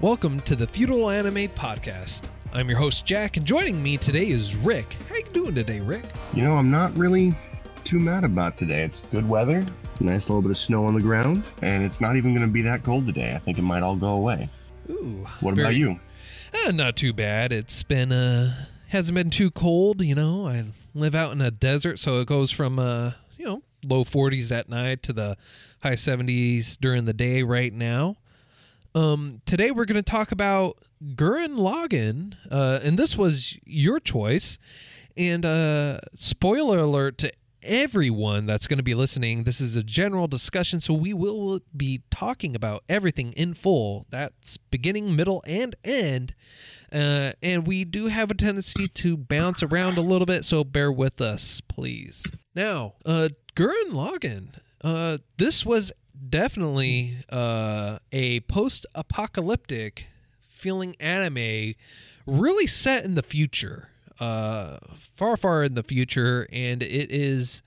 Welcome 0.00 0.40
to 0.40 0.56
the 0.56 0.66
Feudal 0.66 1.10
Anime 1.10 1.48
Podcast. 1.48 2.24
I'm 2.54 2.70
your 2.70 2.78
host, 2.78 3.04
Jack, 3.04 3.36
and 3.36 3.44
joining 3.44 3.82
me 3.82 3.98
today 3.98 4.30
is 4.30 4.56
Rick. 4.56 4.96
How 5.10 5.16
you 5.16 5.24
doing 5.34 5.54
today, 5.54 5.80
Rick? 5.80 6.04
You 6.32 6.42
know, 6.42 6.54
I'm 6.54 6.70
not 6.70 6.96
really 6.96 7.34
too 7.84 7.98
mad 7.98 8.24
about 8.24 8.56
today. 8.56 8.80
It's 8.82 9.00
good 9.00 9.28
weather, 9.28 9.62
nice 10.00 10.30
little 10.30 10.40
bit 10.40 10.52
of 10.52 10.56
snow 10.56 10.86
on 10.86 10.94
the 10.94 11.02
ground, 11.02 11.44
and 11.60 11.84
it's 11.84 12.00
not 12.00 12.16
even 12.16 12.34
going 12.34 12.46
to 12.46 12.50
be 12.50 12.62
that 12.62 12.82
cold 12.82 13.06
today. 13.06 13.34
I 13.34 13.38
think 13.38 13.58
it 13.58 13.62
might 13.62 13.82
all 13.82 13.94
go 13.94 14.12
away. 14.12 14.48
Ooh. 14.88 15.26
What 15.40 15.54
very- 15.54 15.66
about 15.66 15.76
you? 15.76 16.00
Uh, 16.66 16.70
not 16.70 16.96
too 16.96 17.12
bad. 17.12 17.52
It's 17.52 17.82
been 17.82 18.10
uh 18.10 18.54
hasn't 18.88 19.14
been 19.14 19.28
too 19.28 19.50
cold, 19.50 20.02
you 20.02 20.14
know. 20.14 20.48
I 20.48 20.64
live 20.94 21.14
out 21.14 21.32
in 21.32 21.42
a 21.42 21.50
desert, 21.50 21.98
so 21.98 22.20
it 22.20 22.26
goes 22.26 22.50
from 22.50 22.78
uh, 22.78 23.12
you 23.36 23.44
know, 23.44 23.62
low 23.86 24.04
40s 24.04 24.50
at 24.50 24.70
night 24.70 25.02
to 25.04 25.12
the 25.12 25.36
high 25.82 25.92
70s 25.92 26.78
during 26.80 27.04
the 27.04 27.12
day 27.12 27.42
right 27.42 27.72
now. 27.72 28.16
Um 28.94 29.40
today 29.46 29.70
we're 29.70 29.84
going 29.84 30.02
to 30.02 30.02
talk 30.02 30.32
about 30.32 30.78
Gurren 31.14 31.56
Lagann, 31.58 32.34
uh 32.50 32.80
and 32.82 32.98
this 32.98 33.16
was 33.16 33.58
your 33.64 34.00
choice. 34.00 34.58
And 35.16 35.44
uh 35.44 36.00
spoiler 36.14 36.78
alert 36.78 37.18
to 37.18 37.32
everyone 37.62 38.46
that's 38.46 38.66
going 38.66 38.78
to 38.78 38.82
be 38.82 38.94
listening. 38.94 39.44
This 39.44 39.60
is 39.60 39.76
a 39.76 39.82
general 39.82 40.26
discussion, 40.26 40.80
so 40.80 40.94
we 40.94 41.12
will 41.12 41.60
be 41.76 42.02
talking 42.10 42.56
about 42.56 42.84
everything 42.88 43.32
in 43.32 43.54
full. 43.54 44.06
That's 44.10 44.56
beginning, 44.56 45.14
middle, 45.14 45.42
and 45.46 45.74
end. 45.84 46.34
Uh, 46.92 47.32
and 47.42 47.66
we 47.66 47.84
do 47.84 48.06
have 48.06 48.30
a 48.30 48.34
tendency 48.34 48.88
to 48.88 49.16
bounce 49.16 49.62
around 49.62 49.96
a 49.98 50.00
little 50.00 50.26
bit, 50.26 50.44
so 50.44 50.64
bear 50.64 50.90
with 50.90 51.20
us, 51.20 51.60
please. 51.60 52.24
Now, 52.54 52.94
uh, 53.04 53.28
Gurren 53.54 53.90
Lagann. 53.92 54.54
Uh, 54.82 55.18
this 55.36 55.66
was 55.66 55.92
definitely 56.28 57.24
uh, 57.30 57.98
a 58.12 58.40
post-apocalyptic 58.40 60.06
feeling 60.48 60.96
anime, 61.00 61.74
really 62.26 62.66
set 62.66 63.04
in 63.04 63.14
the 63.14 63.22
future 63.22 63.90
uh, 64.20 64.76
far, 64.94 65.36
far 65.36 65.64
in 65.64 65.74
the 65.74 65.82
future, 65.82 66.46
and 66.52 66.82
it 66.82 67.10
is. 67.10 67.62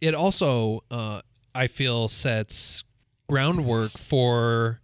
It 0.00 0.14
also, 0.14 0.84
uh, 0.90 1.22
I 1.54 1.66
feel, 1.66 2.08
sets 2.08 2.84
groundwork 3.28 3.90
for 3.96 4.80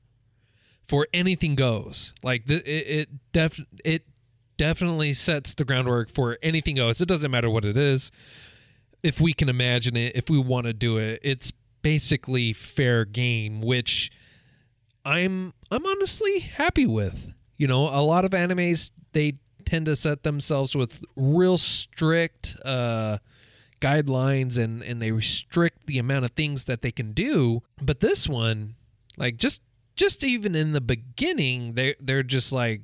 for 0.87 1.07
anything 1.15 1.55
goes. 1.55 2.13
Like 2.23 2.47
the, 2.47 2.57
it, 2.57 3.01
it 3.01 3.09
def 3.33 3.61
it 3.85 4.07
definitely 4.57 5.15
sets 5.15 5.55
the 5.55 5.65
groundwork 5.65 6.11
for 6.11 6.39
anything 6.43 6.77
goes. 6.77 7.01
It 7.01 7.09
doesn't 7.09 7.31
matter 7.31 7.49
what 7.49 7.65
it 7.65 7.77
is. 7.77 8.11
If 9.03 9.21
we 9.21 9.33
can 9.33 9.49
imagine 9.49 9.97
it, 9.97 10.15
if 10.15 10.31
we 10.31 10.39
want 10.39 10.67
to 10.67 10.73
do 10.73 10.97
it, 10.99 11.21
it's 11.23 11.53
basically 11.83 12.53
fair 12.53 13.05
game, 13.05 13.61
which 13.61 14.11
I'm 15.05 15.53
I'm 15.71 15.85
honestly 15.87 16.41
happy 16.41 16.87
with. 16.87 17.35
You 17.57 17.67
know, 17.67 17.89
a 17.89 18.03
lot 18.03 18.25
of 18.25 18.33
animes 18.33 18.91
they 19.13 19.35
tend 19.65 19.87
to 19.87 19.97
set 19.97 20.23
themselves 20.23 20.75
with 20.75 21.05
real 21.17 21.59
strict 21.59 22.57
uh, 22.65 23.19
guidelines 23.81 24.59
and 24.59 24.83
and 24.83 25.03
they 25.03 25.13
restrict 25.13 25.87
the 25.87 25.99
amount 25.99 26.25
of 26.25 26.33
things 26.33 26.65
that 26.67 26.83
they 26.83 26.93
can 26.93 27.13
do. 27.13 27.63
But 27.81 28.01
this 28.01 28.29
one, 28.29 28.75
like 29.17 29.37
just 29.37 29.63
just 29.97 30.25
even 30.25 30.55
in 30.55 30.73
the 30.73 30.81
beginning, 30.81 31.75
they 31.75 31.95
they're 32.01 32.23
just 32.23 32.53
like 32.53 32.83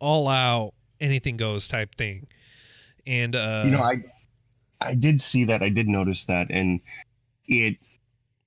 all 0.00 0.28
out 0.28 0.74
anything 1.00 1.36
goes 1.36 1.68
type 1.68 1.94
thing. 1.94 2.26
And 3.06 3.34
uh, 3.34 3.62
You 3.64 3.70
know, 3.72 3.82
I 3.82 4.04
I 4.80 4.94
did 4.94 5.20
see 5.20 5.44
that. 5.44 5.62
I 5.62 5.68
did 5.68 5.88
notice 5.88 6.24
that, 6.24 6.50
and 6.50 6.80
it 7.46 7.78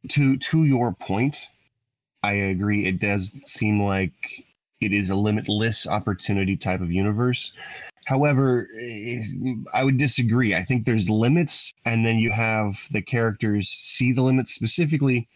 to 0.09 0.37
to 0.37 0.63
your 0.63 0.93
point, 0.93 1.37
I 2.23 2.33
agree. 2.33 2.85
It 2.85 2.99
does 2.99 3.31
seem 3.43 3.81
like 3.81 4.45
it 4.81 4.93
is 4.93 5.09
a 5.09 5.15
limitless 5.15 5.87
opportunity 5.87 6.55
type 6.55 6.81
of 6.81 6.91
universe. 6.91 7.53
However, 8.05 8.69
eh, 8.79 9.21
I 9.73 9.83
would 9.83 9.97
disagree. 9.97 10.55
I 10.55 10.63
think 10.63 10.85
there's 10.85 11.09
limits, 11.09 11.73
and 11.83 12.05
then 12.05 12.19
you 12.19 12.31
have 12.31 12.87
the 12.91 13.01
characters 13.01 13.69
see 13.69 14.11
the 14.13 14.21
limits. 14.21 14.53
Specifically, 14.53 15.27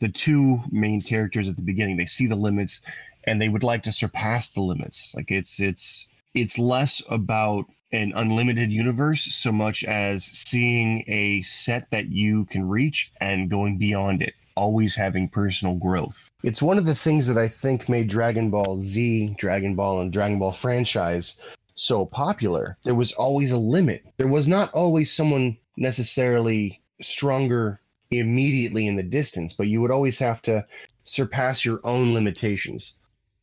the 0.00 0.08
two 0.08 0.62
main 0.70 1.02
characters 1.02 1.48
at 1.48 1.56
the 1.56 1.62
beginning, 1.62 1.96
they 1.96 2.06
see 2.06 2.26
the 2.26 2.36
limits, 2.36 2.80
and 3.24 3.42
they 3.42 3.48
would 3.48 3.64
like 3.64 3.82
to 3.82 3.92
surpass 3.92 4.50
the 4.50 4.62
limits. 4.62 5.14
Like 5.14 5.30
it's 5.30 5.60
it's 5.60 6.08
it's 6.34 6.58
less 6.58 7.02
about 7.10 7.66
an 7.92 8.12
unlimited 8.14 8.70
universe 8.70 9.22
so 9.34 9.52
much 9.52 9.84
as 9.84 10.24
seeing 10.24 11.04
a 11.08 11.42
set 11.42 11.90
that 11.90 12.08
you 12.08 12.44
can 12.46 12.68
reach 12.68 13.12
and 13.20 13.50
going 13.50 13.78
beyond 13.78 14.22
it 14.22 14.34
always 14.58 14.96
having 14.96 15.28
personal 15.28 15.76
growth. 15.76 16.30
It's 16.42 16.60
one 16.60 16.78
of 16.78 16.84
the 16.84 16.94
things 16.94 17.28
that 17.28 17.38
I 17.38 17.46
think 17.46 17.88
made 17.88 18.08
Dragon 18.08 18.50
Ball 18.50 18.76
Z, 18.78 19.36
Dragon 19.38 19.76
Ball, 19.76 20.00
and 20.00 20.12
Dragon 20.12 20.40
Ball 20.40 20.50
franchise 20.50 21.38
so 21.76 22.04
popular. 22.04 22.76
There 22.82 22.96
was 22.96 23.12
always 23.12 23.52
a 23.52 23.58
limit. 23.58 24.04
There 24.16 24.26
was 24.26 24.48
not 24.48 24.72
always 24.74 25.12
someone 25.12 25.56
necessarily 25.76 26.82
stronger 27.00 27.80
immediately 28.10 28.88
in 28.88 28.96
the 28.96 29.02
distance, 29.02 29.54
but 29.54 29.68
you 29.68 29.80
would 29.80 29.92
always 29.92 30.18
have 30.18 30.42
to 30.42 30.66
surpass 31.04 31.64
your 31.64 31.80
own 31.84 32.12
limitations. 32.12 32.94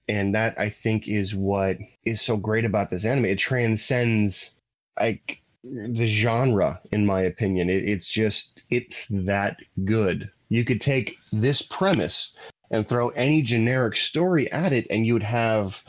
And 0.08 0.36
that 0.36 0.60
I 0.60 0.70
think 0.70 1.08
is 1.08 1.36
what 1.36 1.78
is 2.06 2.22
so 2.22 2.38
great 2.38 2.66
about 2.66 2.90
this 2.90 3.06
anime. 3.06 3.26
It 3.26 3.40
transcends 3.40 4.56
like 5.00 5.42
the 5.64 6.08
genre, 6.08 6.80
in 6.92 7.06
my 7.06 7.22
opinion. 7.22 7.70
It, 7.70 7.84
it's 7.90 8.10
just 8.10 8.62
it's 8.70 9.08
that 9.08 9.58
good 9.84 10.30
you 10.50 10.64
could 10.64 10.82
take 10.82 11.18
this 11.32 11.62
premise 11.62 12.36
and 12.72 12.88
throw 12.88 13.10
any 13.10 13.42
generic 13.42 13.96
story 13.96 14.52
at 14.52 14.74
it 14.74 14.88
and 14.90 15.06
you 15.06 15.14
would 15.14 15.24
have 15.24 15.84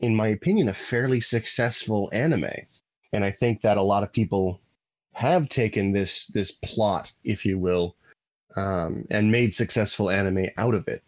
in 0.00 0.14
my 0.14 0.28
opinion 0.28 0.68
a 0.68 0.74
fairly 0.74 1.20
successful 1.20 2.10
anime 2.12 2.66
and 3.12 3.24
i 3.24 3.30
think 3.30 3.60
that 3.60 3.76
a 3.76 3.82
lot 3.82 4.02
of 4.02 4.12
people 4.12 4.60
have 5.14 5.48
taken 5.48 5.92
this 5.92 6.26
this 6.28 6.52
plot 6.52 7.12
if 7.24 7.44
you 7.44 7.58
will 7.58 7.96
um, 8.56 9.06
and 9.10 9.30
made 9.30 9.54
successful 9.54 10.10
anime 10.10 10.46
out 10.56 10.74
of 10.74 10.88
it 10.88 11.02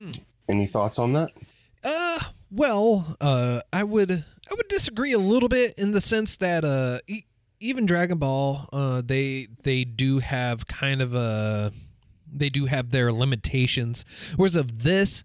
Hmm. 0.00 0.10
any 0.48 0.66
thoughts 0.66 0.98
on 0.98 1.12
that 1.12 1.30
Uh, 1.84 2.18
well, 2.50 3.16
uh, 3.20 3.60
I 3.72 3.82
would 3.84 4.10
I 4.12 4.54
would 4.54 4.68
disagree 4.68 5.12
a 5.12 5.18
little 5.18 5.48
bit 5.48 5.74
in 5.78 5.92
the 5.92 6.00
sense 6.00 6.36
that 6.38 6.64
uh, 6.64 7.00
e- 7.06 7.24
even 7.60 7.86
Dragon 7.86 8.18
Ball, 8.18 8.68
uh, 8.72 9.02
they 9.04 9.48
they 9.62 9.84
do 9.84 10.18
have 10.18 10.66
kind 10.66 11.00
of 11.02 11.14
a 11.14 11.72
they 12.30 12.48
do 12.48 12.66
have 12.66 12.90
their 12.90 13.12
limitations. 13.12 14.04
Whereas 14.36 14.56
of 14.56 14.82
this, 14.82 15.24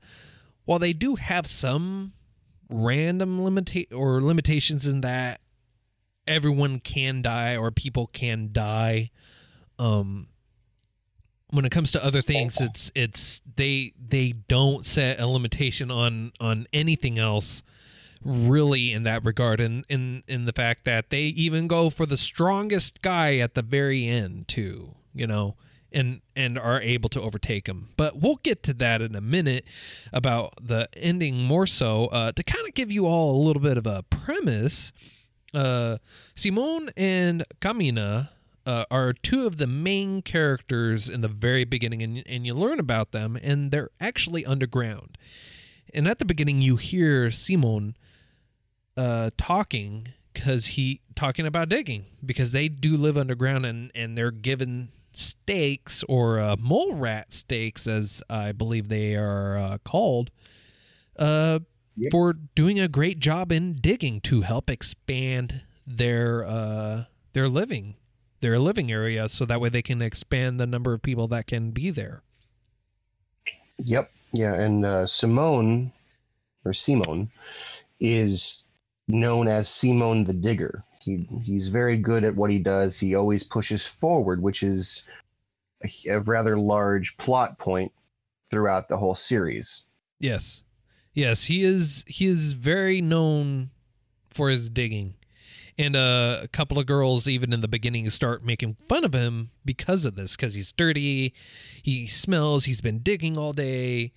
while 0.65 0.79
they 0.79 0.93
do 0.93 1.15
have 1.15 1.45
some 1.47 2.13
random 2.69 3.39
limita- 3.39 3.93
or 3.93 4.21
limitations 4.21 4.85
in 4.87 5.01
that 5.01 5.41
everyone 6.27 6.79
can 6.79 7.21
die 7.21 7.55
or 7.55 7.71
people 7.71 8.07
can 8.07 8.49
die, 8.51 9.11
um, 9.79 10.27
when 11.49 11.65
it 11.65 11.71
comes 11.71 11.91
to 11.93 12.03
other 12.03 12.21
things 12.21 12.59
it's 12.59 12.91
it's 12.93 13.41
they 13.55 13.93
they 13.97 14.33
don't 14.47 14.85
set 14.85 15.19
a 15.19 15.27
limitation 15.27 15.89
on 15.89 16.31
on 16.39 16.67
anything 16.73 17.17
else 17.17 17.63
really 18.23 18.91
in 18.91 19.03
that 19.03 19.23
regard. 19.23 19.59
And 19.61 19.85
in 19.89 20.23
in 20.27 20.45
the 20.45 20.53
fact 20.53 20.83
that 20.85 21.09
they 21.09 21.23
even 21.23 21.67
go 21.67 21.89
for 21.89 22.05
the 22.05 22.17
strongest 22.17 23.01
guy 23.01 23.37
at 23.37 23.53
the 23.53 23.61
very 23.61 24.07
end 24.07 24.47
too 24.47 24.95
you 25.13 25.27
know 25.27 25.55
and 25.91 26.21
and 26.35 26.59
are 26.59 26.81
able 26.81 27.09
to 27.09 27.21
overtake 27.21 27.67
him. 27.67 27.89
But 27.95 28.21
we'll 28.21 28.39
get 28.43 28.61
to 28.63 28.73
that 28.75 29.01
in 29.01 29.15
a 29.15 29.21
minute 29.21 29.65
about 30.11 30.53
the 30.61 30.89
ending 30.97 31.43
more 31.43 31.65
so 31.65 32.07
uh, 32.07 32.33
to 32.33 32.43
kind 32.43 32.67
of 32.67 32.73
give 32.73 32.91
you 32.91 33.05
all 33.05 33.35
a 33.35 33.41
little 33.41 33.61
bit 33.61 33.77
of 33.77 33.87
a 33.87 34.03
premise 34.03 34.91
uh, 35.53 35.97
simone 36.33 36.89
and 36.97 37.45
kamina 37.61 38.29
uh, 38.67 38.83
are 38.91 39.13
two 39.13 39.47
of 39.47 39.57
the 39.57 39.65
main 39.65 40.21
characters 40.21 41.09
in 41.09 41.21
the 41.21 41.27
very 41.29 41.63
beginning, 41.65 42.03
and, 42.03 42.23
and 42.27 42.45
you 42.45 42.53
learn 42.53 42.79
about 42.79 43.11
them, 43.11 43.37
and 43.41 43.71
they're 43.71 43.89
actually 43.99 44.45
underground. 44.45 45.17
And 45.93 46.07
at 46.07 46.19
the 46.19 46.25
beginning, 46.25 46.61
you 46.61 46.75
hear 46.75 47.31
Simon 47.31 47.95
uh, 48.97 49.29
talking 49.37 50.09
because 50.33 50.67
he 50.67 51.01
talking 51.15 51.47
about 51.47 51.69
digging 51.69 52.05
because 52.23 52.51
they 52.51 52.67
do 52.67 52.97
live 52.97 53.17
underground, 53.17 53.65
and 53.65 53.91
and 53.95 54.17
they're 54.17 54.31
given 54.31 54.89
stakes 55.13 56.03
or 56.09 56.39
uh, 56.39 56.55
mole 56.59 56.93
rat 56.95 57.33
stakes, 57.33 57.87
as 57.87 58.21
I 58.29 58.51
believe 58.51 58.89
they 58.89 59.15
are 59.15 59.57
uh, 59.57 59.77
called, 59.83 60.29
uh, 61.17 61.59
Yep. 61.99 62.11
for 62.11 62.33
doing 62.33 62.79
a 62.79 62.87
great 62.87 63.17
job 63.17 63.51
in 63.51 63.73
digging 63.73 64.21
to 64.21 64.41
help 64.41 64.69
expand 64.69 65.63
their 65.87 66.45
uh, 66.45 67.05
their 67.33 67.49
living 67.49 67.95
their 68.39 68.59
living 68.59 68.91
area, 68.91 69.29
so 69.29 69.45
that 69.45 69.61
way 69.61 69.69
they 69.69 69.81
can 69.81 70.01
expand 70.01 70.59
the 70.59 70.67
number 70.67 70.93
of 70.93 71.01
people 71.01 71.27
that 71.29 71.47
can 71.47 71.71
be 71.71 71.89
there. 71.89 72.23
Yep. 73.79 74.11
Yeah, 74.33 74.53
and 74.55 74.85
uh, 74.85 75.05
Simone 75.05 75.91
or 76.65 76.73
Simone 76.73 77.31
is 77.99 78.63
known 79.07 79.47
as 79.47 79.69
Simone 79.69 80.23
the 80.23 80.33
Digger. 80.33 80.83
He 80.99 81.27
he's 81.43 81.69
very 81.69 81.97
good 81.97 82.23
at 82.23 82.35
what 82.35 82.51
he 82.51 82.59
does. 82.59 82.99
He 82.99 83.15
always 83.15 83.43
pushes 83.43 83.87
forward, 83.87 84.41
which 84.41 84.61
is 84.63 85.03
a, 85.83 86.09
a 86.09 86.19
rather 86.19 86.57
large 86.57 87.17
plot 87.17 87.57
point 87.57 87.91
throughout 88.51 88.89
the 88.89 88.97
whole 88.97 89.15
series. 89.15 89.83
Yes. 90.19 90.63
Yes, 91.13 91.45
he 91.45 91.63
is 91.63 92.03
he 92.07 92.27
is 92.27 92.53
very 92.53 93.01
known 93.01 93.71
for 94.29 94.49
his 94.49 94.69
digging. 94.69 95.15
And 95.77 95.95
uh, 95.95 96.39
a 96.41 96.47
couple 96.47 96.79
of 96.79 96.87
girls 96.87 97.27
even 97.27 97.53
in 97.53 97.61
the 97.61 97.67
beginning 97.67 98.09
start 98.09 98.43
making 98.43 98.77
fun 98.89 99.05
of 99.05 99.13
him 99.13 99.51
because 99.63 100.05
of 100.05 100.15
this 100.15 100.35
cuz 100.35 100.55
he's 100.55 100.71
dirty, 100.71 101.33
he 101.83 102.07
smells, 102.07 102.65
he's 102.65 102.81
been 102.81 102.99
digging 102.99 103.37
all 103.37 103.53
day. 103.53 104.11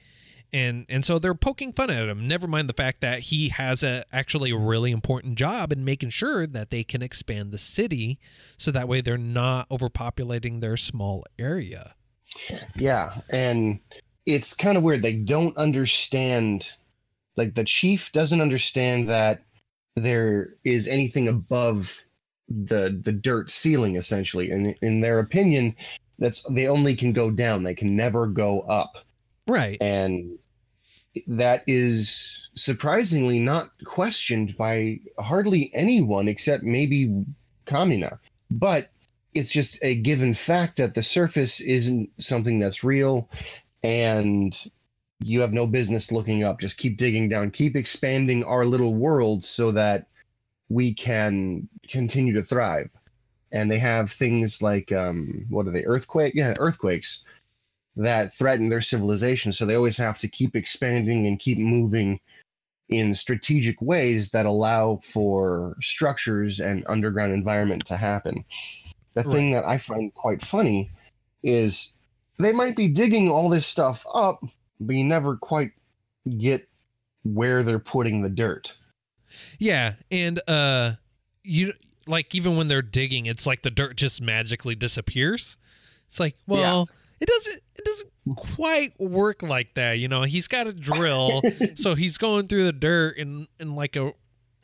And 0.52 0.86
and 0.88 1.04
so 1.04 1.18
they're 1.18 1.34
poking 1.34 1.72
fun 1.72 1.90
at 1.90 2.08
him. 2.08 2.26
Never 2.26 2.48
mind 2.48 2.68
the 2.68 2.74
fact 2.74 3.00
that 3.02 3.20
he 3.20 3.50
has 3.50 3.84
a 3.84 4.04
actually 4.12 4.50
a 4.50 4.56
really 4.56 4.90
important 4.90 5.36
job 5.36 5.72
in 5.72 5.84
making 5.84 6.10
sure 6.10 6.46
that 6.46 6.70
they 6.70 6.82
can 6.82 7.02
expand 7.02 7.52
the 7.52 7.58
city 7.58 8.18
so 8.56 8.70
that 8.70 8.88
way 8.88 9.00
they're 9.00 9.18
not 9.18 9.68
overpopulating 9.68 10.60
their 10.60 10.76
small 10.76 11.24
area. 11.38 11.94
Yeah, 12.74 13.20
and 13.30 13.80
it's 14.26 14.54
kind 14.54 14.76
of 14.76 14.82
weird. 14.82 15.02
They 15.02 15.16
don't 15.16 15.56
understand, 15.56 16.72
like 17.36 17.54
the 17.54 17.64
chief 17.64 18.12
doesn't 18.12 18.40
understand 18.40 19.06
that 19.08 19.42
there 19.96 20.54
is 20.64 20.88
anything 20.88 21.28
above 21.28 22.04
the 22.48 23.00
the 23.04 23.12
dirt 23.12 23.50
ceiling, 23.50 23.96
essentially. 23.96 24.50
And 24.50 24.74
in 24.82 25.00
their 25.00 25.18
opinion, 25.20 25.74
that's 26.18 26.42
they 26.50 26.68
only 26.68 26.96
can 26.96 27.12
go 27.12 27.30
down. 27.30 27.62
They 27.62 27.74
can 27.74 27.96
never 27.96 28.26
go 28.26 28.60
up, 28.62 28.98
Right. 29.46 29.78
and 29.80 30.38
that 31.26 31.64
is 31.66 32.48
surprisingly 32.54 33.38
not 33.40 33.70
questioned 33.84 34.56
by 34.56 35.00
hardly 35.18 35.70
anyone 35.74 36.28
except 36.28 36.62
maybe 36.62 37.24
Kamina. 37.66 38.18
But 38.50 38.90
it's 39.34 39.50
just 39.50 39.78
a 39.82 39.94
given 39.94 40.34
fact 40.34 40.76
that 40.76 40.94
the 40.94 41.02
surface 41.02 41.60
isn't 41.60 42.10
something 42.18 42.58
that's 42.58 42.82
real 42.84 43.28
and 43.82 44.56
you 45.20 45.40
have 45.40 45.52
no 45.52 45.66
business 45.66 46.10
looking 46.10 46.44
up. 46.44 46.60
Just 46.60 46.78
keep 46.78 46.96
digging 46.96 47.28
down, 47.28 47.50
keep 47.50 47.76
expanding 47.76 48.44
our 48.44 48.64
little 48.64 48.94
world 48.94 49.44
so 49.44 49.70
that 49.72 50.06
we 50.68 50.94
can 50.94 51.68
continue 51.88 52.32
to 52.34 52.42
thrive. 52.42 52.90
And 53.52 53.70
they 53.70 53.78
have 53.78 54.10
things 54.10 54.62
like 54.62 54.92
um, 54.92 55.44
what 55.48 55.66
are 55.66 55.72
they? 55.72 55.84
Earthquake? 55.84 56.34
Yeah, 56.34 56.54
earthquakes 56.58 57.24
that 57.96 58.32
threaten 58.32 58.68
their 58.68 58.80
civilization. 58.80 59.52
So 59.52 59.66
they 59.66 59.74
always 59.74 59.96
have 59.96 60.18
to 60.20 60.28
keep 60.28 60.54
expanding 60.54 61.26
and 61.26 61.38
keep 61.38 61.58
moving 61.58 62.20
in 62.88 63.14
strategic 63.14 63.80
ways 63.80 64.30
that 64.30 64.46
allow 64.46 65.00
for 65.02 65.76
structures 65.80 66.60
and 66.60 66.84
underground 66.88 67.32
environment 67.32 67.84
to 67.86 67.96
happen. 67.96 68.44
The 69.14 69.24
thing 69.24 69.52
that 69.52 69.64
I 69.64 69.76
find 69.76 70.14
quite 70.14 70.42
funny 70.42 70.90
is 71.42 71.92
they 72.38 72.52
might 72.52 72.76
be 72.76 72.88
digging 72.88 73.28
all 73.28 73.48
this 73.48 73.66
stuff 73.66 74.04
up, 74.12 74.42
but 74.80 74.96
you 74.96 75.04
never 75.04 75.36
quite 75.36 75.72
get 76.38 76.68
where 77.22 77.62
they're 77.62 77.78
putting 77.78 78.22
the 78.22 78.30
dirt. 78.30 78.76
Yeah, 79.58 79.94
and 80.10 80.40
uh 80.48 80.92
you 81.44 81.74
like 82.06 82.34
even 82.34 82.56
when 82.56 82.68
they're 82.68 82.82
digging, 82.82 83.26
it's 83.26 83.46
like 83.46 83.62
the 83.62 83.70
dirt 83.70 83.96
just 83.96 84.20
magically 84.20 84.74
disappears. 84.74 85.56
It's 86.08 86.18
like, 86.18 86.36
well, 86.46 86.88
it 87.20 87.28
doesn't 87.28 87.62
it 87.76 87.84
doesn't 87.84 88.10
quite 88.36 88.98
work 88.98 89.42
like 89.42 89.74
that, 89.74 89.92
you 89.98 90.08
know. 90.08 90.22
He's 90.22 90.48
got 90.48 90.66
a 90.66 90.72
drill, 90.72 91.42
so 91.74 91.94
he's 91.94 92.18
going 92.18 92.48
through 92.48 92.64
the 92.64 92.72
dirt 92.72 93.16
in 93.16 93.46
in 93.58 93.76
like 93.76 93.96
a 93.96 94.12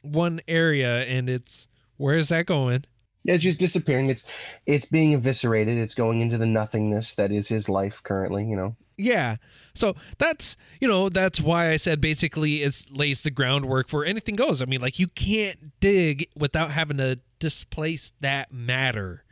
one 0.02 0.40
area 0.48 1.04
and 1.04 1.28
it's 1.28 1.68
where 1.96 2.16
is 2.16 2.28
that 2.28 2.46
going? 2.46 2.84
Yeah, 3.24 3.34
it's 3.34 3.44
just 3.44 3.60
disappearing. 3.60 4.08
It's 4.08 4.24
it's 4.66 4.86
being 4.86 5.12
eviscerated. 5.12 5.78
It's 5.78 5.94
going 5.94 6.20
into 6.20 6.38
the 6.38 6.46
nothingness 6.46 7.14
that 7.16 7.32
is 7.32 7.48
his 7.48 7.68
life 7.68 8.02
currently, 8.02 8.44
you 8.44 8.56
know. 8.56 8.76
Yeah. 8.98 9.36
So 9.74 9.94
that's, 10.18 10.56
you 10.80 10.88
know, 10.88 11.08
that's 11.08 11.40
why 11.40 11.70
I 11.70 11.76
said 11.76 12.00
basically 12.00 12.62
it 12.62 12.86
lays 12.90 13.22
the 13.22 13.30
groundwork 13.30 13.88
for 13.88 14.04
anything 14.04 14.34
goes. 14.34 14.62
I 14.62 14.64
mean, 14.64 14.80
like 14.80 14.98
you 14.98 15.06
can't 15.08 15.78
dig 15.80 16.28
without 16.36 16.70
having 16.70 16.96
to 16.96 17.20
displace 17.38 18.12
that 18.20 18.52
matter, 18.52 19.24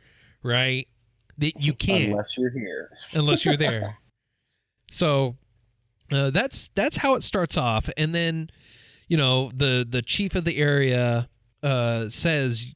right? 0.43 0.87
That 1.39 1.61
you 1.63 1.73
can't 1.73 2.11
Unless 2.11 2.37
you're 2.37 2.51
here. 2.51 2.91
unless 3.13 3.43
you're 3.43 3.57
there. 3.57 3.97
so 4.91 5.35
uh, 6.11 6.29
that's 6.29 6.69
that's 6.75 6.97
how 6.97 7.15
it 7.15 7.23
starts 7.23 7.57
off, 7.57 7.89
and 7.97 8.13
then 8.13 8.49
you 9.07 9.17
know 9.17 9.49
the 9.55 9.85
the 9.89 10.01
chief 10.03 10.35
of 10.35 10.45
the 10.45 10.57
area 10.57 11.27
uh, 11.63 12.07
says, 12.09 12.67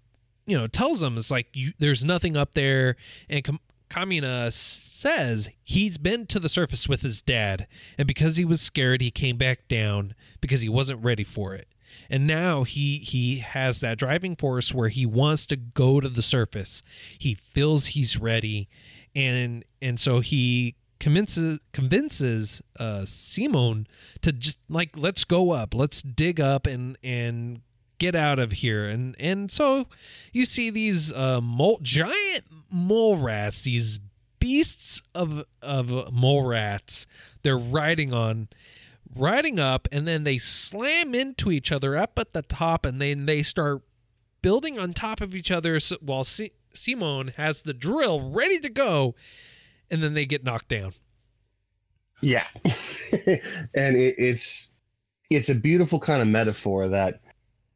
you 0.48 0.58
know, 0.58 0.66
tells 0.66 1.00
them 1.00 1.16
it's 1.16 1.30
like 1.30 1.48
you, 1.54 1.72
there's 1.78 2.04
nothing 2.04 2.36
up 2.36 2.54
there, 2.56 2.96
and 3.30 3.44
Kam- 3.44 3.60
Kamina 3.90 4.54
says 4.54 5.50
he's 5.64 5.98
been 5.98 6.28
to 6.28 6.40
the 6.40 6.50
surface 6.50 6.88
with 6.88 7.02
his 7.02 7.22
dad, 7.22 7.68
and 7.98 8.08
because 8.08 8.38
he 8.38 8.46
was 8.46 8.62
scared, 8.62 9.02
he 9.02 9.12
came 9.12 9.38
back 9.38 9.68
down 9.68 10.14
because 10.42 10.62
he 10.62 10.70
wasn't 10.70 11.04
ready 11.04 11.24
for 11.24 11.56
it. 11.56 11.68
And 12.10 12.28
now 12.28 12.64
he 12.64 13.00
he 13.00 13.40
has 13.40 13.82
that 13.82 13.98
driving 13.98 14.36
force 14.36 14.74
where 14.74 14.90
he 14.90 15.06
wants 15.06 15.46
to 15.48 15.56
go 15.56 16.00
to 16.00 16.10
the 16.10 16.22
surface. 16.22 16.84
He 17.18 17.34
feels 17.34 17.88
he's 17.88 18.20
ready, 18.20 18.70
and 19.16 19.64
and 19.82 20.00
so 20.00 20.20
he 20.20 20.76
convinces 21.00 21.60
convinces 21.72 22.62
uh, 22.80 23.06
Simone 23.06 23.88
to 24.22 24.32
just 24.32 24.60
like 24.70 24.98
let's 24.98 25.24
go 25.24 25.52
up, 25.52 25.74
let's 25.74 26.02
dig 26.02 26.40
up 26.40 26.68
and 26.68 26.98
and 27.04 27.62
get 27.98 28.16
out 28.16 28.40
of 28.40 28.54
here. 28.54 28.88
And 28.88 29.16
and 29.20 29.52
so 29.52 29.88
you 30.32 30.46
see 30.46 30.70
these 30.70 31.14
uh, 31.14 31.42
mole, 31.42 31.80
giant 31.82 32.46
mole 32.72 33.18
rats, 33.18 33.62
these 33.64 34.00
beasts 34.40 35.02
of 35.14 35.44
of 35.62 36.14
mole 36.14 36.46
rats. 36.46 37.08
They're 37.44 37.58
riding 37.58 38.14
on 38.14 38.50
riding 39.16 39.60
up 39.60 39.88
and 39.92 40.08
then 40.08 40.24
they 40.24 40.38
slam 40.38 41.16
into 41.16 41.52
each 41.52 41.72
other 41.72 41.98
up 41.98 42.20
at 42.20 42.34
the 42.34 42.44
top 42.44 42.86
and 42.86 43.02
then 43.02 43.26
they 43.26 43.42
start 43.42 43.82
building 44.42 44.78
on 44.78 44.94
top 44.94 45.20
of 45.20 45.36
each 45.36 45.52
other 45.52 45.80
while 46.02 46.24
si- 46.24 46.52
Simone 46.74 47.30
has 47.36 47.64
the 47.64 47.74
drill 47.74 48.30
ready 48.30 48.60
to 48.60 48.70
go 48.70 49.16
and 49.90 50.02
then 50.02 50.14
they 50.14 50.26
get 50.26 50.44
knocked 50.44 50.70
down. 50.70 50.94
Yeah, 52.22 52.46
and 52.66 53.96
it, 53.96 54.16
it's 54.18 54.74
it's 55.30 55.50
a 55.50 55.56
beautiful 55.56 56.00
kind 56.00 56.22
of 56.22 56.28
metaphor 56.28 56.90
that 56.90 57.22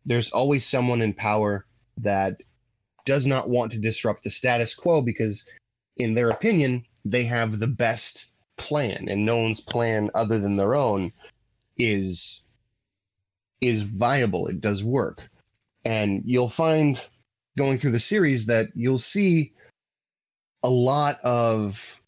there's 0.05 0.31
always 0.31 0.65
someone 0.65 1.01
in 1.01 1.13
power 1.13 1.65
that 1.97 2.41
does 3.05 3.27
not 3.27 3.49
want 3.49 3.71
to 3.71 3.79
disrupt 3.79 4.23
the 4.23 4.29
status 4.29 4.75
quo 4.75 5.01
because, 5.01 5.45
in 5.97 6.13
their 6.13 6.29
opinion, 6.29 6.85
they 7.05 7.23
have 7.23 7.59
the 7.59 7.67
best 7.67 8.31
plan, 8.57 9.07
and 9.09 9.25
no 9.25 9.37
one's 9.37 9.61
plan 9.61 10.09
other 10.13 10.39
than 10.39 10.55
their 10.55 10.75
own 10.75 11.11
is 11.77 12.45
is 13.61 13.83
viable. 13.83 14.47
It 14.47 14.61
does 14.61 14.83
work, 14.83 15.29
and 15.85 16.21
you'll 16.25 16.49
find 16.49 17.05
going 17.57 17.77
through 17.77 17.91
the 17.91 17.99
series 17.99 18.45
that 18.47 18.69
you'll 18.75 18.97
see 18.97 19.53
a 20.63 20.69
lot 20.69 21.19
of 21.23 22.01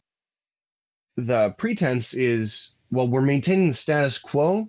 the 1.16 1.54
pretense 1.56 2.14
is 2.14 2.72
well 2.90 3.08
we're 3.08 3.20
maintaining 3.20 3.68
the 3.68 3.74
status 3.74 4.18
quo 4.18 4.68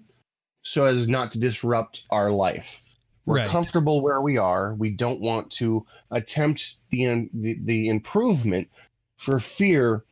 so 0.61 0.85
as 0.85 1.09
not 1.09 1.31
to 1.31 1.39
disrupt 1.39 2.03
our 2.09 2.31
life 2.31 2.86
we're 3.27 3.37
Right. 3.39 3.49
comfortable 3.49 4.01
where 4.01 4.21
we 4.21 4.37
are. 4.37 4.73
We 4.75 4.89
don't 4.89 5.19
want 5.19 5.51
to 5.53 5.85
attempt 6.11 6.77
the, 6.89 7.29
the 7.33 7.59
the 7.65 7.89
improvement 7.89 8.69
for 9.17 9.39
fear 9.41 10.05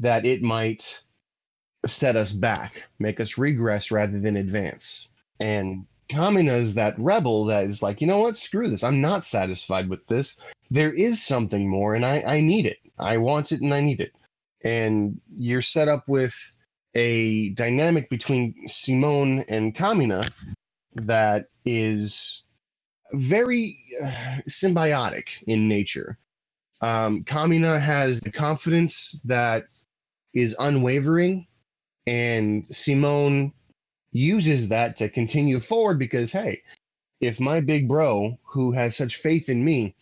that 0.00 0.26
it 0.26 0.42
might 0.42 1.02
set 1.86 2.16
us 2.16 2.32
back 2.32 2.88
make 2.98 3.20
us 3.20 3.38
regress 3.38 3.90
rather 3.92 4.18
than 4.18 4.36
advance. 4.36 5.08
And 5.38 5.86
Kamina 6.10 6.58
is 6.58 6.74
that 6.74 6.98
rebel 6.98 7.44
that 7.46 7.64
is 7.64 7.80
like 7.82 8.00
you 8.00 8.06
know 8.08 8.18
what? 8.18 8.36
Screw 8.36 8.68
this. 8.68 8.82
I'm 8.82 9.00
not 9.00 9.24
satisfied 9.24 9.88
with 9.88 10.04
this. 10.08 10.36
There 10.70 10.92
is 10.92 11.22
something 11.22 11.68
more 11.70 11.94
and 11.94 12.04
i 12.04 12.22
i 12.26 12.40
need 12.40 12.66
it. 12.66 12.78
I 12.98 13.18
want 13.18 13.52
it 13.52 13.60
and 13.60 13.72
i 13.72 13.80
need 13.80 14.00
it. 14.00 14.12
And 14.64 15.20
you're 15.28 15.62
set 15.62 15.86
up 15.86 16.08
with 16.08 16.34
a 16.96 17.50
dynamic 17.50 18.10
between 18.10 18.68
Simone 18.68 19.44
and 19.48 19.76
Kamina 19.76 20.28
that 20.96 21.46
is 21.64 22.42
very 23.12 23.78
uh, 24.02 24.40
symbiotic 24.48 25.28
in 25.46 25.68
nature. 25.68 26.18
Um, 26.80 27.24
Kamina 27.24 27.80
has 27.80 28.20
the 28.20 28.30
confidence 28.30 29.16
that 29.24 29.64
is 30.34 30.54
unwavering, 30.58 31.46
and 32.06 32.66
Simone 32.68 33.52
uses 34.12 34.68
that 34.68 34.96
to 34.96 35.08
continue 35.08 35.60
forward 35.60 35.98
because, 35.98 36.32
hey, 36.32 36.62
if 37.20 37.40
my 37.40 37.60
big 37.60 37.88
bro, 37.88 38.38
who 38.44 38.72
has 38.72 38.96
such 38.96 39.16
faith 39.16 39.48
in 39.48 39.64
me, 39.64 39.94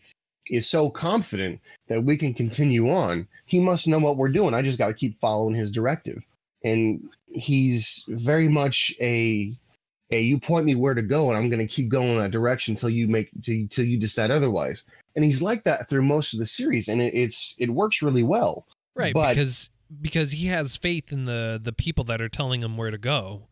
is 0.51 0.69
so 0.69 0.91
confident 0.91 1.61
that 1.89 2.05
we 2.05 2.17
can 2.17 2.35
continue 2.35 2.91
on, 2.91 3.27
he 3.47 3.59
must 3.59 3.89
know 3.89 3.99
what 3.99 4.17
we're 4.17 4.29
doing. 4.29 4.55
I 4.55 4.63
just 4.63 4.79
got 4.79 4.89
to 4.89 4.95
keep 4.95 5.19
following 5.19 5.55
his 5.55 5.73
directive. 5.73 6.25
And 6.63 7.09
he's 7.27 8.05
very 8.09 8.49
much 8.49 8.95
a 9.01 9.57
a 10.11 10.21
you 10.21 10.39
point 10.39 10.65
me 10.65 10.75
where 10.75 10.95
to 10.95 11.03
go 11.03 11.29
and 11.29 11.37
I'm 11.37 11.49
going 11.51 11.67
to 11.67 11.73
keep 11.73 11.89
going 11.89 12.11
in 12.11 12.19
that 12.19 12.31
direction 12.31 12.73
until 12.73 12.91
you 12.91 13.09
make 13.09 13.31
till 13.43 13.85
you 13.85 13.99
decide 13.99 14.31
otherwise. 14.31 14.85
And 15.15 15.25
he's 15.25 15.43
like 15.43 15.65
that 15.65 15.89
through 15.89 16.03
most 16.03 16.33
of 16.33 16.39
the 16.39 16.47
series 16.47 16.89
and 16.89 17.01
it, 17.01 17.15
it's 17.15 17.55
it 17.59 17.71
works 17.71 18.03
really 18.03 18.23
well. 18.23 18.67
Right, 18.95 19.13
but, 19.13 19.31
because 19.31 19.71
because 20.01 20.33
he 20.33 20.47
has 20.47 20.77
faith 20.77 21.13
in 21.13 21.25
the 21.25 21.61
the 21.63 21.73
people 21.73 22.05
that 22.05 22.21
are 22.21 22.29
telling 22.29 22.63
him 22.63 22.77
where 22.77 22.91
to 22.91 22.99
go. 22.99 23.49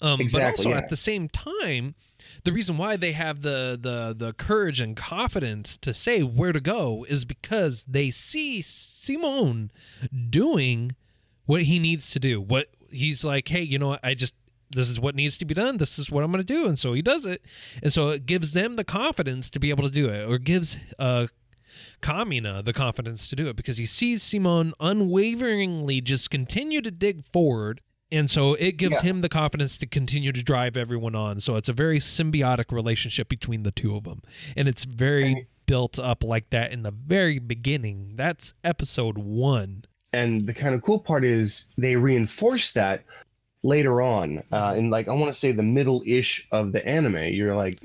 Um, 0.00 0.20
exactly, 0.20 0.40
but 0.40 0.50
also 0.50 0.70
yeah. 0.70 0.78
at 0.78 0.88
the 0.88 0.96
same 0.96 1.28
time, 1.28 1.96
the 2.44 2.52
reason 2.52 2.78
why 2.78 2.96
they 2.96 3.12
have 3.12 3.42
the 3.42 3.78
the 3.80 4.14
the 4.16 4.32
courage 4.34 4.80
and 4.80 4.96
confidence 4.96 5.76
to 5.78 5.92
say 5.92 6.22
where 6.22 6.52
to 6.52 6.60
go 6.60 7.04
is 7.08 7.24
because 7.24 7.84
they 7.84 8.10
see 8.10 8.62
Simone 8.62 9.70
doing 10.30 10.94
what 11.46 11.62
he 11.62 11.78
needs 11.78 12.10
to 12.10 12.20
do. 12.20 12.40
What 12.40 12.68
he's 12.90 13.24
like, 13.24 13.48
hey, 13.48 13.62
you 13.62 13.78
know 13.78 13.88
what? 13.88 14.00
I 14.04 14.14
just 14.14 14.34
this 14.70 14.90
is 14.90 15.00
what 15.00 15.14
needs 15.14 15.38
to 15.38 15.44
be 15.44 15.54
done. 15.54 15.78
This 15.78 15.98
is 15.98 16.10
what 16.10 16.24
I'm 16.24 16.32
going 16.32 16.44
to 16.44 16.54
do, 16.54 16.66
and 16.66 16.78
so 16.78 16.92
he 16.92 17.02
does 17.02 17.26
it, 17.26 17.42
and 17.82 17.92
so 17.92 18.08
it 18.08 18.26
gives 18.26 18.52
them 18.52 18.74
the 18.74 18.84
confidence 18.84 19.50
to 19.50 19.60
be 19.60 19.70
able 19.70 19.84
to 19.84 19.90
do 19.90 20.08
it, 20.08 20.28
or 20.28 20.38
gives 20.38 20.78
uh, 20.98 21.26
Kamina 22.00 22.64
the 22.64 22.72
confidence 22.72 23.28
to 23.28 23.36
do 23.36 23.48
it 23.48 23.56
because 23.56 23.78
he 23.78 23.86
sees 23.86 24.22
Simon 24.22 24.74
unwaveringly 24.80 26.00
just 26.00 26.30
continue 26.30 26.80
to 26.80 26.90
dig 26.90 27.24
forward 27.32 27.80
and 28.10 28.30
so 28.30 28.54
it 28.54 28.76
gives 28.76 28.96
yeah. 28.96 29.02
him 29.02 29.20
the 29.20 29.28
confidence 29.28 29.76
to 29.78 29.86
continue 29.86 30.32
to 30.32 30.42
drive 30.42 30.76
everyone 30.76 31.14
on. 31.14 31.40
So 31.40 31.56
it's 31.56 31.68
a 31.68 31.74
very 31.74 31.98
symbiotic 31.98 32.72
relationship 32.72 33.28
between 33.28 33.64
the 33.64 33.70
two 33.70 33.94
of 33.96 34.04
them. 34.04 34.22
And 34.56 34.66
it's 34.66 34.84
very 34.84 35.32
and, 35.32 35.46
built 35.66 35.98
up 35.98 36.24
like 36.24 36.50
that 36.50 36.72
in 36.72 36.82
the 36.82 36.90
very 36.90 37.38
beginning. 37.38 38.12
That's 38.16 38.54
episode 38.64 39.18
one. 39.18 39.84
And 40.12 40.46
the 40.46 40.54
kind 40.54 40.74
of 40.74 40.80
cool 40.80 40.98
part 40.98 41.22
is 41.22 41.68
they 41.76 41.96
reinforce 41.96 42.72
that 42.72 43.04
later 43.62 44.00
on. 44.00 44.42
Uh, 44.52 44.74
in 44.76 44.90
like, 44.90 45.08
I 45.08 45.12
want 45.12 45.32
to 45.32 45.38
say 45.38 45.52
the 45.52 45.62
middle 45.62 46.02
ish 46.06 46.46
of 46.52 46.72
the 46.72 46.86
anime. 46.86 47.32
You're 47.32 47.56
like, 47.56 47.80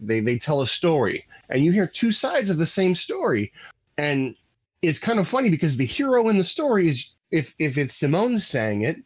they, 0.00 0.20
they 0.20 0.38
tell 0.38 0.62
a 0.62 0.66
story 0.66 1.26
and 1.48 1.64
you 1.64 1.72
hear 1.72 1.86
two 1.86 2.12
sides 2.12 2.50
of 2.50 2.58
the 2.58 2.66
same 2.66 2.94
story. 2.94 3.52
And 3.96 4.34
it's 4.82 5.00
kind 5.00 5.18
of 5.18 5.28
funny 5.28 5.50
because 5.50 5.76
the 5.76 5.86
hero 5.86 6.28
in 6.28 6.38
the 6.38 6.44
story 6.44 6.88
is, 6.88 7.14
if, 7.30 7.54
if 7.58 7.76
it's 7.76 7.94
Simone 7.94 8.40
saying 8.40 8.82
it, 8.82 8.96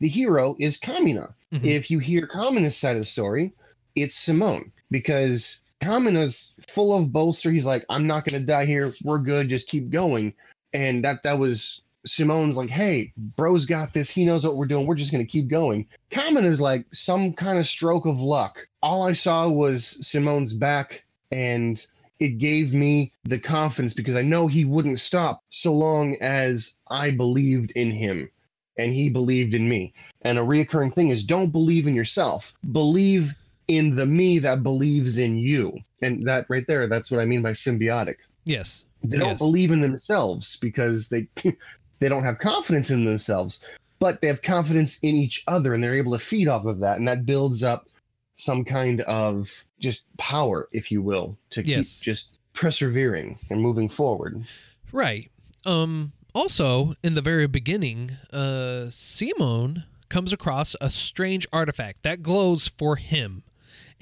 the 0.00 0.08
hero 0.08 0.56
is 0.58 0.78
Kamina. 0.78 1.34
Mm-hmm. 1.52 1.64
If 1.64 1.90
you 1.90 1.98
hear 1.98 2.26
Kamina's 2.26 2.76
side 2.76 2.96
of 2.96 3.02
the 3.02 3.06
story, 3.06 3.52
it's 3.94 4.16
Simone 4.16 4.72
because 4.90 5.60
Kamina's 5.80 6.52
full 6.68 6.94
of 6.96 7.12
bolster. 7.12 7.50
He's 7.50 7.66
like, 7.66 7.84
I'm 7.88 8.06
not 8.06 8.24
gonna 8.24 8.44
die 8.44 8.66
here. 8.66 8.92
We're 9.04 9.18
good. 9.18 9.48
Just 9.48 9.68
keep 9.68 9.90
going. 9.90 10.34
And 10.72 11.04
that 11.04 11.22
that 11.22 11.38
was 11.38 11.82
Simone's 12.06 12.56
like, 12.56 12.70
hey, 12.70 13.12
bro's 13.16 13.66
got 13.66 13.92
this. 13.92 14.10
He 14.10 14.24
knows 14.24 14.44
what 14.44 14.56
we're 14.56 14.66
doing. 14.66 14.86
We're 14.86 14.94
just 14.94 15.12
gonna 15.12 15.24
keep 15.24 15.48
going. 15.48 15.86
Common 16.10 16.44
is 16.44 16.60
like 16.60 16.86
some 16.92 17.32
kind 17.32 17.58
of 17.58 17.66
stroke 17.66 18.06
of 18.06 18.20
luck. 18.20 18.68
All 18.82 19.06
I 19.06 19.12
saw 19.12 19.48
was 19.48 19.98
Simone's 20.06 20.54
back 20.54 21.04
and 21.30 21.84
it 22.18 22.38
gave 22.38 22.72
me 22.72 23.12
the 23.24 23.38
confidence 23.38 23.94
because 23.94 24.16
I 24.16 24.22
know 24.22 24.46
he 24.46 24.64
wouldn't 24.64 25.00
stop 25.00 25.42
so 25.50 25.72
long 25.72 26.16
as 26.20 26.74
I 26.88 27.10
believed 27.10 27.72
in 27.72 27.90
him 27.90 28.30
and 28.78 28.92
he 28.92 29.08
believed 29.08 29.54
in 29.54 29.68
me. 29.68 29.92
And 30.22 30.38
a 30.38 30.42
reoccurring 30.42 30.94
thing 30.94 31.10
is 31.10 31.24
don't 31.24 31.50
believe 31.50 31.86
in 31.86 31.94
yourself, 31.94 32.54
believe 32.72 33.34
in 33.68 33.94
the 33.94 34.06
me 34.06 34.38
that 34.38 34.62
believes 34.62 35.18
in 35.18 35.36
you. 35.36 35.78
And 36.00 36.26
that 36.26 36.46
right 36.48 36.66
there, 36.66 36.86
that's 36.86 37.10
what 37.10 37.20
I 37.20 37.24
mean 37.24 37.42
by 37.42 37.52
symbiotic. 37.52 38.16
Yes. 38.44 38.84
They 39.02 39.18
don't 39.18 39.38
believe 39.38 39.70
in 39.70 39.82
themselves 39.82 40.56
because 40.56 41.08
they 41.08 41.28
they 41.98 42.08
don't 42.08 42.24
have 42.24 42.38
confidence 42.38 42.90
in 42.90 43.04
themselves, 43.04 43.60
but 43.98 44.20
they 44.20 44.28
have 44.28 44.42
confidence 44.42 44.98
in 45.00 45.16
each 45.16 45.42
other 45.46 45.74
and 45.74 45.82
they're 45.82 45.94
able 45.94 46.12
to 46.12 46.18
feed 46.18 46.48
off 46.48 46.64
of 46.64 46.80
that 46.80 46.98
and 46.98 47.08
that 47.08 47.26
builds 47.26 47.62
up 47.62 47.88
some 48.36 48.64
kind 48.64 49.00
of 49.02 49.64
just 49.80 50.14
power, 50.18 50.68
if 50.72 50.90
you 50.90 51.02
will, 51.02 51.36
to 51.50 51.62
yes. 51.62 51.98
keep 51.98 52.04
just 52.04 52.36
persevering 52.52 53.38
and 53.50 53.60
moving 53.60 53.88
forward. 53.88 54.44
Right. 54.92 55.30
Um 55.64 56.12
also, 56.36 56.92
in 57.02 57.14
the 57.14 57.22
very 57.22 57.46
beginning, 57.46 58.10
uh, 58.30 58.90
Simone 58.90 59.84
comes 60.10 60.34
across 60.34 60.76
a 60.82 60.90
strange 60.90 61.46
artifact 61.50 62.02
that 62.02 62.22
glows 62.22 62.68
for 62.68 62.96
him. 62.96 63.42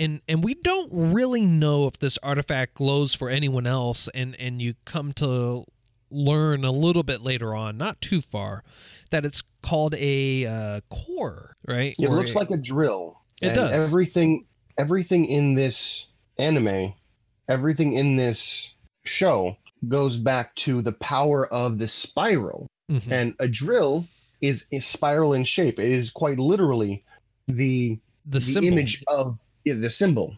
And 0.00 0.20
and 0.28 0.42
we 0.42 0.54
don't 0.54 0.90
really 0.92 1.42
know 1.42 1.86
if 1.86 1.96
this 2.00 2.18
artifact 2.24 2.74
glows 2.74 3.14
for 3.14 3.30
anyone 3.30 3.68
else 3.68 4.08
and 4.08 4.34
and 4.40 4.60
you 4.60 4.74
come 4.84 5.12
to 5.12 5.64
learn 6.14 6.64
a 6.64 6.70
little 6.70 7.02
bit 7.02 7.22
later 7.22 7.54
on, 7.54 7.76
not 7.76 8.00
too 8.00 8.20
far, 8.20 8.64
that 9.10 9.24
it's 9.24 9.42
called 9.62 9.94
a 9.96 10.46
uh, 10.46 10.80
core, 10.90 11.56
right? 11.66 11.94
It 11.98 12.06
or 12.06 12.16
looks 12.16 12.34
a, 12.34 12.38
like 12.38 12.50
a 12.50 12.56
drill. 12.56 13.20
It 13.42 13.48
and 13.48 13.56
does. 13.56 13.84
Everything 13.88 14.46
everything 14.78 15.24
in 15.26 15.54
this 15.54 16.06
anime, 16.38 16.94
everything 17.48 17.92
in 17.92 18.16
this 18.16 18.74
show 19.04 19.56
goes 19.88 20.16
back 20.16 20.54
to 20.56 20.82
the 20.82 20.92
power 20.92 21.46
of 21.52 21.78
the 21.78 21.88
spiral. 21.88 22.68
Mm-hmm. 22.90 23.12
And 23.12 23.34
a 23.38 23.48
drill 23.48 24.06
is 24.40 24.66
a 24.72 24.80
spiral 24.80 25.32
in 25.32 25.44
shape. 25.44 25.78
It 25.78 25.90
is 25.90 26.10
quite 26.10 26.38
literally 26.38 27.04
the 27.48 27.98
the, 28.26 28.38
the 28.38 28.66
image 28.66 29.04
of 29.08 29.40
yeah, 29.64 29.74
the 29.74 29.90
symbol. 29.90 30.36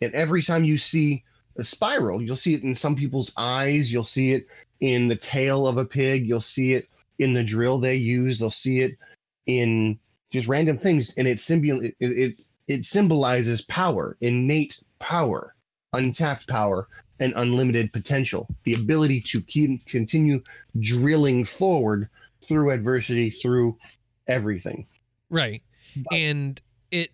And 0.00 0.12
every 0.14 0.42
time 0.42 0.64
you 0.64 0.78
see 0.78 1.24
a 1.56 1.64
spiral, 1.64 2.22
you'll 2.22 2.36
see 2.36 2.54
it 2.54 2.62
in 2.62 2.74
some 2.74 2.94
people's 2.94 3.32
eyes, 3.36 3.92
you'll 3.92 4.04
see 4.04 4.32
it 4.32 4.46
in 4.80 5.08
the 5.08 5.16
tail 5.16 5.66
of 5.66 5.76
a 5.76 5.84
pig, 5.84 6.26
you'll 6.26 6.40
see 6.40 6.74
it 6.74 6.88
in 7.18 7.32
the 7.32 7.44
drill 7.44 7.78
they 7.78 7.96
use, 7.96 8.38
they'll 8.38 8.50
see 8.50 8.80
it 8.80 8.96
in 9.46 9.98
just 10.30 10.46
random 10.46 10.78
things 10.78 11.14
and 11.16 11.26
it 11.26 11.40
symbol 11.40 11.82
it, 11.82 11.96
it 12.00 12.40
it 12.68 12.84
symbolizes 12.84 13.62
power, 13.62 14.16
innate 14.20 14.82
power, 14.98 15.54
untapped 15.94 16.46
power 16.46 16.86
and 17.18 17.32
unlimited 17.34 17.92
potential, 17.92 18.46
the 18.64 18.74
ability 18.74 19.20
to 19.22 19.40
keep 19.40 19.84
continue 19.86 20.42
drilling 20.78 21.44
forward 21.44 22.08
through 22.44 22.70
adversity, 22.70 23.30
through 23.30 23.76
everything. 24.28 24.86
Right. 25.30 25.62
But, 25.96 26.14
and 26.14 26.60
it 26.90 27.10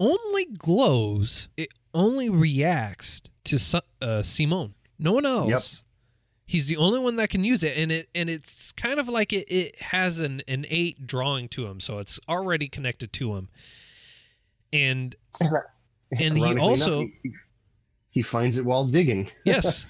only 0.00 0.46
glows, 0.56 1.48
it 1.56 1.70
only 1.92 2.30
reacts 2.30 3.22
to 3.44 3.82
uh, 4.00 4.22
Simone. 4.22 4.74
No 4.98 5.12
one 5.12 5.26
else. 5.26 5.82
He's 6.52 6.66
the 6.66 6.76
only 6.76 6.98
one 6.98 7.16
that 7.16 7.30
can 7.30 7.44
use 7.44 7.62
it, 7.62 7.78
and 7.78 7.90
it 7.90 8.10
and 8.14 8.28
it's 8.28 8.72
kind 8.72 9.00
of 9.00 9.08
like 9.08 9.32
it, 9.32 9.50
it 9.50 9.80
has 9.80 10.20
an 10.20 10.42
innate 10.46 11.06
drawing 11.06 11.48
to 11.48 11.66
him, 11.66 11.80
so 11.80 11.96
it's 11.96 12.20
already 12.28 12.68
connected 12.68 13.10
to 13.14 13.36
him. 13.36 13.48
And 14.70 15.16
and 15.40 16.36
he 16.36 16.58
also 16.58 17.00
enough, 17.00 17.10
he, 17.22 17.32
he 18.10 18.20
finds 18.20 18.58
it 18.58 18.66
while 18.66 18.84
digging. 18.84 19.30
yes. 19.46 19.86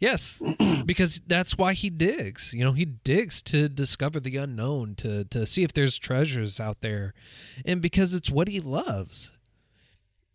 Yes, 0.00 0.40
because 0.86 1.20
that's 1.26 1.58
why 1.58 1.74
he 1.74 1.90
digs. 1.90 2.54
You 2.54 2.64
know, 2.64 2.72
he 2.72 2.86
digs 2.86 3.42
to 3.42 3.68
discover 3.68 4.18
the 4.18 4.36
unknown, 4.38 4.94
to 4.98 5.24
to 5.24 5.44
see 5.44 5.62
if 5.62 5.74
there's 5.74 5.98
treasures 5.98 6.58
out 6.58 6.80
there, 6.80 7.12
and 7.66 7.82
because 7.82 8.14
it's 8.14 8.30
what 8.30 8.48
he 8.48 8.60
loves. 8.60 9.36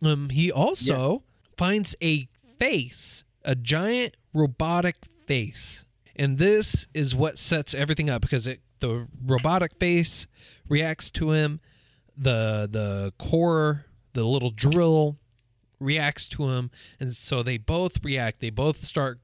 Um, 0.03 0.29
he 0.29 0.51
also 0.51 1.11
yeah. 1.11 1.55
finds 1.57 1.95
a 1.99 2.27
face, 2.59 3.23
a 3.43 3.55
giant 3.55 4.17
robotic 4.35 4.97
face, 5.25 5.85
and 6.15 6.37
this 6.37 6.87
is 6.93 7.15
what 7.15 7.37
sets 7.39 7.73
everything 7.73 8.09
up 8.09 8.21
because 8.21 8.47
it 8.47 8.61
the 8.79 9.07
robotic 9.25 9.75
face 9.79 10.27
reacts 10.67 11.09
to 11.11 11.31
him, 11.31 11.61
the 12.17 12.67
the 12.69 13.13
core, 13.17 13.85
the 14.13 14.25
little 14.25 14.51
drill 14.51 15.17
reacts 15.79 16.27
to 16.29 16.49
him, 16.49 16.69
and 16.99 17.13
so 17.13 17.43
they 17.43 17.57
both 17.57 18.03
react. 18.03 18.39
They 18.39 18.49
both 18.49 18.83
start 18.83 19.19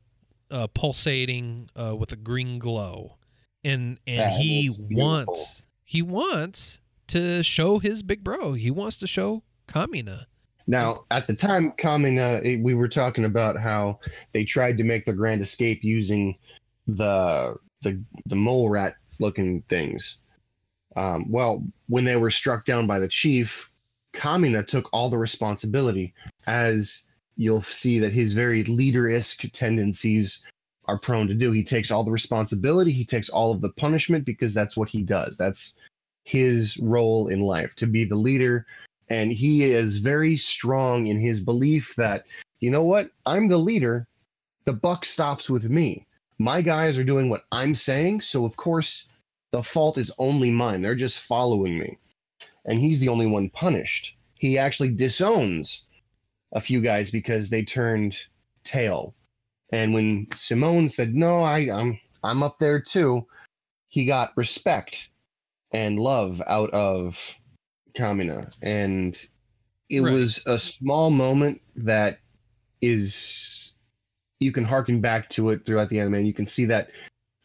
uh, 0.49 0.67
pulsating 0.67 1.69
uh, 1.75 1.95
with 1.95 2.11
a 2.11 2.15
green 2.15 2.59
glow, 2.59 3.17
and 3.63 3.99
and 4.07 4.19
that 4.19 4.31
he 4.31 4.69
wants 4.91 5.61
he 5.83 6.01
wants 6.01 6.79
to 7.07 7.43
show 7.43 7.79
his 7.79 8.03
big 8.03 8.23
bro. 8.23 8.53
He 8.53 8.71
wants 8.71 8.97
to 8.97 9.07
show 9.07 9.43
Kamina. 9.67 10.25
Now, 10.69 11.05
at 11.09 11.25
the 11.25 11.33
time, 11.33 11.73
Kamina, 11.79 12.45
eh, 12.45 12.61
we 12.61 12.75
were 12.75 12.87
talking 12.87 13.25
about 13.25 13.57
how 13.57 13.97
they 14.33 14.45
tried 14.45 14.77
to 14.77 14.83
make 14.83 15.03
the 15.03 15.13
grand 15.13 15.41
escape 15.41 15.83
using 15.83 16.37
the 16.85 17.55
the 17.81 17.99
the 18.27 18.35
mole 18.35 18.69
rat 18.69 18.93
looking 19.19 19.63
things. 19.63 20.17
Um, 20.95 21.25
well, 21.27 21.63
when 21.87 22.05
they 22.05 22.17
were 22.17 22.29
struck 22.29 22.65
down 22.65 22.85
by 22.85 22.99
the 22.99 23.07
chief, 23.07 23.71
Kamina 24.13 24.65
took 24.65 24.87
all 24.93 25.09
the 25.09 25.17
responsibility, 25.17 26.13
as 26.45 27.07
you'll 27.35 27.63
see 27.63 27.97
that 27.97 28.13
his 28.13 28.33
very 28.33 28.63
leader-esque 28.65 29.45
tendencies 29.51 30.45
are 30.85 30.99
prone 30.99 31.27
to 31.29 31.33
do. 31.33 31.51
He 31.51 31.63
takes 31.63 31.89
all 31.89 32.03
the 32.03 32.11
responsibility, 32.11 32.91
he 32.91 33.05
takes 33.05 33.29
all 33.29 33.51
of 33.51 33.61
the 33.61 33.71
punishment 33.71 34.23
because 34.23 34.53
that's 34.53 34.77
what 34.77 34.89
he 34.89 35.01
does. 35.01 35.35
That's 35.35 35.73
his 36.25 36.77
role 36.77 37.29
in 37.29 37.39
life 37.41 37.73
to 37.77 37.87
be 37.87 38.03
the 38.03 38.15
leader. 38.15 38.67
And 39.09 39.31
he 39.31 39.63
is 39.63 39.97
very 39.97 40.37
strong 40.37 41.07
in 41.07 41.17
his 41.17 41.41
belief 41.41 41.95
that, 41.95 42.25
you 42.59 42.69
know 42.69 42.83
what, 42.83 43.09
I'm 43.25 43.47
the 43.47 43.57
leader. 43.57 44.07
The 44.65 44.73
buck 44.73 45.05
stops 45.05 45.49
with 45.49 45.69
me. 45.69 46.05
My 46.37 46.61
guys 46.61 46.97
are 46.97 47.03
doing 47.03 47.29
what 47.29 47.43
I'm 47.51 47.75
saying. 47.75 48.21
So, 48.21 48.45
of 48.45 48.55
course, 48.55 49.07
the 49.51 49.63
fault 49.63 49.97
is 49.97 50.11
only 50.19 50.51
mine. 50.51 50.81
They're 50.81 50.95
just 50.95 51.19
following 51.19 51.79
me. 51.79 51.97
And 52.65 52.77
he's 52.77 52.99
the 52.99 53.09
only 53.09 53.25
one 53.25 53.49
punished. 53.49 54.15
He 54.35 54.57
actually 54.57 54.89
disowns 54.89 55.87
a 56.53 56.61
few 56.61 56.81
guys 56.81 57.11
because 57.11 57.49
they 57.49 57.63
turned 57.63 58.15
tail. 58.63 59.15
And 59.71 59.93
when 59.93 60.27
Simone 60.35 60.89
said, 60.89 61.13
"No, 61.15 61.41
I, 61.41 61.59
I'm 61.71 61.99
I'm 62.23 62.43
up 62.43 62.59
there 62.59 62.79
too," 62.79 63.25
he 63.87 64.05
got 64.05 64.37
respect 64.37 65.09
and 65.71 65.99
love 65.99 66.41
out 66.47 66.69
of 66.71 67.38
Kamina, 67.99 68.55
and 68.61 69.15
it 69.89 70.01
Right. 70.01 70.13
was 70.13 70.41
a 70.45 70.57
small 70.57 71.09
moment 71.09 71.61
that 71.75 72.19
is 72.81 73.73
you 74.39 74.51
can 74.53 74.63
harken 74.63 75.01
back 75.01 75.29
to 75.31 75.49
it 75.49 75.65
throughout 75.65 75.89
the 75.89 75.99
anime, 75.99 76.15
and 76.15 76.27
you 76.27 76.33
can 76.33 76.47
see 76.47 76.65
that 76.65 76.89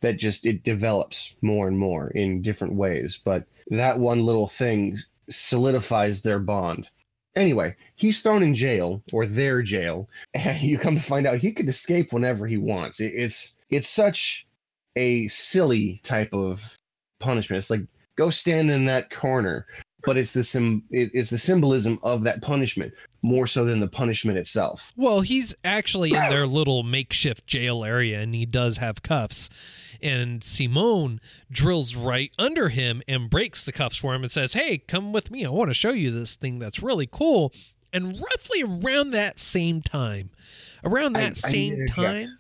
that 0.00 0.18
just 0.18 0.46
it 0.46 0.62
develops 0.62 1.34
more 1.42 1.66
and 1.66 1.78
more 1.78 2.08
in 2.11 2.42
different 2.42 2.75
ways. 2.75 3.20
But 3.25 3.46
that 3.70 3.99
one 3.99 4.25
little 4.26 4.49
thing 4.49 4.99
solidifies 5.30 6.23
their 6.23 6.38
bond. 6.38 6.88
Anyway, 7.37 7.75
he's 7.96 8.23
thrown 8.23 8.42
in 8.42 8.54
jail 8.54 9.02
or 9.12 9.26
their 9.26 9.62
jail, 9.62 10.08
and 10.34 10.61
you 10.62 10.78
come 10.78 10.94
to 10.96 11.02
find 11.02 11.26
out 11.26 11.38
he 11.38 11.52
could 11.52 11.68
escape 11.68 12.12
whenever 12.12 12.46
he 12.46 12.58
wants. 12.58 13.00
It, 13.00 13.12
it's 13.14 13.56
it's 13.70 13.88
such 13.88 14.46
a 14.96 15.26
silly 15.28 16.00
type 16.04 16.32
of 16.32 16.76
punishment. 17.18 17.58
It's 17.58 17.70
like 17.70 17.87
go 18.16 18.30
stand 18.30 18.70
in 18.70 18.84
that 18.84 19.11
corner, 19.11 19.66
but 20.06 20.16
it's 20.16 20.32
the 20.32 20.44
sim 20.44 20.82
it, 20.90 21.11
it's 21.14 21.30
the 21.30 21.38
symbolism 21.38 21.99
of 22.02 22.25
that 22.25 22.42
punishment 22.42 22.92
more 23.23 23.46
so 23.46 23.64
than 23.64 23.80
the 23.80 23.88
punishment 23.88 24.38
itself. 24.38 24.92
Well, 24.96 25.23
he's 25.23 25.54
actually 25.64 26.11
in 26.11 26.28
their 26.28 26.46
little 26.46 26.82
makeshift 26.82 27.46
jail 27.46 27.84
area 27.84 28.20
and 28.20 28.34
he 28.34 28.44
does 28.44 28.76
have 28.76 29.02
cuffs. 29.02 29.49
And 30.02 30.44
Simone 30.44 31.20
drills 31.50 31.96
right 31.96 32.30
under 32.38 32.68
him 32.68 33.02
and 33.08 33.30
breaks 33.30 33.64
the 33.64 33.73
cuffs 33.73 33.96
for 33.96 34.14
him 34.14 34.23
and 34.23 34.30
says, 34.30 34.52
Hey, 34.52 34.76
come 34.78 35.12
with 35.12 35.30
me. 35.30 35.46
I 35.46 35.50
want 35.50 35.70
to 35.70 35.75
show 35.75 35.92
you 35.92 36.11
this 36.11 36.37
thing 36.37 36.58
that's 36.58 36.82
really 36.82 37.08
cool. 37.11 37.52
And 37.92 38.08
roughly 38.08 38.62
around 38.62 39.12
that 39.12 39.38
same 39.38 39.80
time, 39.80 40.30
around 40.84 41.14
that 41.14 41.30
I 41.30 41.34
same 41.34 41.75
interject. 41.75 41.94
time, 41.94 42.38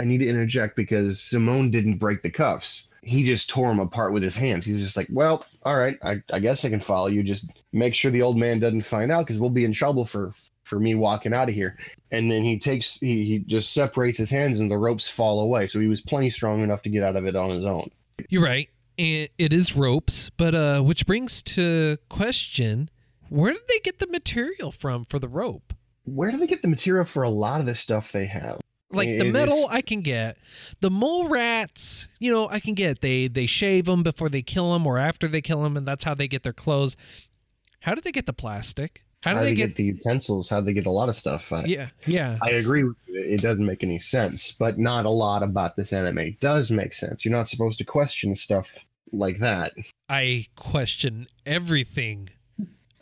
I 0.00 0.04
need 0.04 0.18
to 0.18 0.28
interject 0.28 0.74
because 0.74 1.22
Simone 1.22 1.70
didn't 1.70 1.98
break 1.98 2.22
the 2.22 2.30
cuffs. 2.30 2.88
He 3.02 3.24
just 3.24 3.50
tore 3.50 3.68
them 3.68 3.80
apart 3.80 4.12
with 4.12 4.22
his 4.22 4.36
hands. 4.36 4.64
He's 4.64 4.80
just 4.80 4.96
like, 4.96 5.08
well, 5.10 5.44
all 5.64 5.76
right, 5.76 5.98
I, 6.04 6.16
I 6.32 6.38
guess 6.38 6.64
I 6.64 6.70
can 6.70 6.80
follow 6.80 7.08
you. 7.08 7.22
Just 7.22 7.50
make 7.72 7.94
sure 7.94 8.10
the 8.10 8.22
old 8.22 8.36
man 8.36 8.60
doesn't 8.60 8.82
find 8.82 9.10
out 9.10 9.26
because 9.26 9.40
we'll 9.40 9.50
be 9.50 9.64
in 9.64 9.72
trouble 9.72 10.04
for 10.04 10.32
for 10.64 10.80
me 10.80 10.94
walking 10.94 11.34
out 11.34 11.48
of 11.48 11.54
here. 11.54 11.76
And 12.10 12.30
then 12.30 12.42
he 12.42 12.58
takes 12.58 12.98
he, 13.00 13.24
he 13.24 13.38
just 13.40 13.72
separates 13.72 14.16
his 14.16 14.30
hands 14.30 14.60
and 14.60 14.70
the 14.70 14.78
ropes 14.78 15.08
fall 15.08 15.40
away. 15.40 15.66
So 15.66 15.80
he 15.80 15.88
was 15.88 16.00
plenty 16.00 16.30
strong 16.30 16.62
enough 16.62 16.82
to 16.82 16.88
get 16.88 17.02
out 17.02 17.16
of 17.16 17.26
it 17.26 17.36
on 17.36 17.50
his 17.50 17.64
own. 17.64 17.90
You're 18.28 18.44
right. 18.44 18.70
And 18.98 19.28
it 19.36 19.52
is 19.52 19.76
ropes, 19.76 20.30
but 20.30 20.54
uh 20.54 20.80
which 20.80 21.06
brings 21.06 21.42
to 21.42 21.98
question 22.08 22.88
where 23.28 23.52
did 23.52 23.68
they 23.68 23.80
get 23.80 23.98
the 23.98 24.06
material 24.06 24.72
from 24.72 25.04
for 25.04 25.18
the 25.18 25.28
rope? 25.28 25.74
Where 26.04 26.30
do 26.30 26.36
they 26.36 26.46
get 26.46 26.62
the 26.62 26.68
material 26.68 27.04
for 27.04 27.22
a 27.22 27.30
lot 27.30 27.60
of 27.60 27.66
the 27.66 27.74
stuff 27.74 28.12
they 28.12 28.26
have? 28.26 28.60
Like 28.92 29.08
the 29.18 29.30
metal 29.30 29.56
is- 29.56 29.66
I 29.70 29.80
can 29.80 30.00
get. 30.02 30.36
The 30.80 30.90
mole 30.90 31.28
rats, 31.28 32.08
you 32.18 32.30
know, 32.32 32.48
I 32.48 32.60
can 32.60 32.74
get. 32.74 33.00
They 33.00 33.28
they 33.28 33.46
shave 33.46 33.86
them 33.86 34.02
before 34.02 34.28
they 34.28 34.42
kill 34.42 34.72
them 34.72 34.86
or 34.86 34.98
after 34.98 35.26
they 35.28 35.40
kill 35.40 35.62
them 35.62 35.76
and 35.76 35.86
that's 35.86 36.04
how 36.04 36.14
they 36.14 36.28
get 36.28 36.42
their 36.42 36.52
clothes. 36.52 36.96
How 37.80 37.94
do 37.94 38.00
they 38.00 38.12
get 38.12 38.26
the 38.26 38.32
plastic? 38.32 39.02
How 39.24 39.34
How 39.34 39.38
do 39.40 39.44
they 39.44 39.50
they 39.50 39.56
get, 39.56 39.66
get, 39.68 39.76
the 39.76 39.84
utensils? 39.84 40.48
How 40.50 40.60
do 40.60 40.66
they 40.66 40.72
get 40.72 40.86
a 40.86 40.90
lot 40.90 41.08
of 41.08 41.14
stuff? 41.16 41.52
I, 41.52 41.64
Yeah, 41.64 41.88
yeah. 42.06 42.38
I 42.42 42.50
agree 42.50 42.82
with 42.84 42.96
you. 43.06 43.20
It 43.22 43.40
doesn't 43.40 43.64
make 43.64 43.82
any 43.84 43.98
sense, 44.00 44.52
but 44.52 44.78
not 44.78 45.04
a 45.04 45.10
lot 45.10 45.42
about 45.44 45.76
this 45.76 45.92
anime 45.92 46.36
does 46.40 46.70
make 46.72 46.92
sense. 46.92 47.24
You're 47.24 47.30
not 47.36 47.48
supposed 47.48 47.78
to 47.78 47.84
question 47.84 48.34
stuff 48.34 48.84
like 49.12 49.38
that. 49.38 49.72
I 50.08 50.46
question 50.56 51.26
everything 51.46 52.30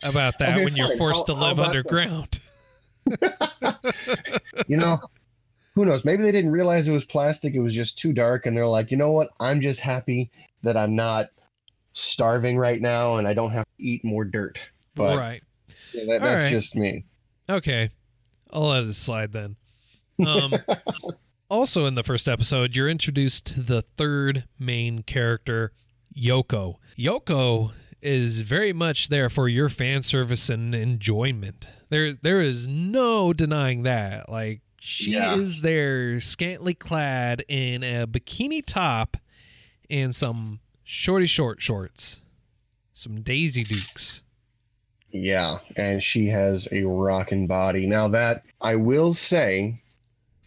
about 0.03 0.37
that 0.39 0.55
Okay, 0.55 0.63
when 0.65 0.75
you're 0.75 0.89
fine. 0.89 0.97
forced 0.99 1.27
How- 1.27 1.33
to 1.33 1.39
live 1.39 1.59
underground. 1.59 2.39
You 4.67 4.77
know, 4.77 4.99
who 5.73 5.85
knows? 5.85 6.03
Maybe 6.03 6.23
they 6.23 6.31
didn't 6.31 6.51
realize 6.51 6.87
it 6.87 6.93
was 6.93 7.05
plastic. 7.05 7.53
It 7.53 7.61
was 7.61 7.73
just 7.73 7.97
too 7.97 8.13
dark, 8.13 8.45
and 8.45 8.55
they're 8.55 8.67
like, 8.67 8.91
you 8.91 8.97
know 8.97 9.11
what? 9.11 9.29
I'm 9.39 9.61
just 9.61 9.79
happy 9.79 10.31
that 10.63 10.75
I'm 10.75 10.95
not 10.95 11.29
starving 11.93 12.57
right 12.57 12.81
now, 12.81 13.15
and 13.17 13.27
I 13.27 13.33
don't 13.33 13.51
have 13.51 13.65
to 13.65 13.83
eat 13.83 14.03
more 14.03 14.25
dirt. 14.25 14.71
But 14.95 15.17
right. 15.17 15.41
yeah, 15.93 16.03
that, 16.07 16.21
that's 16.21 16.41
right. 16.43 16.49
just 16.49 16.75
me. 16.75 17.05
Okay. 17.49 17.89
I'll 18.51 18.67
let 18.67 18.83
it 18.83 18.95
slide 18.95 19.31
then. 19.31 19.55
Um, 20.25 20.53
also, 21.49 21.85
in 21.85 21.95
the 21.95 22.03
first 22.03 22.27
episode, 22.27 22.75
you're 22.75 22.89
introduced 22.89 23.45
to 23.47 23.61
the 23.61 23.81
third 23.81 24.45
main 24.59 25.03
character, 25.03 25.71
Yoko. 26.15 26.75
Yoko 26.97 27.71
is 28.01 28.41
very 28.41 28.73
much 28.73 29.09
there 29.09 29.29
for 29.29 29.47
your 29.47 29.69
fan 29.69 30.03
service 30.03 30.49
and 30.49 30.75
enjoyment. 30.75 31.67
There, 31.89 32.13
there 32.13 32.41
is 32.41 32.67
no 32.67 33.31
denying 33.31 33.83
that. 33.83 34.27
Like 34.27 34.61
she 34.83 35.11
Yeah. 35.11 35.35
is 35.35 35.61
there, 35.61 36.19
scantily 36.19 36.73
clad 36.73 37.45
in 37.47 37.83
a 37.83 38.07
bikini 38.07 38.63
top 38.65 39.15
and 39.91 40.15
some 40.15 40.59
shorty 40.83 41.27
short 41.27 41.61
shorts, 41.61 42.19
some 42.95 43.21
Daisy 43.21 43.63
Dukes. 43.63 44.23
Yeah, 45.11 45.59
and 45.75 46.01
she 46.01 46.27
has 46.27 46.67
a 46.71 46.83
rockin' 46.85 47.45
body. 47.45 47.85
Now 47.85 48.07
that 48.07 48.43
I 48.59 48.75
will 48.75 49.13
say 49.13 49.83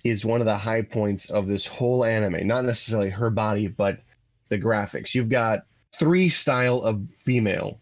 is 0.02 0.24
one 0.24 0.40
of 0.40 0.46
the 0.46 0.58
high 0.58 0.82
points 0.82 1.30
of 1.30 1.46
this 1.46 1.66
whole 1.66 2.04
anime. 2.04 2.44
Not 2.46 2.64
necessarily 2.64 3.10
her 3.10 3.30
body, 3.30 3.68
but 3.68 4.00
the 4.48 4.58
graphics. 4.58 5.14
You've 5.14 5.30
got 5.30 5.60
three 5.96 6.28
style 6.28 6.82
of 6.82 7.06
female 7.08 7.80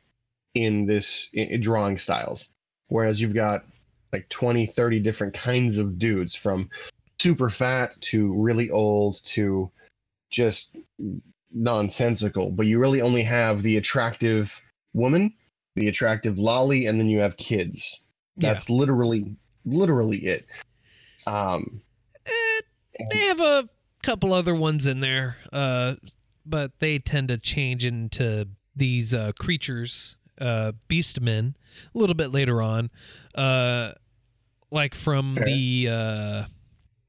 in 0.55 0.85
this 0.85 1.31
i- 1.35 1.49
i- 1.55 1.57
drawing 1.57 1.97
styles, 1.99 2.51
whereas 2.89 3.21
you've 3.23 3.35
got 3.35 3.65
like 4.13 4.29
20, 4.29 4.67
30 4.67 5.01
different 5.01 5.35
kinds 5.35 5.79
of 5.79 5.99
dudes 5.99 6.35
from 6.35 6.69
super 7.21 7.51
fat 7.51 7.97
to 8.01 8.33
really 8.35 8.71
old 8.71 9.25
to 9.25 9.71
just 10.31 10.77
nonsensical. 11.53 12.51
But 12.51 12.67
you 12.67 12.79
really 12.79 13.01
only 13.01 13.23
have 13.23 13.63
the 13.63 13.77
attractive 13.77 14.61
woman 14.95 15.35
the 15.75 15.89
attractive 15.89 16.39
lolly 16.39 16.85
and 16.85 17.01
then 17.01 17.09
you 17.09 17.19
have 17.19 17.35
kids 17.39 17.99
that's 18.37 18.69
literally 18.69 19.35
literally 19.65 20.19
it 20.19 20.45
um 21.27 21.81
Eh, 22.27 22.61
they 23.11 23.19
have 23.21 23.41
a 23.41 23.69
couple 24.03 24.33
other 24.33 24.55
ones 24.55 24.87
in 24.87 25.01
there, 25.01 25.37
uh, 25.53 25.95
but 26.45 26.79
they 26.79 26.99
tend 26.99 27.29
to 27.29 27.39
change 27.39 27.87
into 27.87 28.49
these 28.75 29.15
uh, 29.15 29.33
creatures, 29.39 30.17
uh, 30.41 30.73
beastmen, 30.89 31.55
a 31.95 31.99
little 31.99 32.15
bit 32.15 32.33
later 32.33 32.61
on. 32.61 32.91
Uh, 33.35 33.93
like 34.73 34.95
from 34.95 35.35
Fair. 35.35 35.45
the 35.45 35.89
uh, 35.91 36.45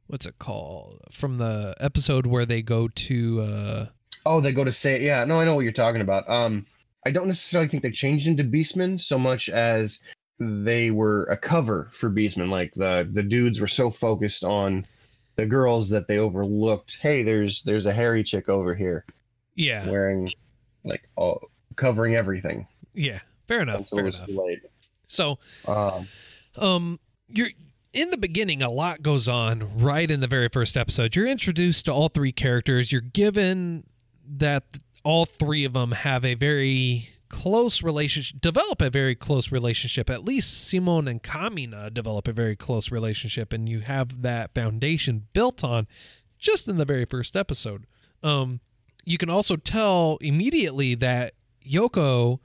what's 0.08 0.26
it 0.26 0.38
called? 0.40 1.00
From 1.12 1.38
the 1.38 1.76
episode 1.80 2.26
where 2.26 2.46
they 2.46 2.62
go 2.62 2.88
to 2.88 3.42
uh, 3.42 3.86
oh 4.26 4.42
they 4.42 4.52
go 4.52 4.64
to 4.64 4.72
say 4.72 5.04
yeah 5.04 5.26
no 5.26 5.40
i 5.40 5.46
know 5.46 5.56
what 5.56 5.62
you're 5.62 5.74
talking 5.74 6.00
about 6.00 6.30
um 6.30 6.66
i 7.06 7.12
don't 7.12 7.28
necessarily 7.28 7.68
think 7.68 7.84
they 7.84 7.92
changed 7.92 8.26
into 8.26 8.44
beastmen 8.44 8.98
so 8.98 9.18
much 9.18 9.50
as 9.50 10.00
they 10.40 10.92
were 10.92 11.26
a 11.26 11.36
cover 11.36 11.90
for 11.92 12.10
beastmen 12.10 12.50
like 12.50 12.74
the 12.76 13.06
the 13.12 13.22
dudes 13.22 13.60
were 13.60 13.68
so 13.68 13.90
focused 13.90 14.46
on 14.46 14.86
the 15.36 15.46
girls 15.46 15.90
that 15.90 16.08
they 16.08 16.20
overlooked 16.20 17.00
hey 17.02 17.22
there's 17.22 17.64
there's 17.64 17.86
a 17.86 17.92
hairy 17.92 18.24
chick 18.24 18.48
over 18.48 18.74
here 18.76 19.04
yeah, 19.56 19.88
wearing 19.90 20.32
like 20.86 21.04
oh 21.18 21.38
covering 21.76 22.16
everything 22.16 22.66
yeah. 22.94 23.20
Fair 23.48 23.62
enough. 23.62 23.90
Fair 23.90 24.08
enough. 24.08 24.30
So 25.08 25.38
um 25.68 26.08
um 26.58 27.00
you're 27.28 27.50
in 27.94 28.10
the 28.10 28.18
beginning 28.18 28.62
a 28.62 28.72
lot 28.72 29.02
goes 29.02 29.28
on 29.28 29.78
right 29.78 30.10
in 30.10 30.20
the 30.20 30.28
very 30.28 30.50
first 30.50 30.76
episode. 30.76 31.16
You're 31.16 31.28
introduced 31.28 31.86
to 31.86 31.94
all 31.94 32.10
three 32.10 32.32
characters. 32.32 32.92
You're 32.92 33.02
given 33.02 33.84
that 34.28 34.64
all 35.04 35.26
three 35.26 35.64
of 35.64 35.74
them 35.74 35.92
have 35.92 36.26
a 36.26 36.34
very 36.34 37.10
close 37.30 37.82
relationship 37.82 38.40
develop 38.42 38.80
a 38.80 38.92
very 38.92 39.16
close 39.16 39.52
relationship. 39.52 40.10
At 40.10 40.24
least 40.24 40.68
simone 40.68 41.08
and 41.08 41.22
kamina 41.22 41.92
develop 41.92 42.28
a 42.28 42.32
very 42.32 42.56
close 42.56 42.92
relationship 42.92 43.52
and 43.54 43.68
you 43.68 43.80
have 43.80 44.22
that 44.22 44.54
foundation 44.54 45.28
built 45.34 45.64
on 45.64 45.88
just 46.38 46.68
in 46.68 46.78
the 46.78 46.86
very 46.86 47.06
first 47.06 47.36
episode. 47.36 47.86
Um 48.22 48.60
you 49.06 49.18
can 49.18 49.30
also 49.30 49.56
tell 49.56 50.18
immediately 50.22 50.96
that 50.96 51.34
yoko 51.68 52.40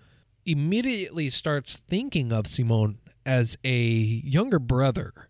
immediately 0.46 1.28
starts 1.28 1.82
thinking 1.88 2.32
of 2.32 2.46
simone 2.46 2.98
as 3.28 3.56
a 3.62 3.78
younger 3.78 4.58
brother 4.58 5.28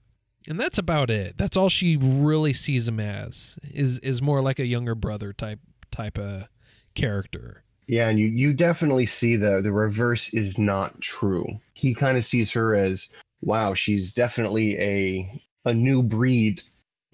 and 0.49 0.59
that's 0.59 0.79
about 0.79 1.11
it. 1.11 1.37
That's 1.37 1.57
all 1.57 1.69
she 1.69 1.97
really 1.97 2.55
sees 2.55 2.89
him 2.89 2.99
as 2.99 3.59
is 3.63 3.99
is 3.99 4.23
more 4.23 4.41
like 4.41 4.59
a 4.59 4.67
younger 4.67 4.95
brother 4.95 5.33
type 5.33 5.61
type 5.91 6.19
of 6.19 6.49
character. 6.95 7.65
Yeah, 7.87 8.09
and 8.09 8.19
you 8.19 8.29
you 8.29 8.55
definitely 8.55 9.07
see 9.07 9.37
the 9.37 9.61
the 9.61 9.73
reverse 9.73 10.33
is 10.33 10.59
not 10.59 11.01
true. 11.01 11.47
He 11.75 11.95
kind 11.95 12.17
of 12.17 12.25
sees 12.25 12.53
her 12.53 12.75
as 12.75 13.11
wow, 13.43 13.75
she's 13.75 14.15
definitely 14.15 14.79
a 14.79 15.43
a 15.67 15.75
new 15.75 16.03
breed, 16.03 16.63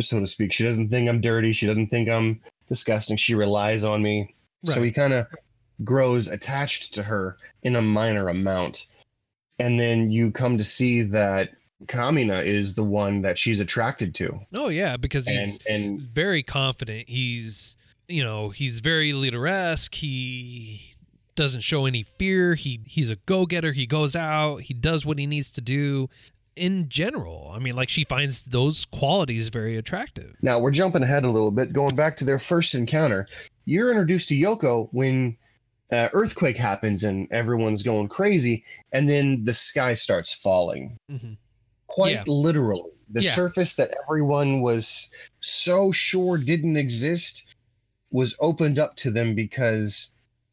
so 0.01 0.21
to 0.21 0.27
speak. 0.27 0.53
She 0.53 0.65
doesn't 0.65 0.91
think 0.91 1.09
I'm 1.09 1.21
dirty. 1.21 1.53
She 1.53 1.67
doesn't 1.67 1.89
think 1.89 2.09
I'm 2.09 2.41
disgusting. 2.69 3.17
She 3.17 3.35
relies 3.35 3.83
on 3.85 4.01
me. 4.03 4.33
So 4.65 4.83
he 4.83 4.93
kind 4.93 5.13
of 5.13 5.27
grows 5.83 6.29
attached 6.29 6.95
to 6.95 7.03
her 7.03 7.37
in 7.65 7.77
a 7.77 7.83
minor 7.83 8.29
amount. 8.29 8.87
And 9.59 9.79
then 9.79 10.11
you 10.11 10.31
come 10.31 10.59
to 10.59 10.65
see 10.65 11.03
that 11.03 11.51
Kamina 11.87 12.45
is 12.45 12.75
the 12.75 12.85
one 12.85 13.23
that 13.23 13.39
she's 13.39 13.61
attracted 13.61 14.15
to. 14.17 14.41
Oh 14.55 14.69
yeah, 14.69 14.97
because 14.97 15.27
And 15.29 15.39
he's 15.39 15.59
and 15.69 16.01
very 16.01 16.43
confident. 16.43 17.09
He's 17.09 17.77
you 18.09 18.25
know 18.25 18.51
he's 18.51 18.81
very 18.81 19.13
leader-esque. 19.13 19.95
He 19.95 20.95
doesn't 21.35 21.63
show 21.63 21.87
any 21.87 22.03
fear. 22.03 22.55
He 22.55 22.81
he's 22.87 23.11
a 23.11 23.17
go-getter. 23.27 23.73
He 23.73 23.87
goes 23.87 24.17
out. 24.17 24.63
He 24.63 24.75
does 24.75 25.05
what 25.05 25.19
he 25.19 25.27
needs 25.27 25.51
to 25.53 25.61
do. 25.61 26.09
In 26.57 26.89
general, 26.89 27.51
I 27.53 27.59
mean, 27.59 27.75
like 27.75 27.89
she 27.89 28.05
finds 28.05 28.45
those 28.45 28.85
qualities 28.85 29.49
very 29.49 29.77
attractive. 29.77 30.37
Now 30.41 30.61
we're 30.61 30.71
jumping 30.71 31.03
ahead 31.03 31.25
a 31.25 31.31
little 31.31 31.51
bit, 31.51 31.73
going 31.73 31.97
back 31.97 32.17
to 32.19 32.25
their 32.25 32.39
first 32.39 32.75
encounter. 32.75 33.27
You're 33.65 33.91
introduced 33.91 34.29
to 34.29 34.37
Yoko 34.37 34.89
when 34.93 35.37
uh, 35.95 36.09
earthquake 36.13 36.57
happens 36.57 37.05
and 37.05 37.31
everyone's 37.31 37.83
going 37.83 38.09
crazy, 38.09 38.65
and 38.93 39.09
then 39.09 39.45
the 39.45 39.55
sky 39.55 39.95
starts 39.95 40.33
falling. 40.35 40.99
Mhm. 41.11 41.37
Quite 41.87 42.13
Yeah. 42.15 42.25
literally, 42.27 42.91
the 43.09 43.23
Yeah. 43.23 43.35
surface 43.35 43.75
that 43.75 43.95
everyone 44.05 44.61
was 44.61 45.09
so 45.41 45.93
sure 45.93 46.39
didn't 46.39 46.77
exist 46.77 47.47
was 48.11 48.37
opened 48.41 48.79
up 48.79 48.97
to 48.97 49.11
them 49.11 49.35
because 49.35 50.11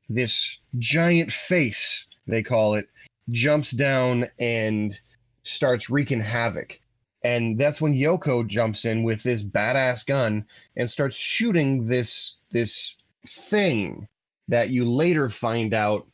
this 0.09 0.59
giant 0.77 1.31
face, 1.31 2.05
they 2.27 2.43
call 2.43 2.75
it, 2.75 2.87
jumps 3.29 3.71
down 3.71 4.27
and 4.39 4.99
starts 5.43 5.89
wreaking 5.89 6.21
havoc. 6.21 6.79
And 7.23 7.57
that's 7.57 7.79
when 7.79 7.93
Yoko 7.93 8.47
jumps 8.47 8.83
in 8.83 9.03
with 9.03 9.23
this 9.23 9.43
badass 9.43 10.05
gun 10.05 10.45
and 10.75 10.89
starts 10.89 11.15
shooting 11.15 11.87
this 11.87 12.37
this 12.51 12.97
thing 13.27 14.07
that 14.47 14.69
you 14.69 14.85
later 14.85 15.29
find 15.29 15.73
out 15.73 16.07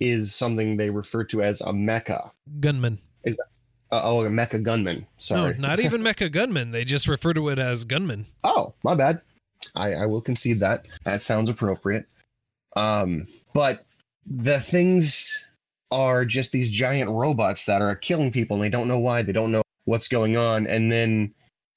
is 0.00 0.34
something 0.34 0.76
they 0.76 0.90
refer 0.90 1.24
to 1.24 1.42
as 1.42 1.60
a 1.60 1.72
mecha. 1.72 2.30
Gunman. 2.60 2.98
Uh, 3.90 4.00
oh, 4.02 4.22
a 4.22 4.28
mecha 4.28 4.62
gunman. 4.62 5.06
Sorry. 5.18 5.54
No, 5.54 5.68
not 5.68 5.80
even 5.80 6.02
mecha 6.02 6.30
gunman. 6.30 6.72
They 6.72 6.84
just 6.84 7.06
refer 7.06 7.32
to 7.34 7.48
it 7.50 7.58
as 7.58 7.84
gunman. 7.84 8.26
Oh, 8.44 8.74
my 8.82 8.94
bad. 8.94 9.20
I, 9.74 9.94
I 9.94 10.06
will 10.06 10.20
concede 10.20 10.60
that. 10.60 10.88
That 11.04 11.22
sounds 11.22 11.48
appropriate. 11.48 12.06
Um, 12.74 13.26
but 13.54 13.86
the 14.26 14.60
things 14.60 15.44
are 15.90 16.24
just 16.24 16.52
these 16.52 16.70
giant 16.70 17.10
robots 17.10 17.64
that 17.66 17.80
are 17.80 17.94
killing 17.96 18.32
people 18.32 18.56
and 18.56 18.64
they 18.64 18.68
don't 18.68 18.88
know 18.88 18.98
why, 18.98 19.22
they 19.22 19.32
don't 19.32 19.52
know 19.52 19.62
what's 19.84 20.08
going 20.08 20.36
on. 20.36 20.66
And 20.66 20.90
then 20.90 21.32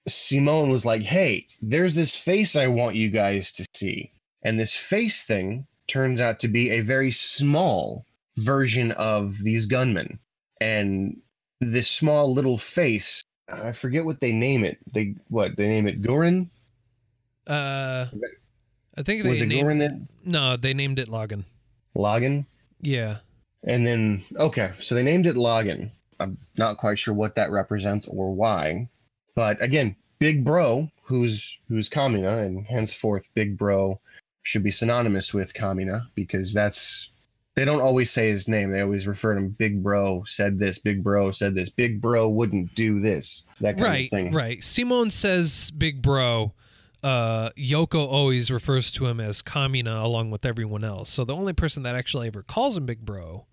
Simone 0.08 0.70
was 0.70 0.86
like, 0.86 1.04
Hey, 1.04 1.48
there's 1.62 1.96
this 1.96 2.16
face 2.16 2.56
I 2.56 2.68
want 2.68 2.96
you 2.96 3.10
guys 3.10 3.52
to 3.54 3.66
see. 3.76 4.12
And 4.44 4.60
this 4.60 4.76
face 4.76 5.26
thing 5.26 5.68
turns 5.90 6.22
out 6.22 6.40
to 6.40 6.48
be 6.48 6.70
a 6.70 6.82
very 6.82 7.12
small 7.12 8.06
version 8.38 8.92
of 8.94 9.44
these 9.44 9.66
gunmen. 9.66 10.20
And 10.62 11.22
this 11.60 11.90
small 11.90 12.34
little 12.34 12.58
face, 12.58 13.24
I 13.52 13.72
forget 13.74 14.06
what 14.06 14.22
they 14.22 14.32
name 14.32 14.64
it. 14.64 14.78
They 14.94 15.16
what 15.28 15.58
they 15.58 15.68
name 15.68 15.88
it 15.88 16.02
Gurren? 16.02 16.50
Uh, 17.48 18.06
I 18.98 19.04
think 19.04 19.24
they 19.24 19.30
Was 19.30 19.42
it 19.42 19.48
named 19.48 19.68
Gurren 19.68 19.80
that 19.80 20.08
no, 20.26 20.58
they 20.58 20.74
named 20.74 21.00
it 21.00 21.10
Lagann. 21.10 21.46
Lagann. 21.96 22.46
Yeah, 22.82 23.18
And 23.66 23.86
then 23.86 24.24
okay, 24.38 24.72
so 24.80 24.96
they 24.96 25.04
named 25.04 25.26
it 25.26 25.36
Lagann. 25.36 25.92
I'm 26.20 26.38
not 26.58 26.78
quite 26.78 27.00
sure 27.00 27.14
what 27.14 27.36
that 27.36 27.52
represents 27.52 28.08
or 28.08 28.34
why. 28.34 28.90
But 29.36 29.62
again, 29.62 29.96
Big 30.20 30.46
Bro, 30.46 30.92
who's 31.04 31.60
who's 31.68 31.90
Kamina, 31.90 32.46
and 32.46 32.66
henceforth 32.66 33.28
Big 33.34 33.58
Bro 33.58 34.00
should 34.44 34.64
be 34.64 34.72
synonymous 34.72 35.34
with 35.34 35.54
Kamina 35.54 36.08
because 36.16 36.54
that's 36.54 37.12
they 37.56 37.66
don't 37.66 37.82
always 37.82 38.10
say 38.10 38.30
his 38.30 38.48
name. 38.48 38.72
They 38.72 38.80
always 38.82 39.06
refer 39.08 39.34
to 39.34 39.40
him 39.42 39.50
Big 39.50 39.84
Bro 39.84 40.24
said 40.28 40.60
this, 40.60 40.80
Big 40.80 41.04
Bro 41.04 41.32
said 41.32 41.56
this, 41.56 41.70
Big 41.70 42.02
Bro 42.02 42.30
wouldn't 42.30 42.74
do 42.76 43.00
this. 43.02 43.46
That 43.60 43.76
kind 43.76 43.84
right, 43.88 44.06
of 44.06 44.10
thing. 44.12 44.32
right. 44.32 44.64
Simone 44.64 45.10
says 45.10 45.72
"big 45.72 46.02
bro." 46.02 46.54
Uh, 47.02 47.50
Yoko 47.52 48.06
always 48.08 48.52
refers 48.52 48.92
to 48.92 49.08
him 49.08 49.22
as 49.22 49.42
Kamina 49.42 50.04
along 50.04 50.32
with 50.32 50.46
everyone 50.46 50.84
else. 50.84 51.10
So 51.10 51.24
the 51.24 51.36
only 51.36 51.54
person 51.54 51.84
that 51.84 51.96
actually 51.96 52.28
ever 52.28 52.44
calls 52.44 52.76
him 52.76 52.86
big 52.86 53.06
bro 53.06 53.46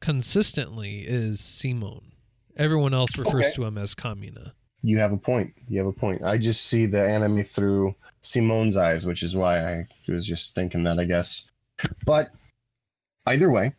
consistently 0.00 1.00
is 1.00 1.40
Simone. 1.40 2.12
Everyone 2.56 2.92
else 2.94 3.16
refers 3.16 3.46
Okay. 3.46 3.52
to 3.54 3.64
him 3.64 3.78
as 3.78 3.94
Kamina. 3.94 4.52
You 4.82 4.98
have 4.98 5.12
a 5.12 5.18
point. 5.18 5.54
You 5.68 5.78
have 5.78 5.88
a 5.88 5.92
point. 5.92 6.22
I 6.22 6.38
just 6.38 6.66
see 6.66 6.86
the 6.86 7.02
anime 7.02 7.44
through 7.44 7.94
Simone's 8.22 8.76
eyes, 8.76 9.06
which 9.06 9.22
is 9.22 9.36
why 9.36 9.58
I 9.60 9.88
was 10.06 10.26
just 10.26 10.54
thinking 10.54 10.84
that, 10.84 10.98
I 10.98 11.04
guess. 11.04 11.48
But 12.04 12.30
either 13.26 13.50
way, 13.50 13.74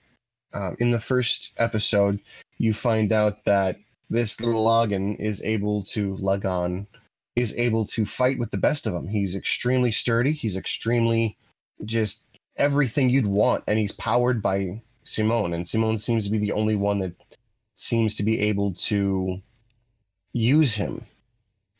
uh, 0.53 0.71
in 0.79 0.91
the 0.91 0.99
first 0.99 1.53
episode, 1.57 2.19
you 2.57 2.73
find 2.73 3.11
out 3.11 3.45
that 3.45 3.77
this 4.09 4.41
little 4.41 4.65
Lagann 4.65 5.19
is 5.19 5.43
able 5.43 5.83
to 5.83 6.15
lug 6.15 6.45
on, 6.45 6.87
is 7.35 7.55
able 7.57 7.85
to 7.85 8.05
fight 8.05 8.39
with 8.39 8.51
the 8.51 8.57
best 8.57 8.87
of 8.87 8.93
them. 8.93 9.07
He's 9.07 9.35
extremely 9.35 9.91
sturdy. 9.91 10.31
He's 10.31 10.57
extremely 10.57 11.37
just 11.85 12.23
everything 12.57 13.09
you'd 13.09 13.25
want, 13.25 13.63
and 13.67 13.79
he's 13.79 13.93
powered 13.93 14.41
by 14.41 14.81
Simone. 15.03 15.53
And 15.53 15.67
Simone 15.67 15.97
seems 15.97 16.25
to 16.25 16.31
be 16.31 16.39
the 16.39 16.51
only 16.51 16.75
one 16.75 16.99
that 16.99 17.13
seems 17.77 18.15
to 18.17 18.23
be 18.23 18.39
able 18.41 18.73
to 18.73 19.41
use 20.33 20.73
him. 20.73 21.05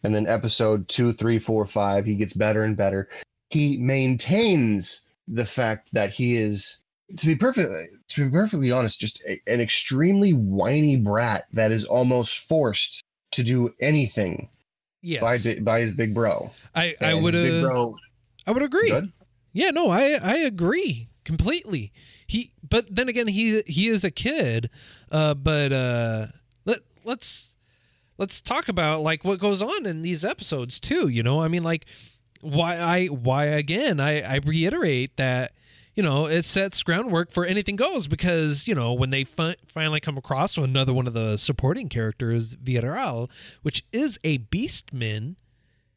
And 0.04 0.16
then 0.16 0.28
episode 0.28 0.88
two, 0.88 1.14
three, 1.14 1.40
four, 1.40 1.66
five, 1.66 2.06
he 2.06 2.16
gets 2.16 2.34
better 2.34 2.64
and 2.64 2.78
better. 2.78 3.10
He 3.50 3.78
maintains 3.78 5.08
the 5.28 5.46
fact 5.46 5.92
that 5.94 6.12
he 6.12 6.38
is, 6.38 6.78
to 7.18 7.28
be 7.28 7.36
perfect, 7.36 7.72
to 8.10 8.26
be 8.26 8.32
perfectly 8.32 8.72
honest, 8.72 9.00
just 9.00 9.22
a, 9.28 9.40
an 9.48 9.60
extremely 9.60 10.32
whiny 10.34 10.96
brat 10.96 11.48
that 11.54 11.72
is 11.72 11.86
almost 11.86 12.40
forced 12.40 13.04
to 13.32 13.44
do 13.44 13.74
anything 13.82 14.50
Yes, 15.02 15.22
by 15.22 15.60
by 15.62 15.80
his 15.82 15.94
big 15.94 16.14
bro. 16.14 16.52
I, 16.76 16.96
I 17.00 17.14
would 17.14 17.34
bro. 17.34 17.96
I 18.46 18.52
would 18.52 18.64
agree. 18.64 18.90
Good. 18.90 19.12
Yeah, 19.54 19.72
no, 19.72 19.90
I 19.90 20.20
I 20.22 20.38
agree 20.38 21.10
completely. 21.24 21.94
He 22.28 22.52
but 22.68 22.94
then 22.94 23.08
again 23.08 23.28
he 23.28 23.62
he 23.66 23.88
is 23.88 24.04
a 24.04 24.12
kid. 24.12 24.70
Uh 25.12 25.36
but 25.36 25.72
uh 25.72 26.28
let 26.66 26.80
let's 27.06 27.49
let's 28.20 28.40
talk 28.42 28.68
about 28.70 29.02
like 29.02 29.24
what 29.26 29.40
goes 29.40 29.64
on 29.64 29.88
in 29.88 30.04
these 30.04 30.24
episodes 30.24 30.80
too, 30.80 31.08
you 31.08 31.24
know? 31.24 31.42
I 31.42 31.48
mean 31.48 31.64
like 31.64 31.86
why 32.42 32.78
I 32.78 33.08
why 33.08 33.46
again 33.46 34.00
I 34.00 34.22
I 34.22 34.40
reiterate 34.46 35.18
that 35.18 35.54
you 35.96 36.04
know, 36.04 36.28
it 36.28 36.44
sets 36.46 36.82
groundwork 36.84 37.30
for 37.30 37.46
anything 37.46 37.76
goes 37.76 38.08
because, 38.08 38.70
you 38.70 38.76
know, 38.76 38.94
when 38.94 39.10
they 39.10 39.26
fi- 39.26 39.58
finally 39.66 40.00
come 40.00 40.18
across 40.18 40.56
another 40.58 40.94
one 40.94 41.08
of 41.08 41.14
the 41.14 41.36
supporting 41.36 41.90
characters, 41.90 42.56
Viral, 42.56 43.30
which 43.64 43.84
is 43.92 44.18
a 44.24 44.38
beastman, 44.38 45.36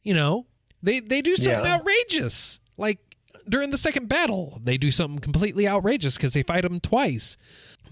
you 0.01 0.13
know, 0.13 0.45
they 0.81 0.99
they 0.99 1.21
do 1.21 1.37
something 1.37 1.63
Yeah. 1.63 1.75
outrageous. 1.75 2.59
Like 2.75 2.99
during 3.47 3.69
the 3.69 3.77
second 3.77 4.09
battle, 4.09 4.59
they 4.61 4.77
do 4.77 4.91
something 4.91 5.19
completely 5.19 5.69
outrageous 5.69 6.17
because 6.17 6.33
they 6.33 6.43
fight 6.43 6.65
him 6.65 6.81
twice. 6.81 7.37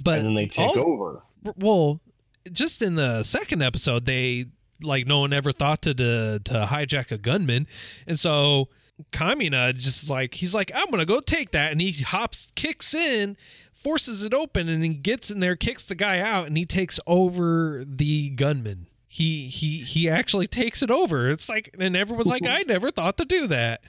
But 0.03 0.17
And 0.17 0.27
then 0.29 0.33
they 0.33 0.47
take 0.47 0.75
all- 0.75 0.79
over. 0.79 1.23
well, 1.55 2.01
just 2.51 2.81
in 2.81 2.95
the 2.95 3.23
second 3.23 3.61
episode, 3.61 4.05
they 4.05 4.45
like 4.81 5.05
no 5.05 5.19
one 5.19 5.33
ever 5.33 5.51
thought 5.51 5.81
to 5.83 5.93
to, 5.93 6.39
to 6.39 6.53
hijack 6.69 7.11
a 7.11 7.17
gunman, 7.17 7.67
and 8.07 8.19
so 8.19 8.69
Kamina 9.11 9.75
just 9.75 10.09
like 10.09 10.35
he's 10.35 10.55
like 10.55 10.71
I'm 10.73 10.89
gonna 10.89 11.05
go 11.05 11.19
take 11.19 11.51
that, 11.51 11.71
and 11.71 11.81
he 11.81 11.91
hops, 12.03 12.49
kicks 12.55 12.93
in, 12.93 13.37
forces 13.71 14.23
it 14.23 14.33
open, 14.33 14.69
and 14.69 14.83
then 14.83 15.01
gets 15.01 15.31
in 15.31 15.39
there, 15.39 15.55
kicks 15.55 15.85
the 15.85 15.95
guy 15.95 16.19
out, 16.19 16.47
and 16.47 16.57
he 16.57 16.65
takes 16.65 16.99
over 17.07 17.83
the 17.85 18.29
gunman. 18.29 18.87
He 19.07 19.47
he 19.47 19.79
he 19.79 20.09
actually 20.09 20.47
takes 20.47 20.81
it 20.81 20.89
over. 20.89 21.29
It's 21.29 21.49
like, 21.49 21.75
and 21.77 21.95
everyone's 21.95 22.29
like, 22.29 22.45
I 22.45 22.63
never 22.63 22.91
thought 22.91 23.17
to 23.17 23.25
do 23.25 23.47
that. 23.47 23.81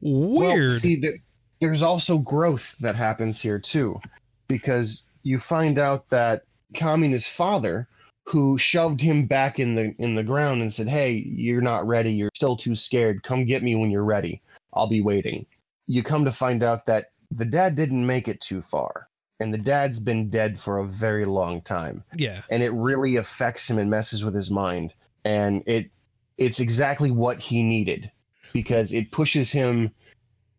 Weird. 0.00 0.70
Well, 0.70 0.78
see, 0.78 0.96
there, 0.96 1.14
there's 1.60 1.82
also 1.82 2.18
growth 2.18 2.76
that 2.78 2.96
happens 2.96 3.40
here 3.40 3.58
too, 3.58 4.00
because 4.48 5.04
you 5.22 5.38
find 5.38 5.78
out 5.78 6.10
that 6.10 6.42
Kamina's 6.74 7.26
father, 7.26 7.88
who 8.24 8.56
shoved 8.58 9.00
him 9.00 9.26
back 9.26 9.58
in 9.58 9.74
the 9.74 9.94
in 9.98 10.14
the 10.14 10.24
ground 10.24 10.62
and 10.62 10.72
said, 10.72 10.88
"Hey, 10.88 11.12
you're 11.12 11.62
not 11.62 11.86
ready. 11.86 12.12
You're 12.12 12.30
still 12.34 12.56
too 12.56 12.74
scared. 12.74 13.22
Come 13.22 13.44
get 13.44 13.62
me 13.62 13.74
when 13.74 13.90
you're 13.90 14.04
ready. 14.04 14.42
I'll 14.72 14.88
be 14.88 15.00
waiting." 15.00 15.46
You 15.86 16.02
come 16.02 16.24
to 16.24 16.32
find 16.32 16.62
out 16.62 16.86
that 16.86 17.06
the 17.30 17.44
dad 17.44 17.74
didn't 17.74 18.06
make 18.06 18.28
it 18.28 18.40
too 18.40 18.62
far, 18.62 19.08
and 19.40 19.52
the 19.52 19.58
dad's 19.58 20.00
been 20.00 20.30
dead 20.30 20.58
for 20.58 20.78
a 20.78 20.86
very 20.86 21.24
long 21.24 21.60
time 21.62 22.04
yeah. 22.16 22.42
and 22.48 22.62
it 22.62 22.70
really 22.70 23.16
affects 23.16 23.68
him 23.68 23.76
and 23.76 23.90
messes 23.90 24.22
with 24.22 24.34
his 24.34 24.50
mind 24.50 24.94
and 25.24 25.64
it 25.66 25.90
it's 26.38 26.60
exactly 26.60 27.10
what 27.10 27.38
he 27.38 27.62
needed 27.62 28.10
because 28.52 28.92
it 28.92 29.10
pushes 29.10 29.50
him 29.50 29.92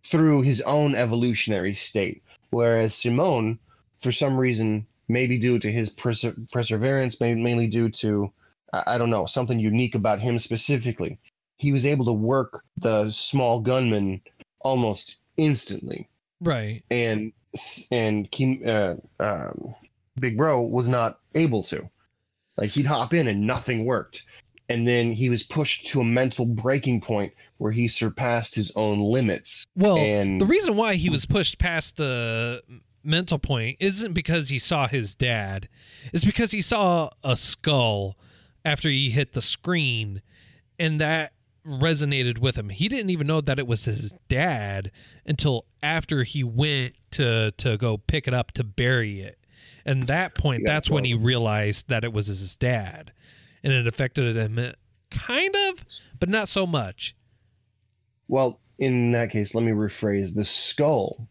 through 0.04 0.41
his 0.41 0.62
own 0.62 0.95
evolutionary 0.95 1.73
state. 1.73 2.23
Whereas 2.52 2.95
Simone, 2.95 3.60
for 3.99 4.12
some 4.12 4.38
reason, 4.38 4.86
maybe 5.08 5.38
due 5.38 5.60
to 5.60 5.72
his 5.72 5.89
perse- 5.89 6.26
perseverance, 6.52 7.20
mainly 7.20 7.68
due 7.68 7.89
to 7.89 8.32
I 8.74 8.98
don't 8.98 9.12
know 9.12 9.28
something 9.28 9.60
unique 9.60 9.94
about 9.94 10.20
him 10.20 10.39
specifically, 10.39 11.20
he 11.58 11.72
was 11.72 11.86
able 11.86 12.06
to 12.06 12.13
work 12.13 12.63
the 12.78 13.12
small 13.12 13.60
gunman 13.60 14.22
almost 14.62 15.18
instantly. 15.38 16.10
Right. 16.42 16.84
And 16.89 17.34
and 17.92 18.30
Kim, 18.32 18.62
uh, 18.66 18.96
um, 19.20 19.76
Big 20.20 20.38
Bro 20.38 20.63
was 20.63 20.89
not 20.89 21.20
able 21.36 21.63
to. 21.63 21.89
Like 22.58 22.72
he'd 22.72 22.86
hop 22.86 23.13
in 23.13 23.28
and 23.28 23.46
nothing 23.46 23.86
worked. 23.86 24.26
And 24.70 24.88
then 24.88 25.12
he 25.12 25.30
was 25.30 25.44
pushed 25.44 25.88
to 25.89 26.02
a 26.02 26.06
mental 26.06 26.46
breaking 26.46 27.02
point 27.02 27.34
where 27.58 27.72
he 27.72 27.88
surpassed 27.88 28.56
his 28.56 28.72
own 28.76 29.00
limits. 29.00 29.66
Well, 29.76 29.98
and 29.98 30.39
the 30.39 30.46
reason 30.46 30.76
why 30.76 30.96
he 30.96 31.10
was 31.10 31.26
pushed 31.26 31.60
past 31.60 31.98
the 31.98 32.62
mental 33.04 33.39
point 33.39 33.78
isn't 33.80 34.13
because 34.13 34.50
he 34.50 34.58
saw 34.58 34.88
his 34.88 35.16
dad. 35.16 35.68
It's 36.12 36.24
because 36.24 36.52
he 36.52 36.62
saw 36.62 37.10
a 37.24 37.36
skull 37.36 38.18
after 38.66 38.89
he 38.89 39.10
hit 39.10 39.34
the 39.34 39.42
screen 39.42 40.22
and 40.80 41.00
that 41.02 41.34
resonated 41.66 42.39
with 42.39 42.58
him. 42.58 42.70
He 42.70 42.88
didn't 42.88 43.10
even 43.10 43.28
know 43.28 43.42
that 43.42 43.60
it 43.60 43.68
was 43.68 43.86
his 43.86 44.16
dad 44.28 44.92
until 45.26 45.66
after 45.82 46.24
he 46.24 46.44
went 46.44 46.96
to 47.12 47.52
to 47.52 47.78
go 47.78 47.98
pick 47.98 48.28
it 48.28 48.34
up 48.34 48.52
to 48.54 48.63
bury 48.63 49.22
it. 49.22 49.38
And 49.86 50.04
that 50.04 50.36
point, 50.36 50.63
that's 50.66 50.89
when 50.89 51.04
he 51.04 51.13
realized 51.13 51.89
that 51.89 52.04
it 52.04 52.13
was 52.13 52.28
his 52.28 52.56
dad. 52.56 53.12
And 53.63 53.74
it 53.74 53.88
affected 53.88 54.36
him 54.36 54.60
uh, 54.60 54.72
kind 55.10 55.54
of, 55.70 55.86
but 56.20 56.30
not 56.30 56.50
so 56.50 56.66
much. 56.66 57.16
Well, 58.28 58.60
in 58.78 59.12
that 59.12 59.32
case, 59.32 59.54
let 59.56 59.63
me 59.63 59.72
rephrase 59.72 60.36
the 60.36 60.46
skull 60.46 61.28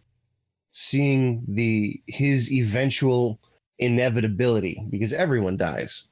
seeing 0.72 1.44
the 1.46 2.02
his 2.06 2.52
eventual 2.52 3.38
inevitability 3.78 4.84
because 4.90 5.12
everyone 5.12 5.56
dies. 5.56 6.08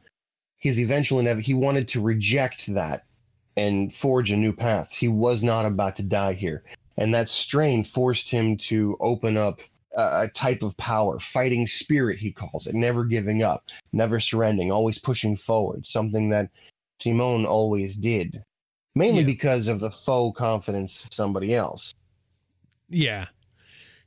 His 0.59 0.79
eventual 0.79 1.21
inevitability, 1.21 1.53
he 1.53 1.55
wanted 1.55 1.89
to 1.89 2.03
reject 2.03 2.73
that 2.75 3.05
and 3.57 3.95
forge 3.95 4.31
a 4.31 4.37
new 4.37 4.53
path. 4.53 4.93
He 4.93 5.09
was 5.09 5.43
not 5.43 5.67
about 5.67 5.97
to 5.97 6.03
die 6.03 6.35
here. 6.35 6.63
And 6.97 7.15
that 7.15 7.29
strain 7.29 7.85
forced 7.85 8.31
him 8.31 8.57
to 8.59 8.97
open 9.01 9.37
up 9.37 9.61
a, 9.97 10.23
a 10.23 10.29
type 10.35 10.63
of 10.63 10.77
power, 10.77 11.19
fighting 11.19 11.67
spirit, 11.67 12.19
he 12.19 12.33
calls 12.33 12.67
it, 12.67 12.75
never 12.75 13.05
giving 13.05 13.43
up, 13.43 13.65
never 13.93 14.21
surrendering, 14.21 14.71
always 14.71 14.99
pushing 14.99 15.37
forward, 15.37 15.87
something 15.87 16.29
that 16.31 16.51
Simone 17.01 17.47
always 17.47 17.97
did, 17.97 18.43
mainly 18.95 19.21
yeah. 19.21 19.27
because 19.27 19.69
of 19.69 19.81
the 19.81 19.91
faux 19.91 20.39
confidence 20.39 21.05
of 21.05 21.15
somebody 21.15 21.55
else. 21.55 21.95
Yeah. 22.89 23.27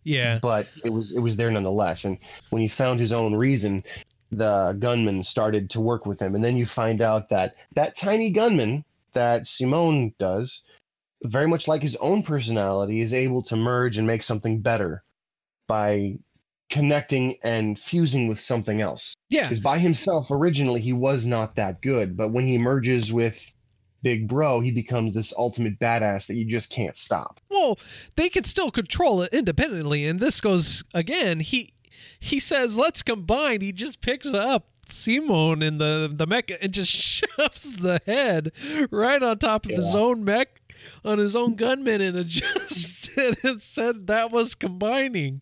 Yeah. 0.04 0.40
But 0.42 0.68
it 0.84 0.90
was 0.90 1.16
it 1.16 1.20
was 1.20 1.38
there 1.38 1.52
nonetheless. 1.52 2.06
And 2.06 2.18
when 2.50 2.62
he 2.62 2.68
found 2.68 3.00
his 3.00 3.12
own 3.12 3.36
reason, 3.36 3.84
the 4.32 4.76
gunman 4.80 5.24
started 5.24 5.70
to 5.72 5.82
work 5.82 6.06
with 6.06 6.20
him. 6.20 6.36
And 6.36 6.44
then 6.44 6.58
you 6.58 6.66
find 6.66 7.02
out 7.02 7.30
that 7.30 7.56
that 7.76 7.96
tiny 7.96 8.30
gunman 8.30 8.86
that 9.14 9.48
Simone 9.48 10.14
does, 10.20 10.64
very 11.24 11.48
much 11.48 11.68
like 11.68 11.82
his 11.82 11.96
own 11.98 12.24
personality, 12.24 13.00
is 13.00 13.14
able 13.14 13.44
to 13.44 13.56
merge 13.56 13.98
and 13.98 14.08
make 14.08 14.24
something 14.24 14.62
better 14.62 15.04
by 15.68 16.18
connecting 16.70 17.38
and 17.44 17.78
fusing 17.78 18.28
with 18.28 18.40
something 18.40 18.82
else. 18.82 19.14
Yeah. 19.30 19.44
Because 19.44 19.60
by 19.60 19.78
himself, 19.78 20.32
originally, 20.32 20.82
he 20.82 20.94
was 20.94 21.26
not 21.26 21.56
that 21.56 21.82
good. 21.82 22.18
But 22.18 22.32
when 22.32 22.48
he 22.48 22.58
merges 22.58 23.14
with 23.14 23.54
Big 24.04 24.28
Bro, 24.28 24.60
he 24.60 24.72
becomes 24.72 25.14
this 25.14 25.34
ultimate 25.38 25.80
badass 25.80 26.28
that 26.28 26.36
you 26.36 26.46
just 26.46 26.72
can't 26.72 26.98
stop. 26.98 27.40
Well, 27.50 27.80
they 28.16 28.30
could 28.30 28.46
still 28.46 28.70
control 28.70 29.22
it 29.22 29.34
independently. 29.34 30.06
And 30.06 30.20
this 30.20 30.40
goes 30.42 30.84
again, 30.94 31.40
he 31.40 31.74
he 32.20 32.40
says, 32.40 32.78
let's 32.78 33.02
combine. 33.02 33.62
He 33.62 33.72
just 33.72 34.02
picks 34.02 34.34
up 34.34 34.68
Simone 34.88 35.62
in 35.62 35.78
the 35.78 36.12
the 36.14 36.28
mech 36.28 36.52
and 36.62 36.72
just 36.72 36.92
shoves 36.92 37.78
the 37.78 38.02
head 38.06 38.52
right 38.92 39.24
on 39.24 39.40
top 39.40 39.66
of 39.66 39.72
yeah. 39.72 39.78
his 39.78 39.96
own 39.96 40.24
mech 40.24 40.62
on 41.06 41.18
his 41.18 41.36
own 41.36 41.56
gunman 41.56 42.02
and 42.02 42.18
adjusted 42.18 43.38
and 43.44 43.62
said 43.62 44.08
that 44.08 44.32
was 44.32 44.56
combining. 44.56 45.42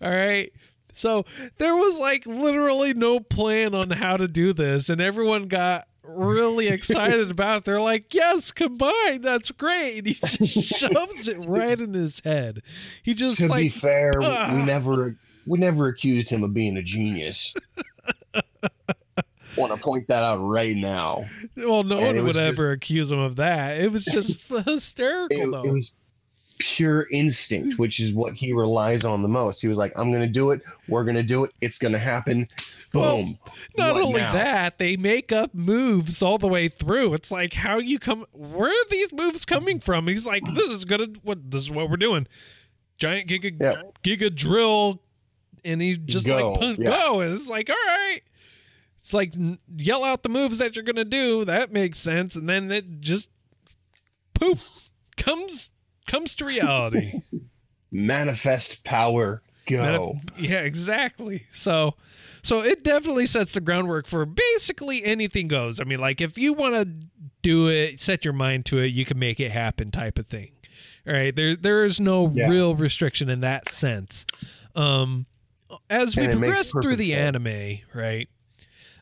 All 0.00 0.10
right. 0.10 0.52
So 0.92 1.24
there 1.58 1.74
was 1.74 1.98
like 1.98 2.26
literally 2.26 2.94
no 2.94 3.18
plan 3.18 3.74
on 3.74 3.90
how 3.90 4.16
to 4.16 4.28
do 4.28 4.52
this, 4.52 4.88
and 4.88 5.00
everyone 5.00 5.48
got 5.48 5.88
really 6.04 6.68
excited 6.68 7.30
about 7.30 7.58
it. 7.58 7.64
They're 7.64 7.80
like, 7.80 8.12
"Yes, 8.14 8.52
combine. 8.52 9.22
That's 9.22 9.50
great." 9.50 9.98
And 9.98 10.06
he 10.06 10.14
just 10.14 10.38
shoves 10.78 11.28
it 11.28 11.44
right 11.48 11.80
in 11.80 11.94
his 11.94 12.20
head. 12.20 12.62
He 13.02 13.14
just 13.14 13.38
to 13.38 13.48
like, 13.48 13.62
be 13.62 13.68
fair, 13.68 14.12
ah. 14.20 14.54
we 14.54 14.62
never 14.64 15.16
we 15.46 15.58
never 15.58 15.88
accused 15.88 16.30
him 16.30 16.42
of 16.42 16.54
being 16.54 16.76
a 16.76 16.82
genius. 16.82 17.54
Want 19.56 19.72
to 19.72 19.78
point 19.78 20.08
that 20.08 20.24
out 20.24 20.38
right 20.38 20.76
now. 20.76 21.26
Well, 21.56 21.84
no 21.84 21.98
and 21.98 22.16
one 22.16 22.26
would 22.26 22.36
ever 22.36 22.72
accuse 22.72 23.12
him 23.12 23.20
of 23.20 23.36
that. 23.36 23.78
It 23.78 23.92
was 23.92 24.04
just 24.04 24.48
hysterical, 24.66 25.36
it, 25.36 25.50
though. 25.50 25.62
It 25.62 25.72
was 25.72 25.92
pure 26.58 27.06
instinct, 27.12 27.78
which 27.78 28.00
is 28.00 28.12
what 28.12 28.34
he 28.34 28.52
relies 28.52 29.04
on 29.04 29.22
the 29.22 29.28
most. 29.28 29.60
He 29.60 29.68
was 29.68 29.78
like, 29.78 29.92
"I'm 29.96 30.10
going 30.10 30.22
to 30.22 30.28
do 30.28 30.50
it. 30.50 30.60
We're 30.88 31.04
going 31.04 31.16
to 31.16 31.22
do 31.22 31.44
it. 31.44 31.52
It's 31.60 31.78
going 31.78 31.92
to 31.92 32.00
happen." 32.00 32.48
Boom. 32.94 33.38
Well, 33.44 33.54
not 33.76 33.94
what 33.94 34.02
only 34.04 34.20
now? 34.20 34.32
that, 34.32 34.78
they 34.78 34.96
make 34.96 35.32
up 35.32 35.54
moves 35.54 36.22
all 36.22 36.38
the 36.38 36.48
way 36.48 36.68
through. 36.68 37.14
It's 37.14 37.30
like 37.30 37.52
how 37.52 37.78
you 37.78 37.98
come. 37.98 38.24
Where 38.32 38.70
are 38.70 38.88
these 38.90 39.12
moves 39.12 39.44
coming 39.44 39.80
from? 39.80 40.08
He's 40.08 40.26
like, 40.26 40.42
"This 40.54 40.70
is 40.70 40.84
gonna. 40.84 41.08
What? 41.22 41.50
This 41.50 41.62
is 41.62 41.70
what 41.70 41.90
we're 41.90 41.96
doing." 41.96 42.26
Giant 42.96 43.28
giga 43.28 43.60
yeah. 43.60 43.82
giga 44.02 44.34
drill 44.34 45.02
and 45.64 45.80
he 45.80 45.96
just 45.96 46.26
go. 46.26 46.50
like 46.50 46.60
punch, 46.60 46.78
yeah. 46.78 46.90
go, 46.90 47.20
and 47.20 47.34
it's 47.34 47.48
like 47.48 47.70
all 47.70 47.76
right. 47.76 48.20
It's 49.00 49.14
like 49.14 49.34
yell 49.76 50.04
out 50.04 50.22
the 50.22 50.28
moves 50.28 50.58
that 50.58 50.76
you're 50.76 50.84
gonna 50.84 51.04
do. 51.04 51.44
That 51.44 51.72
makes 51.72 51.98
sense, 51.98 52.36
and 52.36 52.48
then 52.48 52.70
it 52.70 53.00
just 53.00 53.28
poof 54.34 54.90
comes 55.16 55.70
comes 56.06 56.34
to 56.36 56.44
reality. 56.44 57.22
Manifest 57.92 58.84
power. 58.84 59.42
Go. 59.66 59.76
Manif- 59.76 60.30
yeah, 60.36 60.60
exactly. 60.60 61.46
So, 61.50 61.94
so 62.42 62.62
it 62.62 62.84
definitely 62.84 63.26
sets 63.26 63.52
the 63.52 63.60
groundwork 63.60 64.06
for 64.06 64.26
basically 64.26 65.04
anything 65.04 65.48
goes. 65.48 65.80
I 65.80 65.84
mean, 65.84 65.98
like 65.98 66.20
if 66.20 66.36
you 66.36 66.52
want 66.52 66.74
to 66.74 67.08
do 67.42 67.68
it, 67.68 68.00
set 68.00 68.24
your 68.24 68.34
mind 68.34 68.66
to 68.66 68.78
it, 68.78 68.86
you 68.86 69.04
can 69.04 69.18
make 69.18 69.40
it 69.40 69.50
happen, 69.50 69.90
type 69.90 70.18
of 70.18 70.26
thing. 70.26 70.52
All 71.06 71.12
right, 71.12 71.34
there 71.34 71.54
there 71.56 71.84
is 71.84 72.00
no 72.00 72.30
yeah. 72.34 72.48
real 72.48 72.74
restriction 72.74 73.28
in 73.28 73.40
that 73.40 73.70
sense. 73.70 74.26
Um, 74.74 75.26
as 75.90 76.16
we 76.16 76.26
progress 76.26 76.72
through 76.72 76.96
the 76.96 77.10
sense. 77.10 77.36
anime, 77.36 77.78
right? 77.92 78.28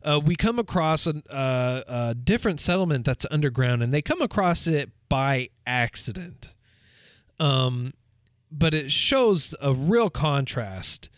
Uh, 0.05 0.21
we 0.23 0.35
come 0.35 0.59
across 0.59 1.07
a, 1.07 1.23
uh, 1.33 2.09
a, 2.11 2.15
different 2.15 2.61
settlement 2.61 3.05
that's 3.05 3.25
underground, 3.31 3.83
and 3.83 3.95
they 3.95 4.03
come 4.03 4.21
across 4.21 4.67
it 4.67 4.91
by 5.09 5.49
accident. 5.65 6.55
Um, 7.39 7.93
but 8.53 8.75
it 8.75 8.93
shows 8.93 9.55
a 9.61 9.73
real 9.73 10.11
contrast 10.11 11.09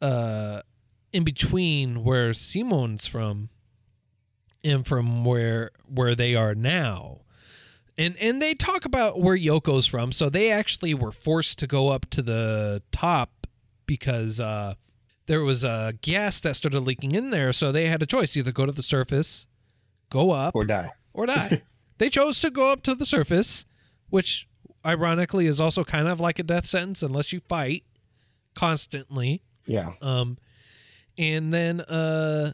uh, 0.00 0.62
in 1.12 1.22
between 1.24 2.02
where 2.02 2.32
Simone's 2.32 3.06
from 3.06 3.50
and 4.64 4.86
from 4.86 5.24
where 5.24 5.70
where 5.86 6.14
they 6.14 6.34
are 6.34 6.54
now. 6.54 7.20
And 7.96 8.16
and 8.18 8.42
they 8.42 8.54
talk 8.54 8.84
about 8.84 9.20
where 9.20 9.36
Yoko's 9.36 9.86
from. 9.86 10.10
So 10.10 10.28
they 10.28 10.50
actually 10.50 10.94
were 10.94 11.12
forced 11.12 11.58
to 11.60 11.66
go 11.66 11.90
up 11.90 12.06
to 12.10 12.22
the 12.22 12.82
top 12.90 13.46
because 13.86 14.40
uh, 14.40 14.74
there 15.26 15.42
was 15.42 15.64
a 15.64 15.94
gas 16.02 16.40
that 16.40 16.56
started 16.56 16.80
leaking 16.80 17.12
in 17.12 17.30
there. 17.30 17.52
So 17.52 17.70
they 17.70 17.86
had 17.86 18.02
a 18.02 18.06
choice 18.06 18.36
either 18.36 18.52
go 18.52 18.66
to 18.66 18.72
the 18.72 18.82
surface, 18.82 19.46
go 20.10 20.32
up, 20.32 20.56
or 20.56 20.64
die. 20.64 20.92
Or 21.12 21.26
die. 21.26 21.62
they 21.98 22.10
chose 22.10 22.40
to 22.40 22.50
go 22.50 22.72
up 22.72 22.82
to 22.84 22.94
the 22.94 23.06
surface, 23.06 23.64
which 24.08 24.48
ironically 24.84 25.46
is 25.46 25.60
also 25.60 25.84
kind 25.84 26.08
of 26.08 26.20
like 26.20 26.38
a 26.38 26.42
death 26.42 26.66
sentence 26.66 27.02
unless 27.02 27.32
you 27.32 27.40
fight 27.40 27.84
constantly. 28.54 29.42
Yeah. 29.66 29.92
Um, 30.02 30.38
and 31.16 31.52
then 31.52 31.80
uh, 31.80 32.52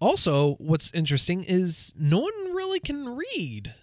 also 0.00 0.54
what's 0.54 0.90
interesting 0.92 1.44
is 1.44 1.92
no 1.98 2.20
one 2.20 2.54
really 2.54 2.80
can 2.80 3.16
read. 3.16 3.74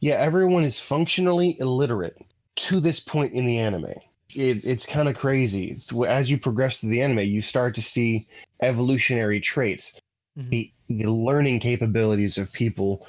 Yeah, 0.00 0.14
everyone 0.14 0.64
is 0.64 0.78
functionally 0.78 1.56
illiterate 1.60 2.16
to 2.56 2.80
this 2.80 3.00
point 3.00 3.34
in 3.34 3.44
the 3.44 3.58
anime 3.58 3.94
it, 4.36 4.64
it's 4.64 4.86
kind 4.86 5.08
of 5.08 5.16
crazy. 5.16 5.80
As 6.06 6.30
you 6.30 6.38
progress 6.38 6.80
through 6.80 6.90
the 6.90 7.02
anime, 7.02 7.20
you 7.20 7.40
start 7.40 7.74
to 7.76 7.82
see 7.82 8.26
evolutionary 8.62 9.40
traits. 9.40 10.00
Mm-hmm. 10.38 10.50
The, 10.50 10.72
the 10.88 11.10
learning 11.10 11.60
capabilities 11.60 12.38
of 12.38 12.52
people 12.52 13.06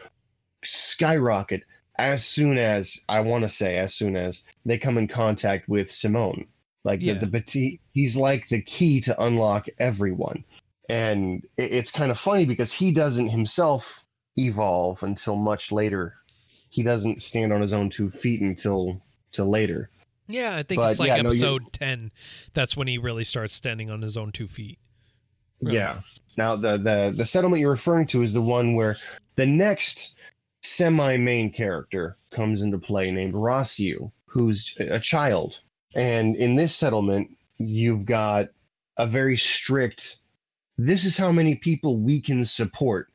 skyrocket 0.63 1.63
as 1.97 2.25
soon 2.25 2.57
as 2.57 2.97
I 3.09 3.19
want 3.21 3.43
to 3.43 3.49
say 3.49 3.77
as 3.77 3.93
soon 3.93 4.15
as 4.15 4.43
they 4.65 4.77
come 4.77 4.97
in 4.97 5.07
contact 5.07 5.67
with 5.67 5.91
Simone. 5.91 6.45
Like 6.83 7.01
yeah. 7.01 7.13
the, 7.13 7.25
the 7.27 7.79
he's 7.93 8.17
like 8.17 8.47
the 8.47 8.61
key 8.61 9.01
to 9.01 9.23
unlock 9.23 9.67
everyone. 9.77 10.43
And 10.89 11.45
it, 11.57 11.71
it's 11.71 11.91
kind 11.91 12.11
of 12.11 12.19
funny 12.19 12.45
because 12.45 12.73
he 12.73 12.91
doesn't 12.91 13.29
himself 13.29 14.03
evolve 14.37 15.03
until 15.03 15.35
much 15.35 15.71
later. 15.71 16.15
He 16.69 16.83
doesn't 16.83 17.21
stand 17.21 17.53
on 17.53 17.61
his 17.61 17.73
own 17.73 17.89
two 17.89 18.09
feet 18.09 18.41
until 18.41 19.01
till 19.31 19.49
later. 19.49 19.89
Yeah, 20.27 20.55
I 20.55 20.63
think 20.63 20.79
But, 20.79 20.91
it's 20.91 20.99
like 20.99 21.09
yeah, 21.09 21.21
no, 21.21 21.29
episode 21.29 21.73
10. 21.73 22.11
That's 22.53 22.77
when 22.77 22.87
he 22.87 22.97
really 22.97 23.25
starts 23.25 23.53
standing 23.53 23.89
on 23.89 24.01
his 24.01 24.17
own 24.17 24.31
two 24.31 24.47
feet. 24.47 24.79
Really. 25.61 25.77
Yeah. 25.77 25.99
Now 26.37 26.55
the 26.55 26.77
the 26.77 27.13
the 27.15 27.25
settlement 27.25 27.59
you're 27.59 27.71
referring 27.71 28.07
to 28.07 28.23
is 28.23 28.33
the 28.33 28.41
one 28.41 28.73
where 28.75 28.95
the 29.35 29.45
next 29.45 30.15
semi 30.63 31.17
main 31.17 31.51
character 31.51 32.17
comes 32.31 32.61
into 32.61 32.77
play 32.77 33.11
named 33.11 33.33
Rossiu, 33.33 34.11
who's 34.25 34.75
a 34.79 34.99
child. 34.99 35.61
And 35.95 36.35
in 36.35 36.55
this 36.55 36.75
settlement, 36.75 37.29
you've 37.57 38.05
got 38.05 38.49
a 38.97 39.07
very 39.07 39.37
strict 39.37 40.21
this 40.77 41.05
is 41.05 41.17
how 41.17 41.31
many 41.31 41.55
people 41.55 41.99
we 41.99 42.19
can 42.19 42.43
support 42.43 43.07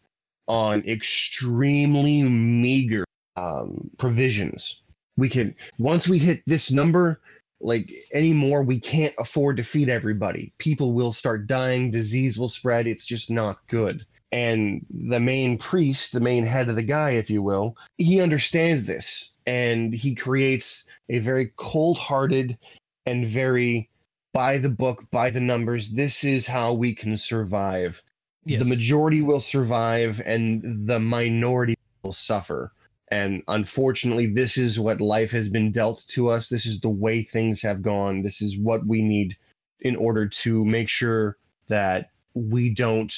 on 0.46 0.85
extremely 0.87 2.22
meager 2.22 3.04
um, 3.37 3.90
provisions. 3.98 4.82
We 5.16 5.28
can 5.28 5.54
once 5.78 6.06
we 6.06 6.18
hit 6.18 6.42
this 6.46 6.70
number, 6.70 7.20
like 7.61 7.90
anymore, 8.12 8.62
we 8.62 8.78
can't 8.78 9.14
afford 9.18 9.56
to 9.56 9.64
feed 9.64 9.88
everybody. 9.88 10.52
People 10.59 10.92
will 10.92 11.12
start 11.12 11.46
dying, 11.46 11.90
disease 11.90 12.38
will 12.38 12.48
spread. 12.48 12.87
It's 12.87 13.06
just 13.06 13.30
not 13.30 13.66
good. 13.66 14.06
And 14.32 14.84
the 14.90 15.20
main 15.20 15.56
priest, 15.56 16.12
the 16.12 16.20
main 16.20 16.44
head 16.44 16.68
of 16.68 16.76
the 16.76 16.82
guy, 16.82 17.10
if 17.10 17.30
you 17.30 17.42
will, 17.42 17.76
he 17.96 18.20
understands 18.20 18.84
this 18.84 19.32
and 19.46 19.94
he 19.94 20.14
creates 20.14 20.84
a 21.08 21.20
very 21.20 21.52
cold 21.56 21.98
hearted 21.98 22.58
and 23.06 23.26
very 23.26 23.88
by 24.32 24.58
the 24.58 24.68
book, 24.68 25.04
by 25.10 25.30
the 25.30 25.40
numbers. 25.40 25.92
This 25.92 26.24
is 26.24 26.46
how 26.46 26.72
we 26.72 26.92
can 26.92 27.16
survive 27.16 28.02
Yes. 28.46 28.60
the 28.62 28.68
majority 28.68 29.22
will 29.22 29.40
survive 29.40 30.22
and 30.24 30.88
the 30.88 31.00
minority 31.00 31.74
will 32.04 32.12
suffer. 32.12 32.72
And 33.08 33.42
unfortunately, 33.48 34.26
this 34.26 34.56
is 34.56 34.78
what 34.78 35.00
life 35.00 35.32
has 35.32 35.48
been 35.48 35.72
dealt 35.72 36.04
to 36.10 36.30
us. 36.30 36.48
This 36.48 36.64
is 36.64 36.80
the 36.80 36.88
way 36.88 37.22
things 37.22 37.60
have 37.62 37.82
gone. 37.82 38.22
This 38.22 38.40
is 38.40 38.56
what 38.56 38.86
we 38.86 39.02
need 39.02 39.36
in 39.80 39.96
order 39.96 40.28
to 40.28 40.64
make 40.64 40.88
sure 40.88 41.38
that 41.68 42.10
we 42.34 42.70
don't 42.70 43.12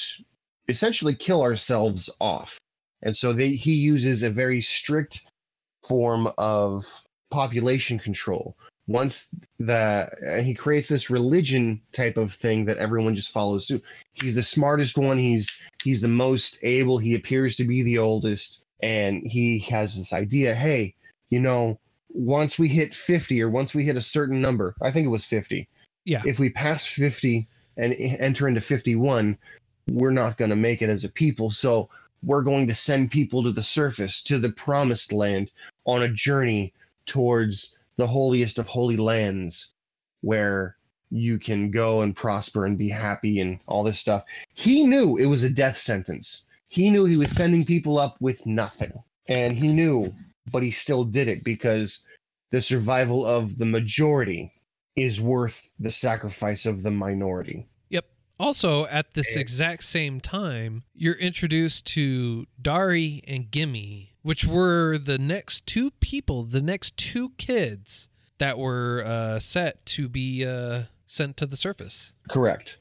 essentially 0.69 1.15
kill 1.15 1.41
ourselves 1.41 2.09
off. 2.19 2.57
And 3.01 3.15
so 3.15 3.33
they, 3.33 3.49
he 3.51 3.73
uses 3.73 4.23
a 4.23 4.29
very 4.29 4.61
strict 4.61 5.21
form 5.87 6.29
of 6.37 6.85
population 7.31 7.97
control. 7.99 8.55
Once 8.87 9.29
the 9.59 10.09
he 10.43 10.53
creates 10.53 10.89
this 10.89 11.11
religion 11.11 11.79
type 11.91 12.17
of 12.17 12.33
thing 12.33 12.65
that 12.65 12.77
everyone 12.77 13.13
just 13.13 13.29
follows 13.29 13.67
suit 13.67 13.83
he's 14.13 14.33
the 14.33 14.41
smartest 14.41 14.97
one 14.97 15.19
he's 15.19 15.51
he's 15.83 16.01
the 16.01 16.07
most 16.07 16.57
able 16.63 16.97
he 16.97 17.13
appears 17.13 17.55
to 17.55 17.65
be 17.65 17.83
the 17.83 17.99
oldest 17.99 18.65
and 18.81 19.21
he 19.27 19.59
has 19.59 19.95
this 19.95 20.11
idea 20.11 20.55
hey 20.55 20.95
you 21.29 21.39
know 21.39 21.79
once 22.09 22.57
we 22.57 22.67
hit 22.67 22.95
50 22.95 23.39
or 23.43 23.51
once 23.51 23.75
we 23.75 23.85
hit 23.85 23.95
a 23.95 24.01
certain 24.01 24.41
number 24.41 24.73
i 24.81 24.89
think 24.89 25.05
it 25.05 25.09
was 25.09 25.23
50 25.23 25.67
Yeah. 26.05 26.23
if 26.25 26.39
we 26.39 26.49
pass 26.49 26.83
50 26.87 27.47
and 27.77 27.93
enter 27.93 28.47
into 28.47 28.59
51 28.61 29.37
we're 29.87 30.11
not 30.11 30.37
going 30.37 30.49
to 30.49 30.55
make 30.55 30.81
it 30.81 30.89
as 30.89 31.03
a 31.03 31.09
people 31.09 31.49
so 31.49 31.89
we're 32.23 32.41
going 32.41 32.67
to 32.67 32.75
send 32.75 33.11
people 33.11 33.43
to 33.43 33.51
the 33.51 33.63
surface 33.63 34.21
to 34.23 34.37
the 34.37 34.49
promised 34.49 35.13
land 35.13 35.51
on 35.85 36.03
a 36.03 36.09
journey 36.09 36.73
towards 37.05 37.77
the 37.95 38.07
holiest 38.07 38.57
of 38.57 38.67
holy 38.67 38.97
lands 38.97 39.73
where 40.21 40.75
you 41.11 41.39
can 41.39 41.71
go 41.71 42.01
and 42.01 42.15
prosper 42.15 42.65
and 42.65 42.77
be 42.77 42.89
happy 42.89 43.39
and 43.39 43.59
all 43.65 43.83
this 43.83 43.99
stuff. 43.99 44.23
He 44.53 44.83
knew 44.83 45.17
it 45.17 45.25
was 45.25 45.43
a 45.43 45.49
death 45.49 45.77
sentence. 45.77 46.45
He 46.67 46.89
knew 46.89 47.05
he 47.05 47.17
was 47.17 47.31
sending 47.31 47.65
people 47.65 47.97
up 47.97 48.15
with 48.19 48.45
nothing. 48.45 48.93
And 49.27 49.57
he 49.57 49.67
knew, 49.67 50.13
but 50.51 50.63
he 50.63 50.71
still 50.71 51.03
did 51.03 51.27
it 51.27 51.43
because 51.43 52.03
the 52.51 52.61
survival 52.61 53.25
of 53.25 53.57
the 53.57 53.65
majority 53.65 54.53
is 54.95 55.21
worth 55.21 55.71
the 55.79 55.91
sacrifice 55.91 56.65
of 56.65 56.83
the 56.83 56.91
minority. 56.91 57.67
Also, 58.39 58.85
at 58.85 59.13
this 59.15 59.35
exact 59.35 59.83
same 59.83 60.21
time, 60.21 60.83
you're 60.95 61.15
introduced 61.15 61.85
to 61.85 62.45
Darry 62.61 63.21
and 63.27 63.51
Gimmy, 63.51 64.11
which 64.21 64.45
were 64.45 64.97
the 64.97 65.17
next 65.17 65.65
two 65.65 65.91
people, 65.99 66.43
the 66.43 66.61
next 66.61 66.95
two 66.95 67.31
kids 67.37 68.07
that 68.37 68.57
were 68.57 69.03
uh, 69.05 69.39
set 69.39 69.85
to 69.85 70.07
be 70.07 70.45
uh, 70.45 70.83
sent 71.05 71.35
to 71.35 71.45
the 71.45 71.57
surface. 71.57 72.13
Correct. 72.29 72.77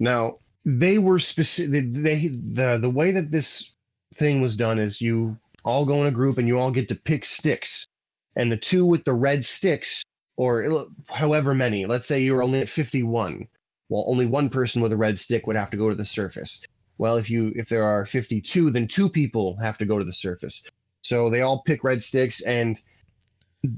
Now 0.00 0.38
they 0.64 0.98
were 0.98 1.20
specific. 1.20 1.92
They 1.92 2.26
the 2.26 2.78
the 2.82 2.90
way 2.90 3.12
that 3.12 3.30
this 3.30 3.72
thing 4.16 4.40
was 4.40 4.56
done 4.56 4.80
is 4.80 5.00
you 5.00 5.38
all 5.64 5.86
go 5.86 6.00
in 6.00 6.06
a 6.06 6.10
group 6.10 6.38
and 6.38 6.48
you 6.48 6.58
all 6.58 6.72
get 6.72 6.88
to 6.88 6.96
pick 6.96 7.24
sticks, 7.24 7.86
and 8.34 8.50
the 8.50 8.56
two 8.56 8.84
with 8.84 9.04
the 9.04 9.14
red 9.14 9.44
sticks, 9.44 10.02
or 10.36 10.86
however 11.08 11.54
many. 11.54 11.86
Let's 11.86 12.08
say 12.08 12.22
you're 12.22 12.42
only 12.42 12.60
at 12.60 12.68
fifty 12.68 13.04
one. 13.04 13.46
Well, 13.88 14.04
only 14.06 14.26
one 14.26 14.48
person 14.48 14.82
with 14.82 14.92
a 14.92 14.96
red 14.96 15.18
stick 15.18 15.46
would 15.46 15.56
have 15.56 15.70
to 15.70 15.76
go 15.76 15.88
to 15.88 15.94
the 15.94 16.04
surface. 16.04 16.62
Well, 16.98 17.16
if 17.16 17.28
you 17.30 17.52
if 17.56 17.68
there 17.68 17.84
are 17.84 18.06
fifty 18.06 18.40
two, 18.40 18.70
then 18.70 18.88
two 18.88 19.08
people 19.08 19.56
have 19.60 19.78
to 19.78 19.84
go 19.84 19.98
to 19.98 20.04
the 20.04 20.12
surface. 20.12 20.62
So 21.02 21.30
they 21.30 21.42
all 21.42 21.62
pick 21.62 21.84
red 21.84 22.02
sticks, 22.02 22.40
and 22.42 22.80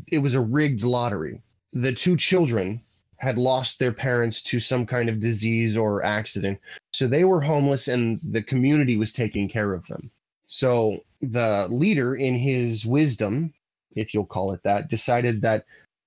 it 0.07 0.19
was 0.19 0.35
a 0.35 0.41
rigged 0.41 0.85
lottery. 0.85 1.43
The 1.73 1.93
two 1.93 2.17
children 2.17 2.81
had 3.19 3.37
lost 3.37 3.79
their 3.79 3.93
parents 3.93 4.43
to 4.45 4.61
some 4.61 4.87
kind 4.87 5.09
of 5.09 5.21
disease 5.21 5.77
or 5.77 6.05
accident. 6.05 6.59
So 6.93 7.07
they 7.07 7.25
were 7.25 7.41
homeless 7.41 7.89
and 7.89 8.21
the 8.23 8.43
community 8.43 8.97
was 8.97 9.13
taking 9.13 9.49
care 9.49 9.73
of 9.75 9.87
them. 9.89 10.01
So 10.47 11.05
the 11.21 11.67
leader, 11.69 12.15
in 12.15 12.37
his 12.37 12.87
wisdom, 12.87 13.53
if 13.97 14.15
you'll 14.15 14.25
call 14.25 14.53
it 14.53 14.63
that, 14.63 14.89
decided 14.89 15.43
that 15.43 15.65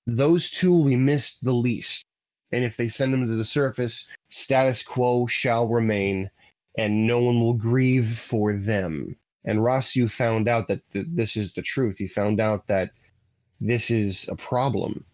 those 0.08 0.50
two 0.50 0.86
be 0.86 0.96
missed 0.96 1.44
the 1.44 1.54
least. 1.54 2.06
And 2.52 2.64
if 2.64 2.78
they 2.78 2.88
send 2.88 3.14
them 3.14 3.26
to 3.26 3.36
the 3.36 3.46
surface, 3.46 4.10
status 4.30 4.84
quo 4.84 5.28
shall 5.28 5.68
remain 5.68 6.30
and 6.78 7.06
no 7.06 7.20
one 7.20 7.40
will 7.40 7.54
grieve 7.54 8.08
for 8.08 8.54
them. 8.54 9.16
And 9.46 9.60
Rossiu 9.60 10.10
found 10.10 10.48
out 10.48 10.68
that 10.68 10.82
th- 10.92 11.08
this 11.10 11.36
is 11.36 11.54
the 11.54 11.62
truth. 11.62 11.98
He 11.98 12.08
found 12.08 12.40
out 12.40 12.68
that 12.68 12.92
this 13.60 13.92
is 13.92 14.28
a 14.30 14.36
problem 14.36 15.06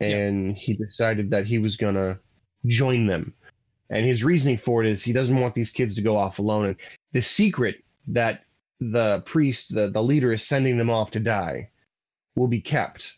and 0.00 0.56
he 0.56 0.74
decided 0.74 1.30
that 1.30 1.46
he 1.46 1.58
was 1.58 1.76
gonna 1.76 2.18
join 2.66 3.06
them. 3.06 3.34
And 3.90 4.04
his 4.04 4.24
reasoning 4.24 4.58
for 4.58 4.82
it 4.82 4.90
is 4.90 5.02
he 5.02 5.12
doesn't 5.12 5.40
want 5.40 5.54
these 5.54 5.70
kids 5.70 5.94
to 5.96 6.02
go 6.02 6.16
off 6.16 6.38
alone. 6.38 6.66
And 6.66 6.76
the 7.12 7.22
secret 7.22 7.82
that 8.08 8.42
the 8.80 9.22
priest, 9.24 9.74
the, 9.74 9.88
the 9.88 10.02
leader, 10.02 10.32
is 10.32 10.42
sending 10.42 10.76
them 10.76 10.90
off 10.90 11.10
to 11.12 11.20
die 11.20 11.70
will 12.34 12.48
be 12.48 12.60
kept. 12.60 13.16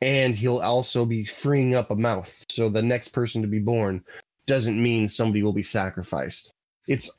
And 0.00 0.34
he'll 0.36 0.58
also 0.58 1.04
be 1.04 1.24
freeing 1.24 1.74
up 1.74 1.90
a 1.90 1.96
mouth. 1.96 2.44
So 2.50 2.68
the 2.68 2.82
next 2.82 3.08
person 3.08 3.42
to 3.42 3.48
be 3.48 3.58
born 3.58 4.04
doesn't 4.46 4.80
mean 4.80 5.08
somebody 5.08 5.42
will 5.42 5.52
be 5.52 5.62
sacrificed. 5.62 6.52
It's 6.86 7.10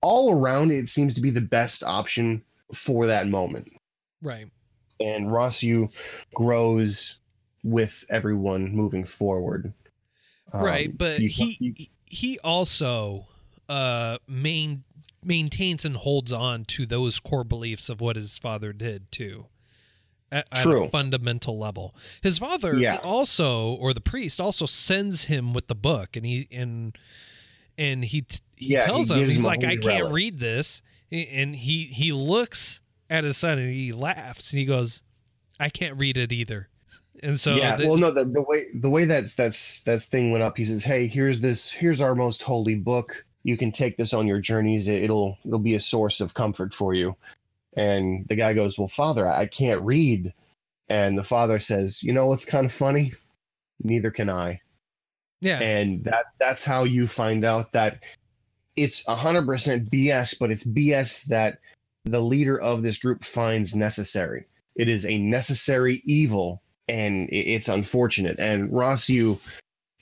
all 0.00 0.32
around, 0.32 0.70
it 0.70 0.88
seems 0.88 1.14
to 1.16 1.20
be 1.20 1.30
the 1.30 1.40
best 1.40 1.82
option 1.82 2.42
for 2.72 3.06
that 3.06 3.26
moment 3.26 3.72
Right. 4.22 4.46
and 5.00 5.26
Rossiu 5.26 5.92
grows 6.34 7.18
with 7.64 8.04
everyone 8.08 8.70
moving 8.72 9.04
forward. 9.04 9.74
Um, 10.52 10.62
right. 10.62 10.96
But 10.96 11.20
you- 11.20 11.28
he 11.28 11.56
you- 11.60 11.86
he 12.06 12.38
also 12.40 13.26
uh, 13.68 14.18
main 14.26 14.84
maintains 15.22 15.84
and 15.84 15.96
holds 15.96 16.32
on 16.32 16.64
to 16.64 16.86
those 16.86 17.20
core 17.20 17.44
beliefs 17.44 17.88
of 17.90 18.00
what 18.00 18.16
his 18.16 18.38
father 18.38 18.72
did 18.72 19.12
too. 19.12 19.46
At, 20.32 20.46
at 20.52 20.62
True. 20.62 20.84
a 20.84 20.88
fundamental 20.88 21.58
level, 21.58 21.92
his 22.22 22.38
father 22.38 22.76
Yeah. 22.76 22.98
also, 23.04 23.72
or 23.74 23.92
the 23.92 24.00
priest, 24.00 24.40
also 24.40 24.64
sends 24.64 25.24
him 25.24 25.52
with 25.52 25.66
the 25.66 25.74
book, 25.74 26.16
and 26.16 26.24
he 26.24 26.46
and 26.52 26.96
and 27.76 28.04
he 28.04 28.24
he 28.56 28.74
Yeah, 28.74 28.80
he 28.82 28.86
tells 28.86 29.10
him 29.10 29.28
he's 29.28 29.40
him 29.40 29.44
like, 29.44 29.64
I 29.64 29.68
holy 29.70 29.78
can't 29.78 30.12
read 30.12 30.38
this, 30.38 30.82
and 31.10 31.56
he 31.56 31.84
he 31.86 32.12
looks 32.12 32.80
at 33.08 33.24
his 33.24 33.36
son 33.38 33.58
and 33.58 33.72
he 33.72 33.92
laughs 33.92 34.52
and 34.52 34.60
he 34.60 34.66
goes, 34.66 35.02
I 35.58 35.68
can't 35.68 35.98
read 35.98 36.16
it 36.16 36.30
either, 36.30 36.68
and 37.24 37.38
so 37.40 37.56
yeah, 37.56 37.74
the- 37.74 37.88
well, 37.88 37.96
no, 37.96 38.12
the, 38.12 38.24
the 38.24 38.42
way 38.46 38.66
the 38.72 38.88
way 38.90 39.06
that's 39.06 39.34
that's 39.34 39.82
that's 39.82 40.04
thing 40.06 40.30
went 40.30 40.44
up. 40.44 40.56
He 40.56 40.64
says, 40.64 40.84
"Hey, 40.84 41.08
here's 41.08 41.40
this. 41.40 41.68
Here's 41.70 42.00
our 42.00 42.14
most 42.14 42.44
holy 42.44 42.76
book. 42.76 43.26
You 43.42 43.56
can 43.56 43.72
take 43.72 43.96
this 43.96 44.14
on 44.14 44.28
your 44.28 44.38
journeys. 44.38 44.86
It, 44.86 45.02
it'll 45.02 45.38
it'll 45.44 45.58
be 45.58 45.74
a 45.74 45.80
source 45.80 46.20
of 46.20 46.34
comfort 46.34 46.72
for 46.72 46.94
you." 46.94 47.16
And 47.76 48.26
the 48.28 48.36
guy 48.36 48.52
goes, 48.54 48.78
"Well, 48.78 48.88
father, 48.88 49.28
I, 49.28 49.46
can't 49.46 49.82
read." 49.82 50.34
And 50.88 51.16
the 51.16 51.24
father 51.24 51.60
says, 51.60 52.02
"You 52.02 52.12
know 52.12 52.26
what's 52.26 52.44
kind 52.44 52.66
of 52.66 52.72
funny? 52.72 53.12
Neither 53.82 54.10
can 54.10 54.28
I." 54.28 54.60
yeah, 55.40 55.58
and 55.58 56.04
that 56.04 56.26
that's 56.38 56.64
how 56.64 56.84
you 56.84 57.06
find 57.06 57.44
out 57.44 57.72
that 57.72 58.00
it's 58.76 59.04
100% 59.04 59.90
BS 59.90 60.38
but 60.38 60.50
it's 60.50 60.66
BS 60.66 61.24
that 61.24 61.58
the 62.04 62.20
leader 62.20 62.60
of 62.60 62.82
this 62.82 62.98
group 62.98 63.24
finds 63.24 63.74
necessary 63.74 64.44
it 64.76 64.88
is 64.88 65.04
a 65.04 65.18
necessary 65.18 66.02
evil 66.04 66.62
and 66.88 67.28
it's 67.32 67.68
unfortunate 67.68 68.38
and 68.38 68.70
Rossiu 68.70 69.40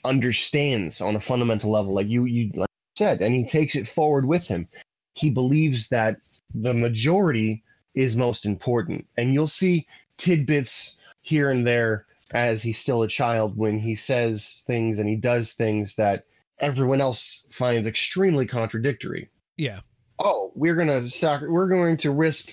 understands 0.04 1.00
on 1.00 1.16
a 1.16 1.20
fundamental 1.20 1.70
level 1.70 1.94
like 1.94 2.08
you 2.08 2.24
you 2.24 2.50
like 2.54 2.68
you 2.68 2.98
said 2.98 3.20
and 3.20 3.34
he 3.34 3.44
takes 3.44 3.74
it 3.74 3.86
forward 3.86 4.26
with 4.26 4.46
him 4.46 4.66
he 5.14 5.30
believes 5.30 5.88
that 5.88 6.18
the 6.54 6.74
majority 6.74 7.62
is 7.94 8.16
most 8.16 8.46
important. 8.46 9.06
And 9.16 9.34
you'll 9.34 9.46
see 9.46 9.86
tidbits 10.16 10.96
here 11.22 11.50
and 11.50 11.66
there 11.66 12.06
as 12.32 12.62
he's 12.62 12.78
still 12.78 13.02
a 13.02 13.08
child 13.08 13.56
when 13.56 13.78
he 13.78 13.94
says 13.94 14.64
things 14.66 14.98
and 14.98 15.08
he 15.08 15.16
does 15.16 15.52
things 15.52 15.96
that 15.96 16.24
everyone 16.60 17.00
else 17.00 17.46
finds 17.50 17.86
extremely 17.86 18.46
contradictory. 18.46 19.30
Yeah. 19.56 19.80
Oh, 20.18 20.52
we're 20.54 20.74
gonna 20.74 21.08
sac- 21.08 21.42
we're 21.42 21.68
going 21.68 21.96
to 21.98 22.10
risk 22.10 22.50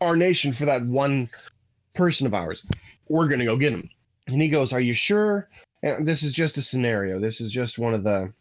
our 0.00 0.16
nation 0.16 0.52
for 0.52 0.64
that 0.64 0.84
one 0.84 1.28
person 1.94 2.26
of 2.26 2.34
ours. 2.34 2.66
We're 3.08 3.28
gonna 3.28 3.44
go 3.44 3.56
get 3.56 3.72
him. 3.72 3.88
And 4.26 4.42
he 4.42 4.48
goes, 4.48 4.72
"Are 4.72 4.80
you 4.80 4.94
sure?" 4.94 5.48
And 5.82 6.06
this 6.06 6.22
is 6.22 6.32
just 6.32 6.56
a 6.56 6.62
scenario. 6.62 7.20
This 7.20 7.40
is 7.40 7.52
just 7.52 7.78
one 7.78 7.94
of 7.94 8.04
the 8.04 8.32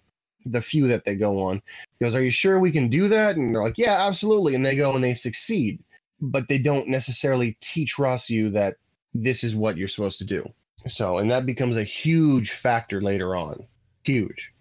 the 0.51 0.61
few 0.61 0.87
that 0.87 1.05
they 1.05 1.15
go 1.15 1.43
on. 1.43 1.61
He 1.99 2.05
goes, 2.05 2.15
"Are 2.15 2.23
you 2.23 2.31
sure 2.31 2.59
we 2.59 2.71
can 2.71 2.89
do 2.89 3.07
that?" 3.07 3.35
And 3.35 3.53
they're 3.53 3.63
like, 3.63 3.77
"Yeah, 3.77 4.07
absolutely." 4.07 4.55
And 4.55 4.65
they 4.65 4.75
go 4.75 4.93
and 4.93 5.03
they 5.03 5.13
succeed, 5.13 5.79
but 6.19 6.47
they 6.47 6.57
don't 6.57 6.87
necessarily 6.87 7.57
teach 7.61 7.95
Rossiu 7.95 8.51
that 8.53 8.75
this 9.13 9.43
is 9.43 9.55
what 9.55 9.77
you're 9.77 9.87
supposed 9.87 10.19
to 10.19 10.25
do. 10.25 10.47
So, 10.87 11.17
and 11.17 11.29
that 11.31 11.45
becomes 11.45 11.77
a 11.77 11.83
huge 11.83 12.51
factor 12.51 13.01
later 13.01 13.35
on. 13.35 13.65
Huge. 14.03 14.53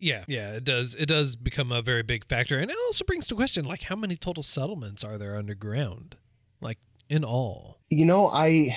Yeah, 0.00 0.24
yeah, 0.28 0.52
it 0.52 0.64
does. 0.64 0.94
It 0.94 1.06
does 1.06 1.36
become 1.36 1.72
a 1.72 1.82
very 1.82 2.02
big 2.02 2.24
factor, 2.24 2.58
and 2.58 2.70
it 2.70 2.76
also 2.86 3.04
brings 3.04 3.26
to 3.28 3.34
question 3.34 3.64
like 3.64 3.82
how 3.82 3.96
many 3.96 4.16
total 4.16 4.42
settlements 4.42 5.02
are 5.02 5.18
there 5.18 5.36
underground, 5.36 6.16
like 6.60 6.78
in 7.08 7.24
all. 7.24 7.78
You 7.90 8.06
know, 8.06 8.28
I 8.28 8.76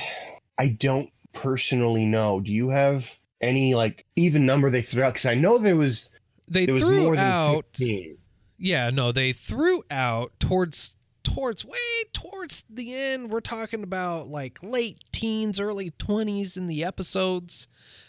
I 0.57 0.69
don't 0.69 1.11
personally 1.33 2.05
know. 2.05 2.39
Do 2.39 2.51
you 2.51 2.69
have 2.69 3.17
any 3.39 3.75
like 3.75 4.05
even 4.15 4.45
number 4.45 4.69
they 4.69 4.81
threw 4.81 5.03
out? 5.03 5.13
Because 5.13 5.27
I 5.27 5.35
know 5.35 5.57
there 5.57 5.75
was 5.75 6.09
They 6.51 6.65
there 6.65 6.73
was 6.73 6.83
threw 6.83 7.01
more 7.03 7.15
than 7.15 7.25
out. 7.25 7.65
fifteen. 7.77 8.17
Yeah, 8.57 8.89
no, 8.89 9.11
they 9.11 9.31
threw 9.33 9.83
out 9.89 10.33
towards 10.39 10.97
towards 11.23 11.63
way 11.63 11.77
towards 12.13 12.63
the 12.69 12.93
end. 12.93 13.31
We're 13.31 13.39
talking 13.39 13.83
about 13.83 14.27
like 14.27 14.61
late 14.61 14.99
teens, 15.11 15.59
early 15.59 15.91
twenties 15.97 16.57
in 16.57 16.67
the 16.67 16.83
episodes. 16.83 17.67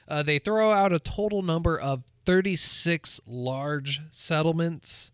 Uh, 0.09 0.23
they 0.23 0.39
throw 0.39 0.73
out 0.73 0.93
a 0.93 0.99
total 0.99 1.43
number 1.43 1.79
of 1.79 2.03
thirty 2.27 2.57
six 2.57 3.21
large 3.27 4.01
settlements, 4.11 5.13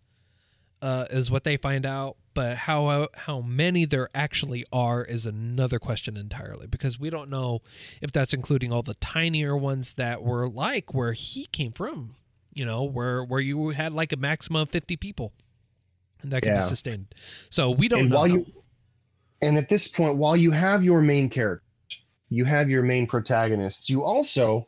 uh, 0.80 1.04
is 1.10 1.30
what 1.30 1.44
they 1.44 1.56
find 1.56 1.84
out. 1.84 2.16
But 2.32 2.56
how 2.56 3.08
how 3.14 3.40
many 3.40 3.84
there 3.84 4.08
actually 4.14 4.64
are 4.72 5.04
is 5.04 5.26
another 5.26 5.78
question 5.78 6.16
entirely 6.16 6.66
because 6.66 6.98
we 6.98 7.10
don't 7.10 7.28
know 7.28 7.60
if 8.00 8.10
that's 8.10 8.32
including 8.32 8.72
all 8.72 8.82
the 8.82 8.94
tinier 8.94 9.56
ones 9.56 9.94
that 9.94 10.22
were 10.22 10.48
like 10.48 10.94
where 10.94 11.12
he 11.12 11.46
came 11.46 11.72
from. 11.72 12.14
You 12.58 12.64
know, 12.64 12.82
where 12.82 13.22
where 13.22 13.40
you 13.40 13.70
had 13.70 13.92
like 13.92 14.12
a 14.12 14.16
maximum 14.16 14.62
of 14.62 14.70
fifty 14.70 14.96
people 14.96 15.32
and 16.22 16.32
that 16.32 16.42
can 16.42 16.54
Yeah. 16.54 16.58
be 16.58 16.64
sustained. 16.64 17.14
So 17.50 17.70
we 17.70 17.86
don't 17.86 18.00
and 18.00 18.10
know. 18.10 18.16
while 18.16 18.26
you 18.26 18.46
and 19.40 19.56
at 19.56 19.68
this 19.68 19.86
point 19.86 20.16
while 20.16 20.36
you 20.36 20.50
have 20.50 20.82
your 20.82 21.00
main 21.00 21.30
characters 21.30 21.64
you 22.28 22.44
have 22.44 22.68
your 22.68 22.82
main 22.82 23.06
protagonists 23.06 23.88
you 23.88 24.02
also 24.02 24.66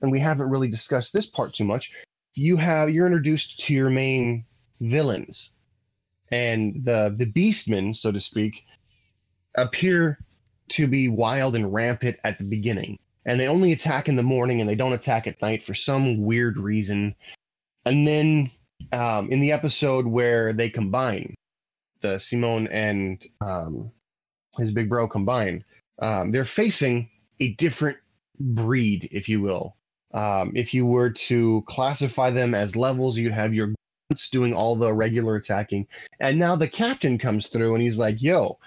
and 0.00 0.12
we 0.12 0.20
haven't 0.20 0.48
really 0.48 0.68
discussed 0.68 1.12
this 1.12 1.26
part 1.26 1.52
too 1.52 1.64
much 1.64 1.92
you 2.34 2.56
have 2.56 2.90
you're 2.90 3.06
introduced 3.06 3.58
to 3.58 3.74
your 3.74 3.90
main 3.90 4.44
villains 4.80 5.50
and 6.30 6.84
the 6.84 7.14
the 7.18 7.26
beastmen 7.32 7.94
so 7.94 8.12
to 8.12 8.20
speak 8.20 8.64
appear 9.56 10.18
to 10.68 10.86
be 10.86 11.08
wild 11.08 11.56
and 11.56 11.72
rampant 11.72 12.16
at 12.22 12.38
the 12.38 12.44
beginning 12.44 12.98
and 13.26 13.38
they 13.38 13.48
only 13.48 13.72
attack 13.72 14.08
in 14.08 14.16
the 14.16 14.22
morning 14.22 14.60
and 14.60 14.70
they 14.70 14.74
don't 14.74 14.94
attack 14.94 15.26
at 15.26 15.42
night 15.42 15.62
for 15.62 15.74
some 15.74 16.22
weird 16.22 16.56
reason 16.56 17.14
and 17.84 18.06
then 18.06 18.50
um, 18.92 19.30
in 19.30 19.40
the 19.40 19.52
episode 19.52 20.06
where 20.06 20.52
they 20.52 20.68
combine 20.68 21.34
the 22.02 22.18
Simon 22.18 22.66
and 22.68 23.24
um, 23.40 23.90
his 24.58 24.72
big 24.72 24.88
bro 24.88 25.08
combine, 25.08 25.64
um, 26.00 26.32
they're 26.32 26.44
facing 26.44 27.08
a 27.40 27.52
different 27.54 27.96
breed, 28.38 29.08
if 29.12 29.28
you 29.28 29.40
will. 29.40 29.76
Um, 30.12 30.52
if 30.54 30.74
you 30.74 30.84
were 30.84 31.10
to 31.10 31.62
classify 31.66 32.30
them 32.30 32.54
as 32.54 32.76
levels, 32.76 33.16
you'd 33.18 33.32
have 33.32 33.54
your 33.54 33.74
grunts 34.10 34.30
doing 34.30 34.52
all 34.52 34.76
the 34.76 34.92
regular 34.92 35.36
attacking, 35.36 35.86
and 36.20 36.38
now 36.38 36.56
the 36.56 36.68
captain 36.68 37.18
comes 37.18 37.48
through 37.48 37.74
and 37.74 37.82
he's 37.82 37.98
like, 37.98 38.22
"Yo, 38.22 38.58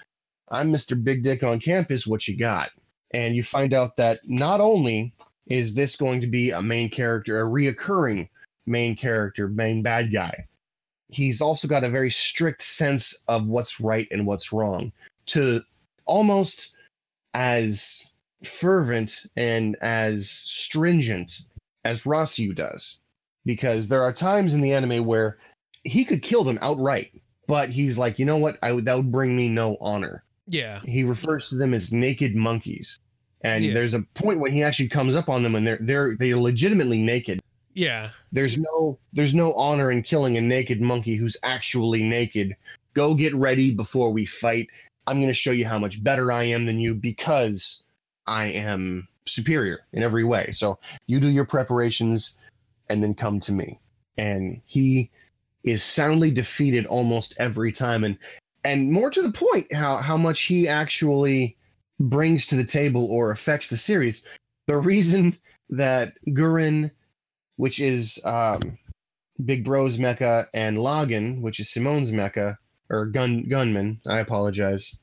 I'm 0.50 0.72
Mr. 0.72 1.02
Big 1.02 1.24
Dick 1.24 1.42
on 1.42 1.58
campus. 1.60 2.06
What 2.06 2.28
you 2.28 2.36
got?" 2.36 2.70
And 3.12 3.34
you 3.34 3.42
find 3.42 3.74
out 3.74 3.96
that 3.96 4.18
not 4.24 4.60
only 4.60 5.12
is 5.48 5.74
this 5.74 5.96
going 5.96 6.20
to 6.20 6.26
be 6.26 6.50
a 6.50 6.62
main 6.62 6.90
character, 6.90 7.40
a 7.40 7.48
reoccurring 7.48 8.28
main 8.66 8.94
character, 8.94 9.48
main 9.48 9.82
bad 9.82 10.12
guy, 10.12 10.46
he's 11.08 11.40
also 11.40 11.66
got 11.66 11.84
a 11.84 11.90
very 11.90 12.10
strict 12.10 12.62
sense 12.62 13.22
of 13.26 13.46
what's 13.46 13.80
right 13.80 14.06
and 14.10 14.26
what's 14.26 14.52
wrong 14.52 14.92
to 15.26 15.60
almost 16.06 16.70
as 17.34 18.06
fervent 18.44 19.26
and 19.36 19.76
as 19.80 20.30
stringent 20.30 21.40
as 21.84 22.04
Rossiu 22.04 22.54
does. 22.54 22.98
Because 23.44 23.88
there 23.88 24.02
are 24.02 24.12
times 24.12 24.52
in 24.54 24.60
the 24.60 24.74
anime 24.74 25.04
where 25.04 25.38
he 25.82 26.04
could 26.04 26.22
kill 26.22 26.44
them 26.44 26.58
outright 26.60 27.10
but 27.50 27.68
he's 27.68 27.98
like 27.98 28.20
you 28.20 28.24
know 28.24 28.36
what? 28.36 28.58
I 28.62 28.70
would 28.70 28.84
that 28.84 28.96
would 28.96 29.10
bring 29.10 29.36
me 29.36 29.48
no 29.48 29.76
honor 29.80 30.22
yeah, 30.50 30.80
he 30.84 31.04
refers 31.04 31.48
to 31.48 31.54
them 31.56 31.72
as 31.72 31.92
naked 31.92 32.34
monkeys 32.36 32.98
and 33.42 33.64
Yeah. 33.64 33.72
there's 33.72 33.94
a 33.94 34.02
point 34.14 34.38
when 34.40 34.52
he 34.52 34.62
actually 34.62 34.88
comes 34.88 35.14
up 35.16 35.28
on 35.30 35.42
them 35.42 35.54
and 35.54 35.66
they're 35.66 35.78
they're 35.80 36.16
they're 36.16 36.36
legitimately 36.38 36.98
naked 37.00 37.40
yeah, 37.74 38.10
there's 38.32 38.58
no 38.58 38.98
there's 39.12 39.34
no 39.34 39.54
honor 39.54 39.90
in 39.92 40.02
killing 40.02 40.36
a 40.36 40.40
naked 40.40 40.80
monkey 40.80 41.14
who's 41.14 41.36
actually 41.42 42.02
naked. 42.02 42.56
Go 42.94 43.14
get 43.14 43.34
ready 43.34 43.70
before 43.70 44.10
we 44.10 44.26
fight. 44.26 44.68
I'm 45.06 45.18
going 45.18 45.28
to 45.28 45.34
show 45.34 45.52
you 45.52 45.66
how 45.66 45.78
much 45.78 46.02
better 46.02 46.32
I 46.32 46.42
am 46.44 46.66
than 46.66 46.78
you 46.78 46.94
because 46.94 47.84
I 48.26 48.46
am 48.46 49.06
superior 49.26 49.80
in 49.92 50.02
every 50.02 50.24
way. 50.24 50.50
So 50.50 50.78
you 51.06 51.20
do 51.20 51.28
your 51.30 51.44
preparations 51.44 52.36
and 52.88 53.02
then 53.02 53.14
come 53.14 53.38
to 53.40 53.52
me. 53.52 53.78
And 54.18 54.60
he 54.66 55.10
is 55.62 55.82
soundly 55.84 56.32
defeated 56.32 56.86
almost 56.86 57.34
every 57.38 57.70
time 57.72 58.02
and 58.02 58.18
and 58.64 58.90
more 58.90 59.10
to 59.10 59.22
the 59.22 59.32
point 59.32 59.72
how 59.72 59.96
how 59.96 60.16
much 60.16 60.42
he 60.42 60.68
actually 60.68 61.56
brings 61.98 62.46
to 62.46 62.56
the 62.56 62.64
table 62.64 63.06
or 63.10 63.30
affects 63.30 63.70
the 63.70 63.76
series. 63.76 64.26
The 64.66 64.78
reason 64.78 65.36
that 65.70 66.14
Gurren 66.28 66.90
which 67.60 67.78
is 67.78 68.18
um, 68.24 68.78
Big 69.44 69.66
Bro's 69.66 69.98
mecha, 69.98 70.46
and 70.54 70.78
Lagann, 70.78 71.42
which 71.42 71.60
is 71.60 71.70
Simon's 71.70 72.10
mecha 72.10 72.56
or 72.88 73.04
gun 73.04 73.46
gunman. 73.50 74.00
I 74.08 74.20
apologize. 74.20 74.96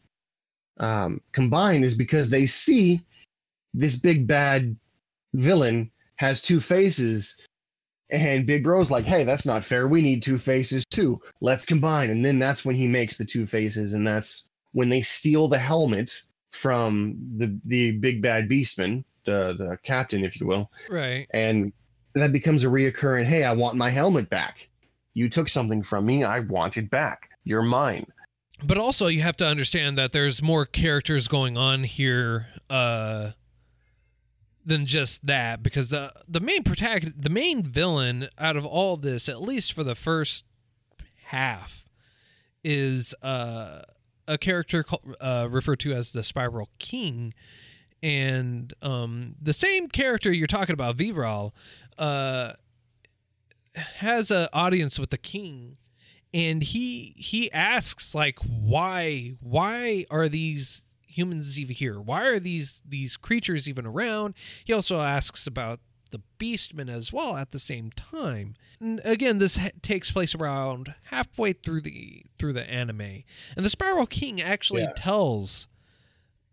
Um, 0.79 1.21
combined 1.33 1.85
is 1.85 1.93
because 1.93 2.31
they 2.31 2.47
see 2.47 3.01
this 3.75 3.95
big 3.95 4.25
bad 4.25 4.75
villain 5.35 5.91
has 6.15 6.41
two 6.41 6.59
faces, 6.59 7.46
and 8.09 8.45
Big 8.45 8.63
Bro's 8.63 8.91
like, 8.91 9.05
"Hey, 9.05 9.23
that's 9.23 9.45
not 9.45 9.65
fair. 9.65 9.87
We 9.87 10.01
need 10.01 10.23
two 10.23 10.37
faces 10.37 10.85
too. 10.85 11.21
Let's 11.41 11.65
combine." 11.65 12.09
And 12.09 12.25
then 12.25 12.39
that's 12.39 12.63
when 12.63 12.75
he 12.75 12.87
makes 12.87 13.17
the 13.17 13.25
two 13.25 13.45
faces, 13.45 13.93
and 13.93 14.05
that's 14.05 14.49
when 14.71 14.89
they 14.89 15.01
steal 15.01 15.47
the 15.47 15.59
helmet 15.59 16.23
from 16.51 17.17
the 17.37 17.59
the 17.65 17.91
big 17.91 18.21
bad 18.21 18.49
beastman, 18.49 19.03
the 19.25 19.55
the 19.57 19.77
captain, 19.83 20.25
if 20.25 20.39
you 20.39 20.47
will 20.47 20.69
right. 20.89 21.27
and 21.31 21.71
that 22.13 22.31
becomes 22.31 22.63
a 22.63 22.67
reoccurring 22.67 23.25
hey 23.25 23.43
i 23.43 23.53
want 23.53 23.75
my 23.75 23.91
helmet 23.91 24.27
back 24.29 24.69
you 25.13 25.29
took 25.29 25.47
something 25.47 25.83
from 25.83 26.05
me 26.05 26.23
i 26.23 26.39
want 26.39 26.77
it 26.77 26.89
back 26.89 27.29
you're 27.43 27.61
mine 27.61 28.05
But 28.63 28.79
also, 28.79 29.05
you 29.05 29.21
have 29.21 29.37
to 29.37 29.45
understand 29.45 29.99
that 29.99 30.13
there's 30.13 30.41
more 30.41 30.65
characters 30.65 31.27
going 31.27 31.59
on 31.59 31.83
here 31.83 32.47
uh, 32.71 33.31
than 34.67 34.85
just 34.85 35.25
that, 35.25 35.63
because 35.63 35.89
the 35.89 36.11
the 36.27 36.39
main 36.39 36.63
protagonist, 36.63 37.21
the 37.21 37.29
main 37.29 37.63
villain 37.63 38.27
out 38.37 38.55
of 38.57 38.65
all 38.65 38.97
this, 38.97 39.29
at 39.29 39.41
least 39.41 39.73
for 39.73 39.83
the 39.83 39.95
first 39.95 40.45
half, 41.25 41.89
is 42.63 43.15
uh, 43.21 43.81
a 44.27 44.37
character 44.37 44.83
called, 44.83 45.15
uh, 45.21 45.47
referred 45.49 45.79
to 45.79 45.93
as 45.93 46.11
the 46.11 46.21
Spiral 46.21 46.69
King, 46.79 47.33
and 48.03 48.73
um, 48.81 49.35
the 49.41 49.53
same 49.53 49.87
character 49.87 50.31
you're 50.31 50.47
talking 50.47 50.73
about, 50.73 50.97
Viral, 50.97 51.53
uh, 51.97 52.53
has 53.75 54.31
an 54.31 54.47
audience 54.53 54.99
with 54.99 55.09
the 55.09 55.17
king. 55.17 55.77
And 56.33 56.61
he 56.61 57.15
he 57.17 57.51
asks 57.53 58.13
like 58.13 58.37
why 58.39 59.35
why 59.39 60.05
are 60.11 60.27
these 60.27 60.83
humans 61.17 61.59
even 61.59 61.75
here? 61.75 61.99
Why 61.99 62.25
are 62.27 62.39
these 62.39 62.81
these 62.87 63.17
creatures 63.17 63.67
even 63.67 63.85
around? 63.85 64.35
He 64.65 64.73
also 64.73 65.01
asks 65.01 65.47
about 65.47 65.79
the 66.11 66.21
beastmen 66.39 66.89
as 66.89 67.11
well 67.11 67.35
at 67.35 67.51
the 67.51 67.59
same 67.59 67.91
time. 67.91 68.53
And 68.79 69.01
again 69.03 69.39
this 69.39 69.57
ha- 69.57 69.71
takes 69.81 70.11
place 70.11 70.33
around 70.33 70.93
halfway 71.05 71.51
through 71.53 71.81
the 71.81 72.23
through 72.39 72.53
the 72.53 72.69
anime. 72.69 73.23
And 73.55 73.65
the 73.65 73.69
spiral 73.69 74.05
king 74.07 74.39
actually 74.41 74.83
Yeah. 74.83 74.93
tells 74.95 75.67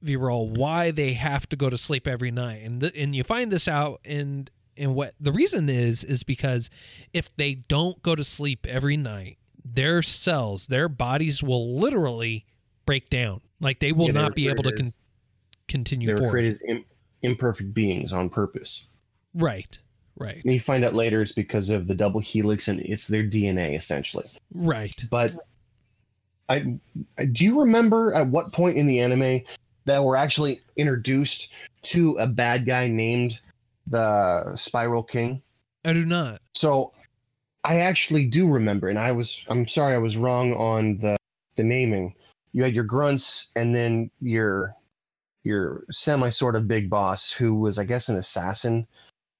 Viral 0.04 0.50
why 0.50 0.90
they 0.90 1.14
have 1.14 1.48
to 1.48 1.56
go 1.56 1.70
to 1.70 1.78
sleep 1.78 2.06
every 2.06 2.30
night. 2.30 2.62
And 2.62 2.80
th- 2.80 2.92
and 2.96 3.14
you 3.14 3.24
find 3.24 3.50
this 3.52 3.68
out 3.68 4.00
and 4.04 4.50
and 4.76 4.94
what 4.94 5.14
the 5.20 5.32
reason 5.32 5.68
is 5.68 6.02
is 6.04 6.24
because 6.24 6.68
if 7.12 7.34
they 7.36 7.54
don't 7.54 8.02
go 8.02 8.14
to 8.16 8.24
sleep 8.24 8.66
every 8.66 8.96
night 8.96 9.38
their 9.64 10.02
cells, 10.02 10.66
their 10.66 10.88
bodies 10.90 11.42
will 11.42 11.78
literally 11.78 12.44
break 12.86 13.10
down. 13.10 13.40
Like 13.60 13.78
they 13.80 13.92
will 13.92 14.06
Yeah, 14.06 14.12
they 14.12 14.20
not 14.20 14.34
be 14.34 14.48
able 14.48 14.62
to 14.64 14.72
con- 14.72 14.92
continue 15.68 16.06
They 16.08 16.12
were 16.14 16.18
forward. 16.18 16.30
created 16.32 16.50
as 16.52 16.62
Im- 16.68 16.84
imperfect 17.22 17.72
beings 17.74 18.12
on 18.12 18.28
purpose. 18.28 18.88
Right. 19.34 19.78
Right. 20.16 20.42
And 20.44 20.52
you 20.52 20.60
find 20.60 20.84
out 20.84 20.94
later 20.94 21.22
it's 21.22 21.32
because 21.32 21.70
of 21.70 21.88
the 21.88 21.94
double 21.94 22.20
helix 22.20 22.68
and 22.68 22.80
it's 22.80 23.08
their 23.08 23.24
DNA 23.24 23.76
essentially. 23.76 24.26
Right. 24.52 24.94
But 25.10 25.32
I, 26.48 26.78
I 27.18 27.24
do 27.24 27.44
you 27.44 27.60
remember 27.60 28.12
at 28.14 28.28
what 28.28 28.52
point 28.52 28.76
in 28.76 28.86
the 28.86 29.00
anime 29.00 29.40
that 29.86 30.02
we're 30.04 30.16
actually 30.16 30.60
introduced 30.76 31.52
to 31.84 32.12
a 32.18 32.26
bad 32.26 32.64
guy 32.66 32.86
named 32.88 33.40
the 33.86 34.54
Spiral 34.56 35.02
King? 35.02 35.42
I 35.84 35.92
do 35.92 36.04
not. 36.04 36.40
So 36.54 36.92
I 37.64 37.80
actually 37.80 38.26
do 38.26 38.46
remember, 38.48 38.88
and 38.88 38.98
I 38.98 39.12
was 39.12 39.42
I'm 39.48 39.66
sorry 39.66 39.94
I 39.94 39.98
was 39.98 40.16
wrong 40.16 40.52
on 40.54 40.98
the 40.98 41.16
the 41.56 41.64
naming. 41.64 42.14
You 42.54 42.62
had 42.62 42.74
your 42.74 42.84
grunts 42.84 43.48
and 43.54 43.74
then 43.74 44.10
your 44.20 44.74
your 45.42 45.84
semi 45.90 46.30
sort 46.30 46.56
of 46.56 46.66
big 46.66 46.88
boss 46.88 47.30
who 47.30 47.54
was 47.54 47.78
I 47.78 47.84
guess 47.84 48.08
an 48.08 48.16
assassin. 48.16 48.86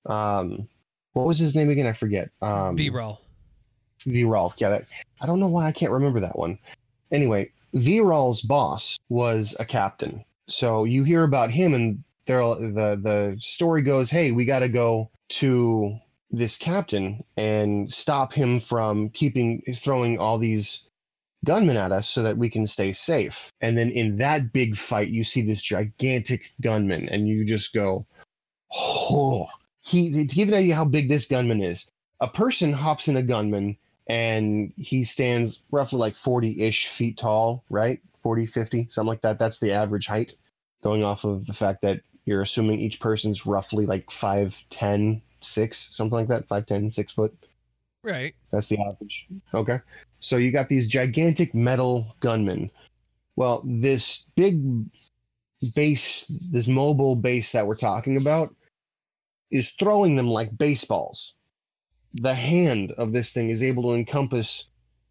Um 0.05 0.69
what 1.15 1.27
was 1.27 1.39
his 1.39 1.57
name 1.57 1.71
again? 1.71 1.87
I 1.87 1.93
forget. 1.93 2.31
Um. 2.43 2.77
Yeah, 4.59 4.69
that, 4.69 4.85
I 5.23 5.27
don't 5.27 5.41
know 5.41 5.49
why 5.49 5.67
I 5.67 5.73
can't 5.73 5.93
remember 5.93 6.21
that 6.21 6.37
one. 6.37 6.59
Anyway, 7.11 7.51
Viral's 7.75 8.43
boss 8.43 8.99
was 9.09 9.57
a 9.59 9.65
captain. 9.65 10.25
So 10.49 10.85
you 10.85 11.05
hear 11.05 11.23
about 11.23 11.51
him 11.51 11.73
and 11.73 12.03
there 12.27 12.43
the 12.43 12.99
the 13.01 13.37
story 13.41 13.83
goes, 13.83 14.11
"Hey, 14.11 14.33
we 14.33 14.45
got 14.45 14.61
to 14.61 14.69
go 14.69 15.11
to 15.31 15.97
this 16.31 16.59
captain 16.59 17.23
and 17.37 17.93
stop 17.93 18.33
him 18.33 18.61
from 18.61 19.11
keeping 19.11 19.63
throwing 19.77 20.19
all 20.19 20.39
these 20.39 20.83
gunmen 21.45 21.77
at 21.77 21.93
us 21.93 22.09
so 22.09 22.23
that 22.23 22.39
we 22.39 22.51
can 22.51 22.67
stay 22.67 22.93
safe." 22.93 23.51
And 23.61 23.79
then 23.79 23.91
in 23.91 24.17
that 24.19 24.53
big 24.53 24.77
fight, 24.77 25.09
you 25.09 25.25
see 25.25 25.43
this 25.43 25.63
gigantic 25.63 26.53
gunman 26.61 27.09
and 27.09 27.29
you 27.29 27.45
just 27.45 27.73
go, 27.73 28.07
"Oh, 28.73 29.49
he 29.85 30.11
to 30.11 30.35
give 30.35 30.49
you 30.49 30.55
an 30.55 30.61
idea 30.61 30.75
how 30.75 30.85
big 30.85 31.09
this 31.09 31.29
gunman 31.29 31.63
is. 31.63 31.91
A 32.21 32.29
person 32.29 32.73
hops 32.73 33.09
in 33.09 33.17
a 33.17 33.23
gunman 33.23 33.77
and 34.07 34.73
he 34.77 35.05
stands 35.05 35.63
roughly 35.71 35.99
like 35.99 36.15
40-ish 36.15 36.89
feet 36.89 37.19
tall 37.19 37.65
right 37.71 38.01
40 38.17 38.47
50 38.47 38.89
something 38.91 39.09
like 39.09 39.23
that 39.23 39.39
that's 39.39 39.61
the 39.61 39.73
average 39.73 40.07
height 40.07 40.35
going 40.83 41.03
off 41.03 41.25
of 41.25 41.47
the 41.47 41.55
fact 41.55 41.83
that 41.83 42.01
you're 42.27 42.43
assuming 42.43 42.81
each 42.81 43.01
person's 43.01 43.47
roughly 43.47 43.87
like 43.87 44.11
5 44.11 44.65
10 44.71 45.23
6 45.41 45.79
something 45.79 46.19
like 46.19 46.29
that 46.29 46.49
5 46.49 46.67
10 46.67 46.91
6 46.91 47.13
foot 47.13 47.35
Right. 48.05 48.35
that's 48.53 48.69
the 48.69 48.79
average 48.79 49.27
okay 49.53 49.79
so 50.21 50.37
you 50.37 50.53
got 50.53 50.69
these 50.69 50.87
gigantic 50.87 51.55
metal 51.55 52.15
gunmen 52.21 52.71
well 53.37 53.63
this 53.65 54.27
big 54.37 54.63
base 55.75 56.27
this 56.51 56.69
mobile 56.69 57.17
base 57.17 57.53
that 57.53 57.67
we're 57.67 57.75
talking 57.77 58.17
about 58.17 58.55
is 59.51 59.71
throwing 59.71 60.17
them 60.17 60.29
like 60.29 60.57
baseballs 60.59 61.35
the 62.13 62.35
hand 62.35 62.93
of 62.93 63.13
this 63.13 63.33
thing 63.33 63.49
is 63.51 63.63
able 63.63 63.83
to 63.85 63.97
encompass 63.97 64.69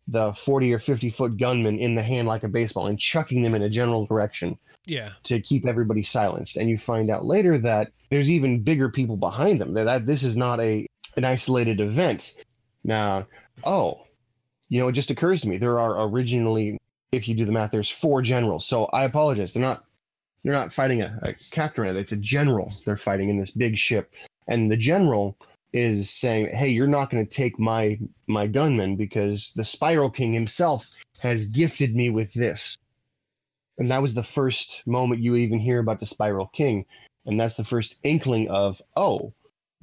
the 0.07 0.33
40 0.33 0.73
or 0.73 0.79
50 0.79 1.09
foot 1.09 1.37
gunman 1.37 1.79
in 1.79 1.95
the 1.95 2.03
hand 2.03 2.27
like 2.27 2.43
a 2.43 2.49
baseball 2.49 2.87
and 2.87 2.99
chucking 2.99 3.41
them 3.41 3.55
in 3.55 3.61
a 3.61 3.69
general 3.69 4.05
direction 4.05 4.57
Yeah. 4.85 5.11
to 5.23 5.39
keep 5.39 5.65
everybody 5.65 6.03
silenced. 6.03 6.57
And 6.57 6.69
you 6.69 6.77
find 6.77 7.09
out 7.09 7.23
later 7.23 7.57
that 7.59 7.91
there's 8.09 8.29
even 8.29 8.63
bigger 8.63 8.89
people 8.89 9.15
behind 9.15 9.61
them. 9.61 9.73
That, 9.73 9.85
that 9.85 10.05
this 10.05 10.23
is 10.23 10.35
not 10.35 10.59
a 10.59 10.85
an 11.15 11.23
isolated 11.23 11.79
event. 11.79 12.33
Now, 12.83 13.27
oh, 13.63 14.01
you 14.69 14.79
know, 14.79 14.87
it 14.87 14.93
just 14.93 15.11
occurs 15.11 15.41
to 15.41 15.49
me 15.49 15.57
there 15.57 15.79
are 15.79 16.07
originally, 16.07 16.77
if 17.11 17.27
you 17.27 17.35
do 17.35 17.45
the 17.45 17.51
math, 17.51 17.71
there's 17.71 17.89
four 17.89 18.21
generals. 18.21 18.65
So 18.65 18.85
I 18.85 19.03
apologize. 19.03 19.53
They're 19.53 19.61
not 19.61 19.83
they're 20.43 20.53
not 20.53 20.73
fighting 20.73 21.01
a, 21.01 21.17
a 21.21 21.33
captain. 21.51 21.85
It's 21.85 22.11
a 22.11 22.17
general. 22.17 22.71
They're 22.85 22.97
fighting 22.97 23.29
in 23.29 23.39
this 23.39 23.51
big 23.51 23.77
ship, 23.77 24.13
and 24.47 24.69
the 24.69 24.77
general 24.77 25.37
is 25.71 26.09
saying, 26.09 26.55
"Hey, 26.55 26.69
you're 26.69 26.87
not 26.87 27.09
going 27.09 27.25
to 27.25 27.31
take 27.31 27.57
my 27.57 27.97
my 28.27 28.47
gunman 28.47 28.95
because 28.95 29.53
the 29.55 29.63
Spiral 29.63 30.09
King 30.09 30.33
himself 30.33 31.01
has 31.21 31.45
gifted 31.45 31.95
me 31.95 32.09
with 32.09 32.33
this." 32.33 32.77
And 33.77 33.89
that 33.89 34.01
was 34.01 34.13
the 34.13 34.23
first 34.23 34.83
moment 34.85 35.21
you 35.21 35.35
even 35.35 35.59
hear 35.59 35.79
about 35.79 35.99
the 35.99 36.05
Spiral 36.05 36.47
King, 36.47 36.85
and 37.25 37.39
that's 37.39 37.55
the 37.55 37.63
first 37.63 37.99
inkling 38.03 38.49
of, 38.49 38.81
"Oh, 38.97 39.33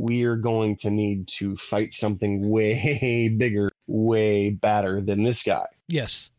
we're 0.00 0.36
going 0.36 0.76
to 0.78 0.90
need 0.90 1.28
to 1.28 1.56
fight 1.56 1.92
something 1.92 2.48
way 2.48 3.28
bigger, 3.36 3.70
way 3.86 4.50
badder 4.50 5.00
than 5.00 5.22
this 5.22 5.42
guy." 5.42 5.66
Yes. 5.88 6.30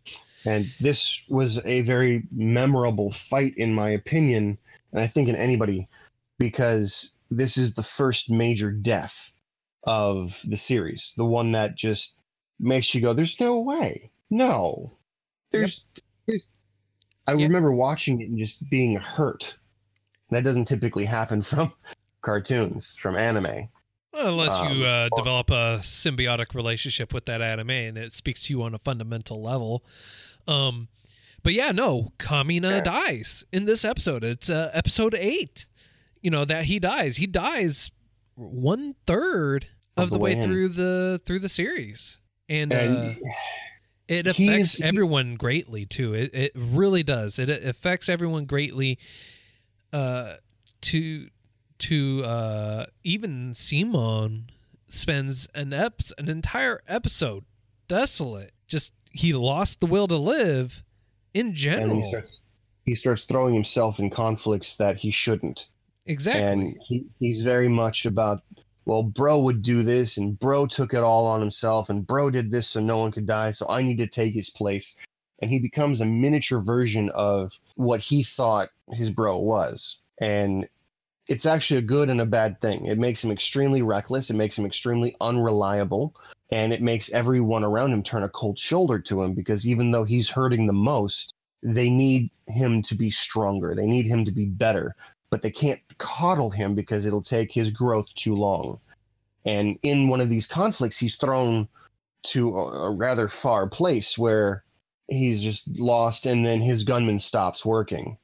And 0.45 0.65
this 0.79 1.21
was 1.29 1.63
a 1.65 1.81
very 1.81 2.23
memorable 2.31 3.11
fight, 3.11 3.53
in 3.57 3.75
my 3.75 3.89
opinion, 3.89 4.57
and 4.91 4.99
I 5.01 5.05
think 5.05 5.29
in 5.29 5.35
anybody, 5.35 5.87
because 6.39 7.11
this 7.29 7.57
is 7.57 7.75
the 7.75 7.83
first 7.83 8.31
major 8.31 8.71
death 8.71 9.33
of 9.83 10.41
the 10.45 10.57
series. 10.57 11.13
The 11.15 11.25
one 11.25 11.51
that 11.51 11.75
just 11.75 12.17
makes 12.59 12.93
you 12.95 13.01
go, 13.01 13.13
there's 13.13 13.39
no 13.39 13.59
way. 13.59 14.09
No. 14.31 14.97
There's, 15.51 15.85
there's 16.27 16.47
I 17.27 17.33
Yeah. 17.33 17.45
remember 17.45 17.71
watching 17.71 18.21
it 18.21 18.29
and 18.29 18.37
just 18.39 18.67
being 18.69 18.95
hurt. 18.95 19.57
That 20.31 20.43
doesn't 20.43 20.65
typically 20.65 21.05
happen 21.05 21.41
from 21.51 21.71
cartoons, 22.21 22.95
from 22.97 23.15
anime. 23.15 23.69
Well, 24.13 24.27
unless 24.29 24.61
you 24.61 24.85
Um, 24.85 25.09
uh, 25.13 25.15
develop 25.15 25.49
a 25.51 25.79
symbiotic 25.81 26.53
relationship 26.53 27.13
with 27.13 27.25
that 27.27 27.41
anime 27.41 27.69
and 27.69 27.97
it 27.97 28.11
speaks 28.13 28.43
to 28.43 28.53
you 28.53 28.61
on 28.63 28.73
a 28.75 28.79
fundamental 28.79 29.41
level. 29.41 29.85
Um, 30.47 30.89
but 31.43 31.53
yeah, 31.53 31.71
no, 31.71 32.11
Kamina 32.19 32.69
Yeah. 32.71 32.81
dies 32.81 33.45
in 33.53 33.65
this 33.65 33.85
episode. 33.85 34.23
It's 34.23 34.49
uh, 34.49 34.69
episode 34.73 35.15
eight. 35.15 35.67
You 36.21 36.29
know 36.29 36.43
that 36.45 36.65
he 36.65 36.77
dies. 36.79 37.17
He 37.17 37.25
dies 37.25 37.89
one 38.35 38.95
third 39.07 39.67
of, 39.97 40.03
Of 40.05 40.09
the, 40.09 40.15
the 40.15 40.19
way 40.19 40.35
way 40.35 40.41
through 40.43 40.67
the 40.69 41.21
through 41.25 41.39
the 41.39 41.49
series, 41.49 42.19
and, 42.49 42.71
uh, 42.73 43.13
it 44.07 44.27
affects 44.27 44.79
everyone 44.81 45.35
greatly 45.35 45.85
too. 45.85 46.13
It 46.13 46.33
it 46.33 46.51
really 46.55 47.01
does. 47.03 47.39
It, 47.39 47.49
it 47.49 47.65
affects 47.65 48.07
everyone 48.09 48.45
greatly. 48.45 48.99
Uh, 49.93 50.35
to 50.81 51.27
to 51.81 52.23
uh 52.23 52.85
even 53.03 53.53
Simon 53.53 54.49
spends 54.87 55.47
an 55.53 55.69
eps 55.69 56.11
an 56.17 56.29
entire 56.29 56.81
episode 56.87 57.43
desolate. 57.87 58.53
Just 58.67 58.93
he 59.11 59.33
lost 59.33 59.79
the 59.79 59.85
will 59.85 60.07
to 60.07 60.17
live 60.17 60.83
in 61.33 61.53
general. 61.53 62.01
he 62.01 62.09
starts, 62.09 62.41
he 62.85 62.95
starts 62.95 63.23
throwing 63.23 63.53
himself 63.53 63.99
in 63.99 64.09
conflicts 64.09 64.77
that 64.77 64.97
he 64.97 65.11
shouldn't. 65.11 65.67
exactly. 66.05 66.41
and 66.41 66.77
he, 66.81 67.05
he's 67.19 67.41
very 67.41 67.67
much 67.69 68.05
about 68.05 68.41
well 68.85 69.03
bro 69.03 69.39
would 69.39 69.61
do 69.61 69.83
this 69.83 70.17
and 70.17 70.39
bro 70.39 70.65
took 70.65 70.93
it 70.93 71.03
all 71.03 71.25
on 71.25 71.39
himself 71.39 71.89
and 71.89 72.07
bro 72.07 72.29
did 72.29 72.49
this 72.51 72.67
so 72.69 72.79
no 72.79 72.97
one 72.97 73.11
could 73.11 73.27
die 73.27 73.51
so 73.51 73.65
i 73.69 73.81
need 73.81 73.97
to 73.97 74.07
take 74.07 74.33
his 74.33 74.49
place 74.49 74.95
and 75.41 75.51
he 75.51 75.59
becomes 75.59 76.01
a 76.01 76.05
miniature 76.05 76.59
version 76.59 77.09
of 77.11 77.59
what 77.75 77.99
he 77.99 78.23
thought 78.23 78.69
his 78.93 79.11
bro 79.11 79.37
was 79.37 79.99
and 80.19 80.67
it's 81.31 81.45
actually 81.45 81.77
a 81.77 81.83
good 81.83 82.09
and 82.09 82.21
a 82.21 82.25
bad 82.25 82.59
thing 82.61 82.85
it 82.85 82.97
makes 82.97 83.23
him 83.23 83.31
extremely 83.31 83.81
reckless 83.81 84.29
it 84.29 84.35
makes 84.35 84.57
him 84.57 84.65
extremely 84.65 85.15
unreliable 85.21 86.15
and 86.51 86.73
it 86.73 86.81
makes 86.81 87.11
everyone 87.11 87.63
around 87.63 87.91
him 87.91 88.03
turn 88.03 88.23
a 88.23 88.29
cold 88.29 88.59
shoulder 88.59 88.99
to 88.99 89.23
him 89.23 89.33
because 89.33 89.67
even 89.67 89.91
though 89.91 90.03
he's 90.03 90.29
hurting 90.29 90.67
the 90.67 90.73
most 90.73 91.33
they 91.63 91.89
need 91.89 92.29
him 92.47 92.81
to 92.81 92.95
be 92.95 93.09
stronger 93.09 93.73
they 93.75 93.85
need 93.85 94.05
him 94.05 94.25
to 94.25 94.31
be 94.31 94.45
better 94.45 94.95
but 95.31 95.41
they 95.41 95.49
can't 95.49 95.79
coddle 95.97 96.51
him 96.51 96.75
because 96.75 97.05
it'll 97.05 97.23
take 97.23 97.51
his 97.51 97.71
growth 97.71 98.13
too 98.15 98.35
long. 98.35 98.79
And 99.45 99.79
in 99.81 100.09
one 100.09 100.21
of 100.21 100.29
these 100.29 100.45
conflicts, 100.45 100.97
he's 100.99 101.15
thrown 101.15 101.67
to 102.23 102.55
a, 102.55 102.91
rather 102.91 103.27
far 103.27 103.67
place 103.67 104.17
where 104.17 104.63
he's 105.07 105.41
just 105.41 105.79
lost, 105.79 106.27
and 106.27 106.45
then 106.45 106.61
his 106.61 106.83
gunman 106.83 107.19
stops 107.19 107.65
working. 107.65 108.17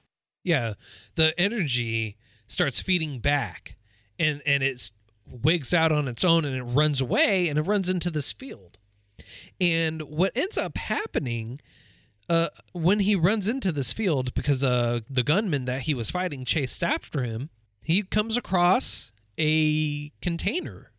yeah, 0.43 0.73
the 1.15 1.37
energy 1.39 2.17
starts 2.47 2.79
feeding 2.81 3.19
back, 3.19 3.75
and 4.17 4.41
and 4.45 4.63
it's 4.63 4.91
wigs 5.29 5.73
out 5.73 5.91
on 5.91 6.07
its 6.07 6.23
own, 6.23 6.45
and 6.45 6.55
it 6.55 6.63
runs 6.63 7.01
away, 7.01 7.47
and 7.49 7.59
it 7.59 7.63
runs 7.63 7.89
into 7.89 8.09
this 8.09 8.31
field. 8.31 8.77
And 9.59 10.01
what 10.03 10.31
ends 10.35 10.57
up 10.57 10.77
happening 10.77 11.59
uh, 12.29 12.49
when 12.73 12.99
he 12.99 13.15
runs 13.15 13.47
into 13.47 13.71
this 13.71 13.91
field, 13.93 14.33
because 14.33 14.63
uh, 14.63 15.01
the 15.09 15.23
gunman 15.23 15.65
that 15.65 15.81
he 15.81 15.93
was 15.93 16.11
fighting 16.11 16.45
chased 16.45 16.83
after 16.83 17.23
him, 17.23 17.49
he 17.83 18.03
comes 18.03 18.37
across 18.37 19.11
a 19.37 20.09
container. 20.21 20.91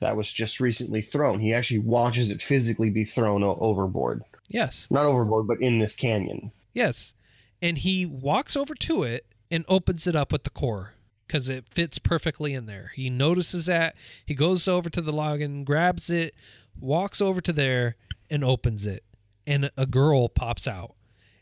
That 0.00 0.16
was 0.16 0.32
just 0.32 0.60
recently 0.60 1.02
thrown. 1.02 1.40
He 1.40 1.52
actually 1.52 1.80
watches 1.80 2.30
it 2.30 2.40
physically 2.42 2.88
be 2.90 3.04
thrown 3.04 3.42
o- 3.42 3.58
overboard. 3.60 4.22
Yes, 4.48 4.86
Not 4.90 5.04
overboard, 5.06 5.46
but 5.46 5.60
in 5.60 5.78
this 5.78 5.96
canyon. 5.96 6.52
yes. 6.72 7.14
And 7.60 7.76
he 7.78 8.06
walks 8.06 8.56
over 8.56 8.74
to 8.76 9.02
it 9.02 9.26
and 9.50 9.64
opens 9.68 10.06
it 10.06 10.16
up 10.16 10.32
with 10.32 10.44
the 10.44 10.50
core 10.50 10.94
because 11.26 11.48
it 11.48 11.66
fits 11.70 11.98
perfectly 11.98 12.54
in 12.54 12.66
there. 12.66 12.92
He 12.94 13.10
notices 13.10 13.66
that. 13.66 13.94
He 14.24 14.34
goes 14.34 14.66
over 14.66 14.88
to 14.90 15.00
the 15.00 15.12
Lagann, 15.12 15.64
grabs 15.64 16.10
it, 16.10 16.34
walks 16.80 17.20
over 17.20 17.40
to 17.40 17.52
there, 17.52 17.96
and 18.30 18.44
opens 18.44 18.86
it, 18.86 19.04
and 19.46 19.70
a 19.76 19.86
girl 19.86 20.28
pops 20.28 20.66
out. 20.66 20.94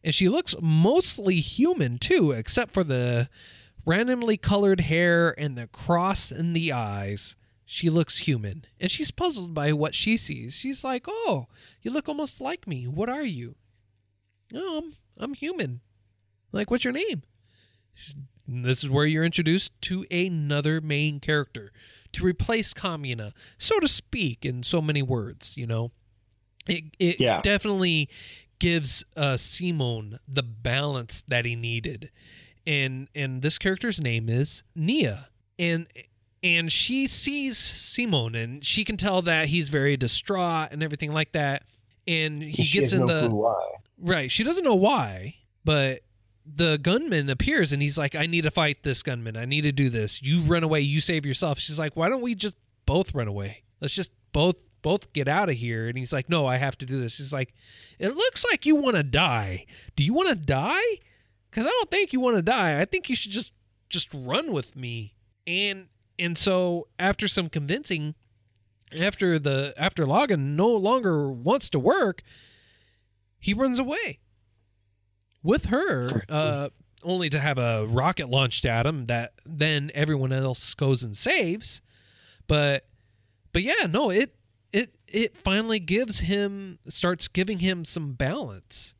And 0.03 0.15
she 0.15 0.29
looks 0.29 0.55
mostly 0.61 1.37
human 1.41 1.99
too, 1.99 2.33
except 2.33 2.73
for 2.73 2.85
the 2.85 3.29
randomly 3.85 4.37
colored 4.37 4.83
hair 4.83 5.39
and 5.39 5.57
the 5.57 5.69
cross 5.69 6.31
in 6.31 6.53
the 6.53 6.73
eyes. 6.73 7.37
She 7.65 7.91
looks 7.91 8.19
human, 8.19 8.65
and 8.81 8.91
she's 8.91 9.11
puzzled 9.11 9.53
by 9.53 9.73
what 9.73 9.95
she 9.95 10.17
sees. 10.17 10.55
She's 10.55 10.85
like, 10.85 11.07
"Oh, 11.09 11.47
you 11.83 11.91
look 11.91 12.09
almost 12.09 12.41
like 12.41 12.69
me. 12.69 12.87
What 12.87 13.09
are 13.09 13.25
you?" 13.25 13.57
"Oh, 14.55 14.79
I'm, 14.79 14.93
I'm 15.17 15.35
human." 15.35 15.81
Like, 16.53 16.71
what's 16.71 16.85
your 16.85 16.93
name? 16.93 17.23
This 18.49 18.85
is 18.85 18.91
where 18.91 19.07
you're 19.07 19.25
introduced 19.25 19.73
to 19.83 20.05
another 20.11 20.81
main 20.81 21.19
character 21.21 21.73
to 22.13 22.25
replace 22.25 22.73
Kamina, 22.73 23.33
so 23.59 23.79
to 23.81 23.89
speak, 23.89 24.45
in 24.45 24.63
so 24.63 24.81
many 24.81 25.03
words. 25.03 25.57
You 25.57 25.67
know, 25.67 25.91
it 26.67 26.85
it 26.99 27.21
Yeah. 27.21 27.41
definitely 27.43 28.09
gives 28.59 29.05
uh, 29.17 29.37
Simon 29.37 30.19
the 30.27 30.43
balance 30.43 31.23
that 31.29 31.45
he 31.45 31.57
needed, 31.57 32.11
and 32.67 33.09
and 33.15 33.43
this 33.43 33.59
character's 33.59 34.01
name 34.01 34.29
is 34.29 34.63
Nia, 34.75 35.29
and 35.59 35.87
and 36.43 36.71
she 36.71 37.07
sees 37.09 37.59
Simon, 37.59 38.35
and 38.37 38.65
she 38.65 38.85
can 38.85 38.97
tell 38.97 39.23
that 39.23 39.49
he's 39.49 39.69
very 39.71 39.97
distraught 39.97 40.69
and 40.71 40.83
everything 40.83 41.11
like 41.13 41.33
that, 41.33 41.65
and 42.07 42.43
he 42.45 42.65
she 42.65 42.79
gets 42.81 42.93
in 42.93 43.07
no 43.07 43.07
the. 43.29 43.57
Right. 43.99 44.31
She 44.31 44.45
doesn't 44.45 44.63
know 44.65 44.75
why, 44.77 45.37
but 45.65 46.03
the 46.55 46.79
gunman 46.79 47.29
appears 47.29 47.73
and 47.73 47.83
he's 47.83 47.99
like, 47.99 48.15
I 48.15 48.27
need 48.27 48.43
to 48.43 48.51
fight 48.51 48.83
this 48.83 49.03
gunman. 49.03 49.37
I 49.37 49.45
need 49.45 49.63
to 49.63 49.73
do 49.73 49.91
this. 49.91 50.23
You 50.23 50.41
run 50.43 50.63
away, 50.63 50.81
you 50.81 51.01
save 51.01 51.27
yourself. 51.27 51.59
She's 51.59 51.79
like, 51.79 51.97
Why 51.97 52.09
don't 52.09 52.23
we 52.23 52.35
just 52.35 52.57
both 52.87 53.15
run 53.15 53.29
away? 53.29 53.65
Let's 53.81 53.95
just 53.95 54.13
both 54.33 54.57
both 54.83 55.13
get 55.13 55.27
out 55.27 55.49
of 55.49 55.57
here. 55.57 55.89
And 55.89 55.99
he's 55.99 56.13
like, 56.13 56.29
No, 56.29 56.47
I 56.47 56.57
have 56.57 56.79
to 56.79 56.87
do 56.87 57.01
this. 57.01 57.17
She's 57.17 57.33
like, 57.33 57.53
It 57.99 58.15
looks 58.15 58.45
like 58.51 58.65
you 58.65 58.77
want 58.77 58.97
to 58.97 59.03
die. 59.03 59.67
Do 59.97 60.05
you 60.05 60.15
want 60.15 60.29
to 60.29 60.37
die? 60.37 60.99
Because 61.51 61.67
I 61.67 61.71
don't 61.71 61.91
think 61.91 62.13
you 62.13 62.21
want 62.21 62.37
to 62.37 62.43
die. 62.43 62.81
I 62.81 62.85
think 62.85 63.09
you 63.11 63.17
should 63.17 63.33
just 63.33 63.53
just 63.89 64.09
run 64.15 64.53
with 64.53 64.77
me. 64.77 65.15
And 65.47 65.89
and 66.19 66.39
so 66.39 66.87
after 66.99 67.27
some 67.27 67.49
convincing, 67.49 68.15
after 69.01 69.39
the 69.39 69.75
after 69.77 70.07
Lagann 70.07 70.55
no 70.55 70.69
longer 70.69 71.29
wants 71.29 71.69
to 71.71 71.79
work, 71.81 72.23
he 73.41 73.53
runs 73.53 73.81
away 73.81 74.21
with 75.47 75.67
her, 75.67 76.25
uh, 76.29 76.69
only 77.03 77.31
to 77.31 77.41
have 77.41 77.57
a 77.57 77.87
rocket 77.87 78.29
launched 78.29 78.67
at 78.67 78.85
him 78.85 79.07
that 79.07 79.33
then 79.47 79.91
everyone 79.95 80.33
else 80.33 80.75
goes 80.75 81.03
and 81.03 81.17
saves. 81.17 81.81
But 82.47 82.87
but 83.53 83.63
yeah, 83.63 83.87
no, 83.89 84.11
it 84.11 84.35
it 84.73 84.95
it 85.07 85.37
finally 85.37 85.79
gives 85.79 86.21
him 86.21 86.79
starts 86.89 87.29
giving 87.29 87.61
him 87.61 87.85
some 87.85 88.13
balance. 88.13 88.95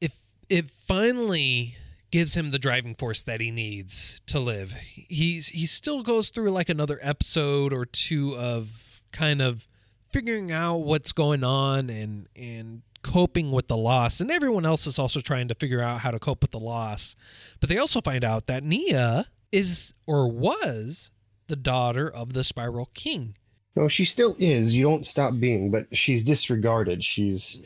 If 0.00 0.14
it 0.48 0.68
finally 0.68 1.76
gives 2.10 2.34
him 2.34 2.50
the 2.50 2.58
driving 2.58 2.94
force 2.94 3.22
that 3.22 3.40
he 3.40 3.50
needs 3.50 4.20
to 4.26 4.38
live. 4.38 4.72
He's 4.72 5.48
he 5.48 5.66
still 5.66 6.02
goes 6.02 6.28
through 6.28 6.50
like 6.50 6.68
another 6.68 6.98
episode 7.00 7.72
or 7.72 7.86
two 7.86 8.36
of 8.36 9.02
kind 9.12 9.40
of 9.40 9.66
figuring 10.10 10.52
out 10.52 10.78
what's 10.78 11.12
going 11.12 11.42
on 11.42 11.88
and 11.88 12.28
and 12.36 12.82
coping 13.02 13.50
with 13.50 13.68
the 13.68 13.76
loss 13.76 14.20
and 14.20 14.30
everyone 14.30 14.64
else 14.64 14.86
is 14.86 14.98
also 14.98 15.20
trying 15.20 15.48
to 15.48 15.54
figure 15.54 15.80
out 15.80 16.00
how 16.00 16.10
to 16.10 16.18
cope 16.18 16.42
with 16.42 16.52
the 16.52 16.60
loss 16.60 17.16
but 17.60 17.68
they 17.68 17.78
also 17.78 18.00
find 18.00 18.24
out 18.24 18.46
that 18.46 18.62
nia 18.62 19.26
is 19.50 19.92
or 20.06 20.30
was 20.30 21.10
the 21.48 21.56
daughter 21.56 22.08
of 22.08 22.32
the 22.32 22.44
spiral 22.44 22.88
king 22.94 23.34
No, 23.74 23.88
she 23.88 24.04
still 24.04 24.36
is. 24.38 24.74
You 24.74 24.84
don't 24.84 25.06
stop 25.06 25.32
being, 25.40 25.70
but 25.70 25.86
she's 25.96 26.24
disregarded. 26.24 27.02
She's 27.02 27.62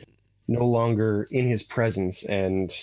no 0.47 0.65
longer 0.65 1.27
in 1.31 1.47
his 1.47 1.63
presence, 1.63 2.23
and 2.25 2.73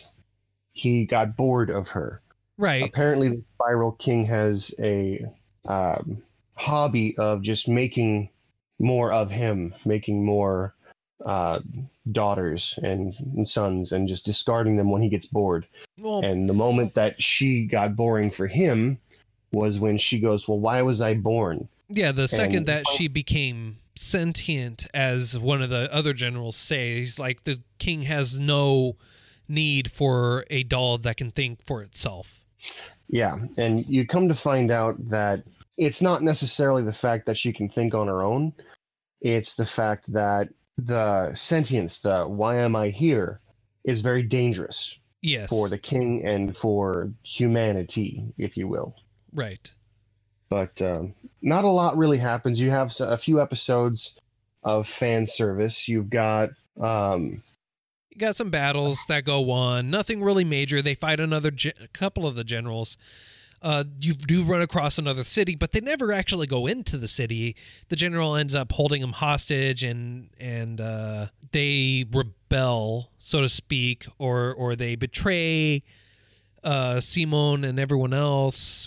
he 0.73 1.07
got 1.07 1.37
bored 1.37 1.71
of 1.71 1.89
her. 1.89 2.21
right 2.59 2.85
Apparently, 2.85 3.29
the 3.29 3.43
Spiral 3.55 3.93
King 3.93 4.25
has 4.27 4.75
a 4.79 5.25
um, 5.67 6.23
hobby 6.55 7.17
of 7.17 7.43
just 7.43 7.69
making 7.69 8.29
more 8.79 9.13
of 9.13 9.31
him, 9.31 9.75
making 9.85 10.25
more 10.25 10.74
uh, 11.25 11.61
daughters 12.13 12.79
and, 12.83 13.15
and 13.37 13.49
sons, 13.49 13.93
and 13.93 14.09
just 14.09 14.27
discarding 14.27 14.77
them 14.77 14.91
when 14.91 15.03
he 15.03 15.09
gets 15.09 15.27
bored. 15.27 15.67
well 16.01 16.25
And 16.25 16.49
the 16.49 16.55
moment 16.55 16.95
that 16.95 17.21
she 17.23 17.65
got 17.67 17.97
boring 17.97 18.31
for 18.31 18.47
him 18.47 18.99
was 19.53 19.79
when 19.79 19.99
she 19.99 20.19
goes, 20.21 20.49
"Well, 20.49 20.59
why 20.59 20.83
was 20.83 21.01
I 21.01 21.15
born?" 21.15 21.69
Yeah, 21.89 22.13
the 22.13 22.29
second 22.29 22.57
And- 22.57 22.67
that 22.67 22.89
she 22.89 23.09
became 23.09 23.79
sentient, 23.97 24.87
as 24.93 25.39
one 25.39 25.63
of 25.63 25.71
the 25.71 25.93
other 25.95 26.13
generals 26.13 26.57
say, 26.57 26.97
he's 26.97 27.19
like 27.19 27.45
the 27.45 27.61
king 27.79 28.03
has 28.03 28.41
no 28.41 28.97
need 29.47 29.91
for 29.93 30.45
a 30.51 30.63
doll 30.65 30.99
that 30.99 31.17
can 31.17 31.31
think 31.31 31.63
for 31.65 31.83
itself. 31.83 32.43
Yeah, 33.09 33.37
and 33.59 33.87
you 33.87 34.07
come 34.07 34.27
to 34.29 34.35
find 34.35 34.71
out 34.71 34.97
that 35.11 35.45
it's 35.77 36.03
not 36.03 36.23
necessarily 36.23 36.83
the 36.83 36.93
fact 36.93 37.27
that 37.27 37.37
she 37.37 37.53
can 37.53 37.69
think 37.69 37.95
on 37.95 38.09
her 38.09 38.23
own. 38.23 38.53
It's 39.21 39.55
the 39.55 39.67
fact 39.67 40.13
that 40.13 40.49
the 40.77 41.35
sentience, 41.35 42.01
the 42.01 42.25
why 42.25 42.57
am 42.57 42.75
I 42.77 42.89
here, 42.91 43.41
is 43.85 44.01
very 44.01 44.23
dangerous 44.23 44.99
Yes. 45.23 45.49
for 45.51 45.69
the 45.69 45.79
king 45.79 46.25
and 46.27 46.57
for 46.57 47.11
humanity, 47.23 48.25
if 48.39 48.57
you 48.57 48.69
will. 48.69 48.95
right. 49.33 49.73
But 50.51 50.81
um, 50.83 51.15
not 51.43 51.65
a 51.65 51.69
lot 51.69 51.97
really 51.97 52.19
happens. 52.19 52.61
You 52.61 52.71
have 52.71 52.93
a 53.01 53.17
few 53.19 53.41
episodes 53.41 54.19
of 54.63 54.87
fan 54.87 55.27
service. 55.27 55.89
You've 55.89 56.11
got 56.11 56.51
um, 56.81 57.43
You 58.11 58.19
got 58.19 58.37
some 58.37 58.51
battles 58.51 59.01
that 59.09 59.25
go 59.25 59.51
on. 59.51 59.91
Nothing 59.91 60.23
really 60.23 60.45
major. 60.45 60.81
They 60.81 60.95
fight 60.95 61.19
another 61.19 61.51
ge- 61.51 61.73
couple 61.93 62.27
of 62.27 62.37
the 62.37 62.45
generals. 62.45 62.97
Uh, 63.65 63.83
you 63.99 64.13
do 64.13 64.43
run 64.43 64.61
across 64.61 64.99
another 64.99 65.25
city, 65.25 65.57
but 65.57 65.73
they 65.73 65.81
never 65.81 66.13
actually 66.13 66.47
go 66.47 66.67
into 66.67 66.99
the 66.99 67.09
city. 67.09 67.57
The 67.89 67.97
general 67.97 68.37
ends 68.37 68.55
up 68.55 68.71
holding 68.73 69.01
them 69.01 69.15
hostage, 69.15 69.83
and 69.83 70.29
and 70.39 70.83
uh, 70.83 71.29
they 71.53 72.05
rebel, 72.13 73.11
so 73.17 73.41
to 73.41 73.49
speak, 73.49 74.07
or 74.19 74.53
or 74.53 74.77
they 74.77 74.97
betray 74.97 75.83
uh, 76.63 77.01
Simon 77.01 77.65
and 77.65 77.81
everyone 77.81 78.13
else, 78.13 78.87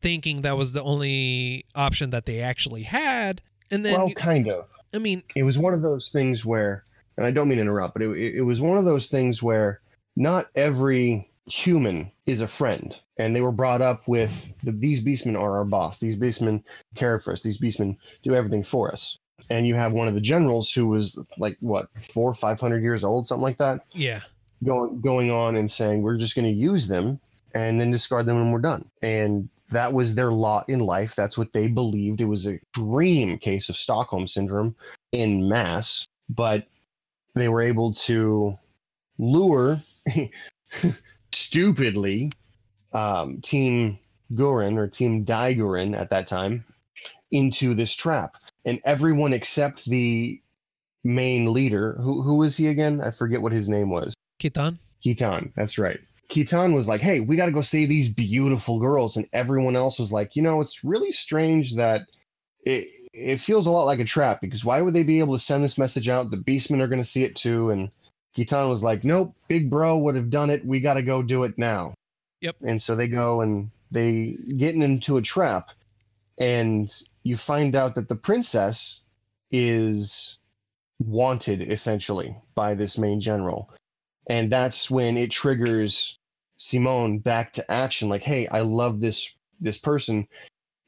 thinking 0.00 0.42
that 0.42 0.56
was 0.56 0.74
the 0.74 0.82
only 0.82 1.64
option 1.74 2.10
that 2.10 2.24
they 2.24 2.40
actually 2.40 2.84
had. 2.84 3.42
And 3.72 3.84
then, 3.84 3.94
well, 3.94 4.10
kind 4.10 4.48
of. 4.48 4.70
I 4.94 4.98
mean, 4.98 5.24
it 5.34 5.42
was 5.42 5.58
one 5.58 5.74
of 5.74 5.82
those 5.82 6.10
things 6.10 6.44
where, 6.44 6.84
and 7.16 7.26
I 7.26 7.32
don't 7.32 7.48
mean 7.48 7.56
to 7.56 7.62
interrupt, 7.62 7.94
but 7.94 8.02
it, 8.02 8.36
it 8.36 8.42
was 8.42 8.60
one 8.60 8.78
of 8.78 8.84
those 8.84 9.08
things 9.08 9.42
where 9.42 9.80
not 10.14 10.46
every 10.54 11.28
human 11.46 12.10
is 12.26 12.40
a 12.40 12.48
friend. 12.48 12.98
And 13.18 13.34
they 13.34 13.40
were 13.40 13.52
brought 13.52 13.82
up 13.82 14.06
with 14.08 14.52
the, 14.62 14.72
these 14.72 15.04
beastmen 15.04 15.38
are 15.38 15.58
our 15.58 15.64
boss. 15.64 15.98
These 15.98 16.18
beastmen 16.18 16.64
care 16.94 17.20
for 17.20 17.32
us. 17.32 17.42
These 17.42 17.60
beastmen 17.60 17.96
do 18.22 18.34
everything 18.34 18.64
for 18.64 18.90
us. 18.90 19.18
And 19.50 19.66
you 19.66 19.74
have 19.74 19.92
one 19.92 20.08
of 20.08 20.14
the 20.14 20.20
generals 20.20 20.72
who 20.72 20.86
was 20.86 21.22
like 21.38 21.56
what 21.60 21.88
four, 22.00 22.34
five 22.34 22.58
hundred 22.58 22.82
years 22.82 23.04
old, 23.04 23.26
something 23.26 23.42
like 23.42 23.58
that, 23.58 23.80
yeah, 23.92 24.20
going 24.64 25.02
going 25.02 25.30
on 25.30 25.56
and 25.56 25.70
saying 25.70 26.00
we're 26.00 26.16
just 26.16 26.34
going 26.34 26.46
to 26.46 26.50
use 26.50 26.88
them 26.88 27.20
and 27.54 27.78
then 27.78 27.90
discard 27.90 28.24
them 28.24 28.36
when 28.36 28.50
we're 28.52 28.60
done. 28.60 28.90
And 29.02 29.50
that 29.70 29.92
was 29.92 30.14
their 30.14 30.32
lot 30.32 30.66
in 30.68 30.80
life. 30.80 31.14
That's 31.14 31.36
what 31.36 31.52
they 31.52 31.68
believed. 31.68 32.22
It 32.22 32.26
was 32.26 32.46
a 32.46 32.58
dream 32.72 33.38
case 33.38 33.68
of 33.68 33.76
Stockholm 33.76 34.26
syndrome 34.26 34.74
in 35.12 35.48
mass, 35.48 36.06
but 36.30 36.66
they 37.34 37.48
were 37.48 37.62
able 37.62 37.92
to 37.92 38.58
lure 39.18 39.82
stupidly 41.34 42.32
um, 42.92 43.40
Team 43.40 43.98
Gurren 44.32 44.76
or 44.78 44.88
Team 44.88 45.24
Dai-Gurren 45.24 45.98
at 45.98 46.10
that 46.10 46.26
time 46.26 46.64
into 47.30 47.74
this 47.74 47.94
trap. 47.94 48.36
And 48.64 48.80
everyone 48.84 49.32
except 49.32 49.84
the 49.84 50.40
main 51.02 51.52
leader, 51.52 51.98
who 52.00 52.22
who 52.22 52.36
was 52.36 52.56
he 52.56 52.68
again? 52.68 53.00
I 53.00 53.10
forget 53.10 53.42
what 53.42 53.52
his 53.52 53.68
name 53.68 53.90
was. 53.90 54.14
Kittan. 54.40 54.78
Kittan, 55.04 55.52
that's 55.54 55.78
right. 55.78 56.00
Kittan 56.30 56.72
was 56.72 56.88
like, 56.88 57.02
"Hey, 57.02 57.20
we 57.20 57.36
got 57.36 57.46
to 57.46 57.52
go 57.52 57.60
save 57.60 57.90
these 57.90 58.08
beautiful 58.08 58.78
girls," 58.78 59.16
and 59.16 59.28
everyone 59.32 59.76
else 59.76 59.98
was 59.98 60.12
like, 60.12 60.34
"You 60.34 60.42
know, 60.42 60.62
it's 60.62 60.82
really 60.82 61.12
strange 61.12 61.74
that 61.74 62.06
it 62.64 62.86
it 63.12 63.40
feels 63.40 63.66
a 63.66 63.70
lot 63.70 63.84
like 63.84 64.00
a 64.00 64.04
trap 64.04 64.40
because 64.40 64.64
why 64.64 64.80
would 64.80 64.94
they 64.94 65.02
be 65.02 65.18
able 65.18 65.36
to 65.36 65.44
send 65.44 65.62
this 65.62 65.78
message 65.78 66.08
out? 66.08 66.30
The 66.30 66.38
Beastmen 66.38 66.80
are 66.80 66.88
going 66.88 67.02
to 67.02 67.08
see 67.08 67.24
it 67.24 67.36
too." 67.36 67.70
And 67.70 67.90
Kittan 68.36 68.68
was 68.68 68.82
like, 68.82 69.04
"Nope, 69.04 69.34
Big 69.48 69.70
Bro 69.70 69.98
would 69.98 70.14
have 70.14 70.30
done 70.30 70.50
it. 70.50 70.64
We 70.64 70.80
got 70.80 70.94
to 70.94 71.02
go 71.02 71.22
do 71.22 71.44
it 71.44 71.56
now." 71.56 71.94
Yep. 72.40 72.56
And 72.66 72.82
so 72.82 72.94
they 72.94 73.08
go 73.08 73.40
and 73.40 73.70
they 73.90 74.36
get 74.56 74.74
into 74.74 75.16
a 75.16 75.22
trap, 75.22 75.70
and 76.38 76.92
you 77.22 77.36
find 77.36 77.74
out 77.74 77.94
that 77.94 78.08
the 78.08 78.16
princess 78.16 79.00
is 79.50 80.38
wanted 80.98 81.60
essentially 81.60 82.36
by 82.54 82.74
this 82.74 82.98
main 82.98 83.20
general 83.20 83.70
and 84.28 84.50
that's 84.50 84.90
when 84.90 85.16
it 85.16 85.30
triggers 85.30 86.18
Simon 86.56 87.18
back 87.18 87.52
to 87.52 87.70
action 87.70 88.08
like 88.08 88.22
hey 88.22 88.46
I 88.46 88.60
love 88.60 89.00
this 89.00 89.34
this 89.60 89.78
person 89.78 90.28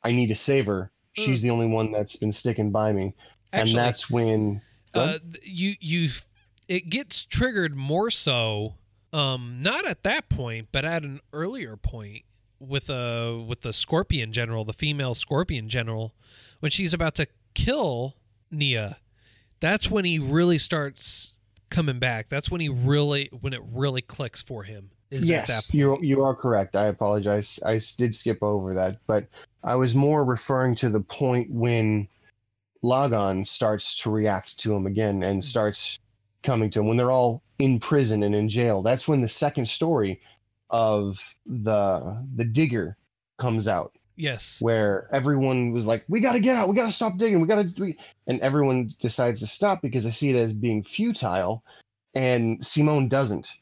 I 0.05 0.13
need 0.13 0.29
to 0.29 0.37
save 0.37 0.67
her 0.67 0.91
Hmm. 1.17 1.25
she's 1.25 1.43
the 1.43 1.51
only 1.51 1.67
one 1.67 1.93
that's 1.93 2.17
been 2.17 2.33
sticking 2.33 2.71
by 2.71 2.93
me 2.93 3.15
Actually, 3.53 3.71
and 3.71 3.79
that's 3.79 4.11
when 4.11 4.63
uh, 4.95 5.19
you 5.43 5.75
you 5.81 6.09
it 6.69 6.91
gets 6.91 7.25
triggered 7.25 7.77
more 7.77 8.11
so 8.11 8.75
um 9.13 9.59
not 9.61 9.87
at 9.87 10.03
that 10.03 10.29
point 10.29 10.69
but 10.73 10.85
at 10.85 11.03
an 11.03 11.21
earlier 11.33 11.77
point 11.77 12.23
with 12.59 12.91
uh 12.91 13.39
with 13.47 13.61
the 13.63 13.73
scorpion 13.73 14.33
general 14.33 14.65
the 14.65 14.73
female 14.73 15.15
scorpion 15.15 15.69
general 15.69 16.15
when 16.61 16.71
she's 16.71 16.95
about 16.95 17.15
to 17.15 17.27
kill 17.55 18.17
nia 18.51 18.99
that's 19.61 19.91
when 19.91 20.05
he 20.05 20.19
really 20.19 20.59
starts 20.59 21.35
coming 21.71 21.99
back 21.99 22.29
that's 22.29 22.51
when 22.51 22.61
he 22.61 22.69
really 22.69 23.29
when 23.41 23.53
it 23.53 23.63
really 23.73 24.03
clicks 24.03 24.43
for 24.43 24.63
him 24.65 24.91
is 25.11 25.29
yes, 25.29 25.73
you 25.73 25.99
you 26.03 26.23
are 26.23 26.35
correct. 26.35 26.75
I 26.75 26.87
apologize. 26.87 27.61
i 27.65 27.81
did 27.97 28.15
skip 28.15 28.43
over 28.43 28.75
that, 28.75 28.99
but 29.07 29.27
I 29.63 29.77
was 29.77 29.95
more 29.95 30.25
referring 30.25 30.75
to 30.77 30.89
the 30.89 31.01
point 31.01 31.51
when 31.51 32.09
Lagann 32.83 33.47
starts 33.47 33.97
to 34.03 34.11
react 34.11 34.59
to 34.61 34.75
him 34.75 34.87
again 34.87 35.23
and 35.23 35.45
starts 35.45 35.99
coming 36.47 36.71
to 36.71 36.81
him 36.81 36.87
when 36.87 36.97
they're 36.97 37.11
all 37.11 37.43
in 37.59 37.79
prison 37.79 38.23
and 38.23 38.35
in 38.35 38.49
jail. 38.49 38.81
That's 38.81 39.07
when 39.07 39.21
the 39.21 39.29
second 39.29 39.67
story 39.67 40.21
of 40.71 41.37
the 41.45 42.25
the 42.35 42.45
digger 42.45 42.97
comes 43.39 43.69
out 43.69 43.93
yes 44.17 44.61
where 44.61 45.07
everyone 45.13 45.73
was 45.73 45.87
like, 45.87 46.05
"We 46.09 46.21
got 46.21 46.33
to 46.33 46.41
get 46.41 46.57
out. 46.57 46.69
We 46.69 46.75
got 46.75 46.87
to 46.87 46.93
stop 46.93 47.19
digging. 47.19 47.41
We 47.41 47.47
got 47.47 47.67
to," 47.77 47.95
and 48.27 48.41
everyone 48.41 48.91
decides 49.01 49.41
to 49.41 49.47
stop 49.47 49.83
because 49.83 50.05
they 50.05 50.11
see 50.11 50.31
it 50.31 50.37
as 50.37 50.55
being 50.55 50.83
futile, 50.83 51.63
and 52.15 52.65
Simon 52.65 53.09
doesn't. 53.09 53.53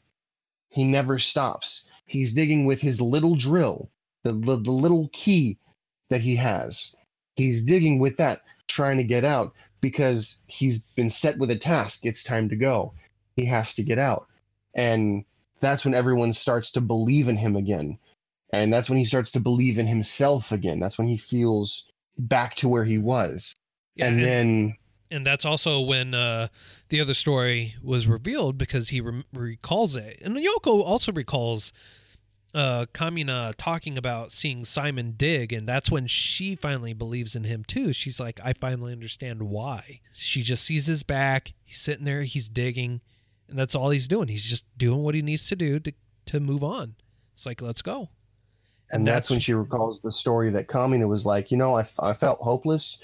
He 0.69 0.83
never 0.83 1.19
stops. 1.19 1.85
He's 2.05 2.33
digging 2.33 2.65
with 2.65 2.81
his 2.81 3.01
little 3.01 3.35
drill, 3.35 3.89
the, 4.23 4.31
the 4.33 4.55
the 4.57 4.71
little 4.71 5.09
key 5.11 5.57
that 6.09 6.21
he 6.21 6.35
has. 6.37 6.95
He's 7.35 7.63
digging 7.63 7.99
with 7.99 8.17
that, 8.17 8.41
trying 8.67 8.97
to 8.97 9.03
get 9.03 9.25
out 9.25 9.53
because 9.89 10.37
he's 10.47 10.81
been 10.95 11.09
set 11.09 11.37
with 11.37 11.51
a 11.51 11.57
task. 11.57 12.05
It's 12.05 12.23
time 12.23 12.49
to 12.49 12.55
go. 12.55 12.93
He 13.35 13.45
has 13.45 13.75
to 13.75 13.83
get 13.83 13.99
out, 13.99 14.27
and 14.73 15.25
that's 15.59 15.85
when 15.85 15.93
everyone 15.93 16.33
starts 16.33 16.71
to 16.71 16.81
believe 16.81 17.27
in 17.29 17.37
him 17.37 17.55
again 17.55 17.97
and 18.51 18.71
that's 18.71 18.89
when 18.89 18.99
he 18.99 19.05
starts 19.05 19.31
to 19.31 19.39
believe 19.39 19.79
in 19.79 19.87
himself 19.87 20.51
again 20.51 20.79
that's 20.79 20.97
when 20.97 21.07
he 21.07 21.17
feels 21.17 21.89
back 22.17 22.55
to 22.55 22.69
where 22.69 22.83
he 22.83 22.97
was 22.97 23.55
Yeah, 23.95 24.07
and 24.07 24.15
and- 24.17 24.25
then 24.25 24.75
and 25.11 25.25
that's 25.25 25.45
also 25.45 25.79
when 25.79 26.13
uh, 26.13 26.47
the 26.89 26.99
other 26.99 27.13
story 27.13 27.75
was 27.81 28.07
revealed 28.07 28.57
because 28.57 28.89
he 28.89 29.01
rem 29.01 29.23
recalls 29.31 29.95
it. 29.95 30.19
And 30.23 30.35
Yoko 30.35 30.83
also 30.83 31.11
recalls 31.11 31.71
uh, 32.55 32.85
Kamina 32.93 33.53
talking 33.57 33.97
about 33.97 34.31
seeing 34.31 34.63
Simon 34.65 35.13
dig, 35.17 35.51
and 35.53 35.67
that's 35.67 35.91
when 35.91 36.07
she 36.07 36.55
finally 36.55 36.93
believes 36.93 37.35
in 37.35 37.43
him 37.43 37.63
too. 37.65 37.93
She's 37.93 38.19
like, 38.19 38.39
I 38.43 38.53
finally 38.53 38.93
understand 38.93 39.43
why. 39.43 39.99
She 40.13 40.41
just 40.41 40.63
sees 40.63 40.87
his 40.87 41.03
back. 41.03 41.53
He's 41.63 41.79
sitting 41.79 42.05
there, 42.05 42.23
he's 42.23 42.49
digging, 42.49 43.01
and 43.49 43.59
that's 43.59 43.75
all 43.75 43.89
he's 43.91 44.07
doing. 44.07 44.29
He's 44.29 44.45
just 44.45 44.65
doing 44.77 45.03
what 45.03 45.15
he 45.15 45.21
needs 45.21 45.47
to 45.49 45.55
do 45.55 45.79
to 45.81 45.93
to 46.27 46.39
move 46.39 46.63
on. 46.63 46.95
It's 47.35 47.45
like, 47.45 47.61
let's 47.61 47.81
go. 47.83 48.09
and 48.91 49.05
that's 49.05 49.29
when 49.29 49.39
she 49.39 49.53
recalls 49.53 50.01
the 50.01 50.11
story 50.11 50.51
that 50.51 50.67
Kamina 50.67 51.07
was 51.07 51.25
like 51.25 51.51
you 51.51 51.57
know 51.57 51.77
I, 51.77 51.85
I 51.99 52.13
felt 52.13 52.39
hopeless 52.39 53.01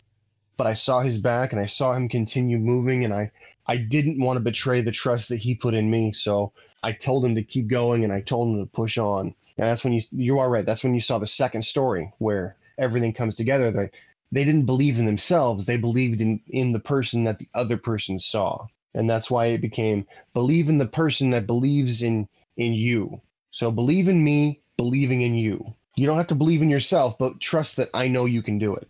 but 0.58 0.68
I 0.68 0.74
saw 0.74 1.02
his 1.02 1.18
back 1.20 1.52
and 1.52 1.60
I 1.62 1.66
saw 1.66 1.94
him 1.94 2.08
continue 2.08 2.60
moving 2.60 3.04
and 3.04 3.14
I 3.14 3.32
I 3.68 3.78
didn't 3.78 4.22
want 4.22 4.38
to 4.38 4.44
betray 4.44 4.82
the 4.82 4.92
trust 4.92 5.30
that 5.30 5.38
he 5.38 5.56
put 5.56 5.74
in 5.74 5.90
me 5.90 6.14
so 6.14 6.54
I 6.84 6.92
told 6.94 7.26
him 7.26 7.36
to 7.36 7.44
keep 7.44 7.68
going 7.68 8.04
and 8.04 8.14
I 8.14 8.22
told 8.22 8.50
him 8.50 8.60
to 8.64 8.72
push 8.72 8.98
on 8.98 9.34
and 9.62 9.70
that's 9.70 9.84
when 9.84 9.94
you 9.94 10.02
you 10.12 10.40
are 10.40 10.50
right. 10.50 10.66
That's 10.66 10.84
when 10.84 10.96
you 10.96 11.02
saw 11.02 11.20
the 11.20 11.28
second 11.28 11.64
story 11.64 12.12
where 12.18 12.56
everything 12.80 13.14
comes 13.14 13.36
together. 13.36 13.70
They 13.70 13.92
they 14.32 14.44
didn't 14.44 14.66
believe 14.66 14.98
in 14.98 15.06
themselves. 15.06 15.68
They 15.68 15.78
believed 15.78 16.20
in 16.20 16.42
in 16.50 16.72
the 16.72 16.80
person 16.80 17.26
that 17.26 17.38
the 17.38 17.48
other 17.54 17.78
person 17.78 18.18
saw. 18.18 18.66
And 18.96 19.08
that's 19.08 19.30
why 19.30 19.46
it 19.46 19.62
became 19.62 20.08
believe 20.34 20.68
in 20.68 20.80
the 20.80 20.88
person 20.88 21.30
that 21.30 21.46
believes 21.46 22.02
in 22.02 22.28
in 22.58 22.74
you. 22.74 23.22
So 23.52 23.70
believe 23.70 24.10
in 24.10 24.24
me 24.24 24.62
believing 24.78 25.22
in 25.22 25.36
you. 25.36 25.76
You 25.96 26.08
don't 26.08 26.18
have 26.18 26.28
to 26.28 26.36
believe 26.36 26.64
in 26.64 26.70
yourself 26.72 27.20
but 27.20 27.40
trust 27.40 27.78
that 27.78 27.90
i 27.94 28.08
know 28.08 28.26
you 28.26 28.42
can 28.42 28.58
do 28.58 28.74
it. 28.74 28.90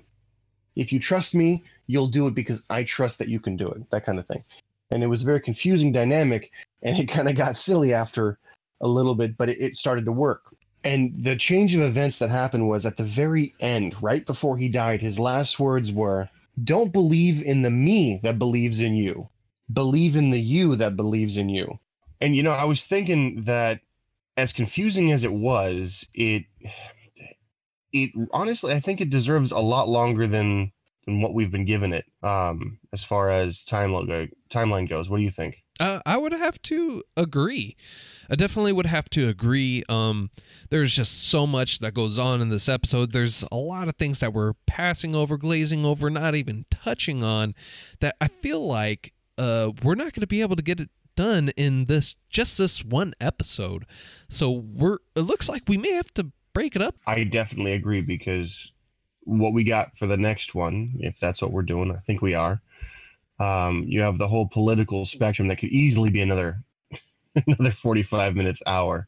If 0.77 0.93
you 0.93 1.01
trust 1.01 1.35
me 1.35 1.65
you'll 1.87 2.07
do 2.07 2.27
it 2.27 2.33
because 2.33 2.63
i 2.69 2.85
trust 2.85 3.19
that 3.19 3.27
you 3.27 3.41
can 3.41 3.57
do 3.57 3.67
it 3.67 3.91
that 3.91 4.05
kind 4.05 4.19
of 4.19 4.25
thing. 4.25 4.41
And 4.89 5.03
it 5.03 5.07
was 5.07 5.23
a 5.23 5.25
very 5.25 5.41
confusing 5.41 5.91
dynamic 5.91 6.49
and 6.81 6.97
it 6.97 7.07
kind 7.07 7.27
of 7.27 7.35
got 7.35 7.57
silly 7.57 7.93
after 7.93 8.39
a 8.79 8.87
little 8.87 9.15
bit 9.15 9.35
but 9.35 9.49
it, 9.49 9.59
it 9.59 9.75
started 9.75 10.05
to 10.05 10.13
work 10.13 10.55
and 10.83 11.23
the 11.23 11.35
change 11.35 11.75
of 11.75 11.81
events 11.81 12.17
that 12.17 12.29
happened 12.29 12.67
was 12.67 12.85
at 12.85 12.97
the 12.97 13.03
very 13.03 13.53
end 13.59 13.95
right 14.01 14.25
before 14.25 14.57
he 14.57 14.67
died 14.67 15.01
his 15.01 15.19
last 15.19 15.59
words 15.59 15.91
were 15.91 16.29
don't 16.61 16.91
believe 16.91 17.41
in 17.41 17.61
the 17.61 17.71
me 17.71 18.19
that 18.23 18.37
believes 18.37 18.79
in 18.79 18.95
you. 18.95 19.29
Believe 19.71 20.15
in 20.15 20.31
the 20.31 20.39
you 20.39 20.75
that 20.75 20.97
believes 20.97 21.37
in 21.37 21.49
you. 21.49 21.79
And 22.19 22.35
you 22.35 22.43
know 22.43 22.51
i 22.51 22.65
was 22.65 22.85
thinking 22.85 23.43
that 23.43 23.81
as 24.37 24.53
confusing 24.53 25.11
as 25.11 25.23
it 25.23 25.33
was 25.33 26.05
it 26.13 26.45
it 27.91 28.11
honestly 28.31 28.73
i 28.73 28.79
think 28.79 29.01
it 29.01 29.09
deserves 29.09 29.51
a 29.51 29.57
lot 29.57 29.89
longer 29.89 30.27
than 30.27 30.71
than 31.05 31.21
what 31.21 31.33
we've 31.33 31.51
been 31.51 31.65
given 31.65 31.91
it 31.93 32.05
um 32.21 32.79
as 32.93 33.03
far 33.03 33.29
as 33.29 33.57
timeline 33.63 34.07
go, 34.07 34.27
timeline 34.49 34.87
goes. 34.87 35.09
What 35.09 35.17
do 35.17 35.23
you 35.23 35.31
think? 35.31 35.63
Uh, 35.79 36.01
I 36.05 36.17
would 36.17 36.33
have 36.33 36.61
to 36.63 37.03
agree. 37.17 37.75
I 38.31 38.35
definitely 38.35 38.71
would 38.71 38.85
have 38.85 39.09
to 39.11 39.27
agree. 39.27 39.83
Um, 39.89 40.29
there's 40.69 40.95
just 40.95 41.27
so 41.27 41.45
much 41.45 41.79
that 41.79 41.93
goes 41.93 42.17
on 42.17 42.41
in 42.41 42.49
this 42.49 42.69
episode. 42.69 43.11
There's 43.11 43.43
a 43.51 43.57
lot 43.57 43.89
of 43.89 43.95
things 43.95 44.21
that 44.21 44.33
we're 44.33 44.53
passing 44.65 45.13
over, 45.13 45.37
glazing 45.37 45.85
over, 45.85 46.09
not 46.09 46.33
even 46.35 46.65
touching 46.71 47.23
on. 47.23 47.53
That 47.99 48.15
I 48.21 48.29
feel 48.29 48.65
like 48.65 49.13
uh, 49.37 49.71
we're 49.83 49.95
not 49.95 50.13
going 50.13 50.21
to 50.21 50.27
be 50.27 50.41
able 50.41 50.55
to 50.55 50.63
get 50.63 50.79
it 50.79 50.89
done 51.17 51.49
in 51.57 51.85
this 51.85 52.15
just 52.29 52.57
this 52.57 52.85
one 52.85 53.13
episode. 53.19 53.85
So 54.29 54.49
we're. 54.49 54.99
It 55.15 55.21
looks 55.21 55.49
like 55.49 55.63
we 55.67 55.77
may 55.77 55.91
have 55.91 56.13
to 56.13 56.31
break 56.53 56.75
it 56.75 56.81
up. 56.81 56.95
i 57.07 57.23
definitely 57.23 57.71
agree 57.71 58.01
because 58.01 58.71
what 59.23 59.53
we 59.53 59.63
got 59.63 59.95
for 59.95 60.05
the 60.05 60.17
next 60.17 60.53
one 60.53 60.93
if 60.99 61.17
that's 61.17 61.41
what 61.41 61.51
we're 61.51 61.61
doing 61.61 61.89
i 61.91 61.99
think 61.99 62.21
we 62.21 62.33
are 62.33 62.61
um 63.39 63.85
you 63.87 64.01
have 64.01 64.17
the 64.17 64.27
whole 64.27 64.47
political 64.47 65.05
spectrum 65.05 65.47
that 65.47 65.57
could 65.57 65.69
easily 65.69 66.09
be 66.09 66.19
another 66.21 66.57
another 67.47 67.71
45 67.71 68.35
minutes 68.35 68.61
hour 68.67 69.07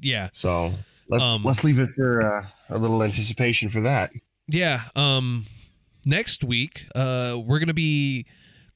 Yeah. 0.00 0.28
so 0.32 0.74
let's 1.08 1.22
Um, 1.22 1.42
let's 1.44 1.62
leave 1.64 1.78
it 1.78 1.88
for 1.90 2.22
uh, 2.22 2.46
a 2.70 2.78
little 2.78 3.02
anticipation 3.02 3.68
for 3.68 3.80
that 3.82 4.10
Yeah. 4.48 4.82
Um 4.96 5.46
next 6.04 6.42
week, 6.44 6.86
uh 6.94 7.38
we're 7.44 7.58
gonna 7.60 7.74
be 7.74 8.26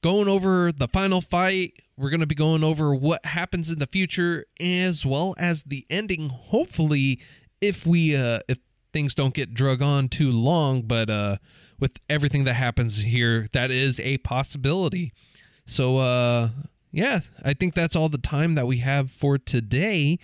going 0.01 0.27
over 0.27 0.71
the 0.71 0.87
final 0.87 1.19
fight. 1.21 1.73
We're 1.97 2.09
gonna 2.11 2.27
be 2.27 2.35
going 2.35 2.63
over 2.63 2.93
what 2.95 3.25
happens 3.25 3.69
in 3.71 3.79
the 3.79 3.87
future 3.87 4.45
as 4.61 5.05
well 5.05 5.35
as 5.37 5.63
the 5.63 5.85
ending, 5.89 6.29
hopefully, 6.29 7.19
if 7.59 7.85
we 7.85 8.15
uh 8.15 8.39
if 8.47 8.59
things 8.93 9.13
don't 9.13 9.33
get 9.33 9.53
drug 9.53 9.81
on 9.81 10.07
too 10.07 10.31
long, 10.31 10.83
but 10.83 11.09
uh 11.09 11.37
with 11.79 11.99
everything 12.09 12.45
that 12.45 12.53
happens 12.55 13.01
here, 13.01 13.47
that 13.51 13.69
is 13.71 13.99
a 13.99 14.17
possibility. 14.19 15.11
So 15.65 15.97
uh 15.97 16.49
yeah, 16.91 17.21
I 17.43 17.53
think 17.53 17.73
that's 17.73 17.95
all 17.95 18.09
the 18.09 18.17
time 18.17 18.55
that 18.55 18.67
we 18.67 18.77
have 18.79 19.11
for 19.11 19.37
today. 19.37 20.19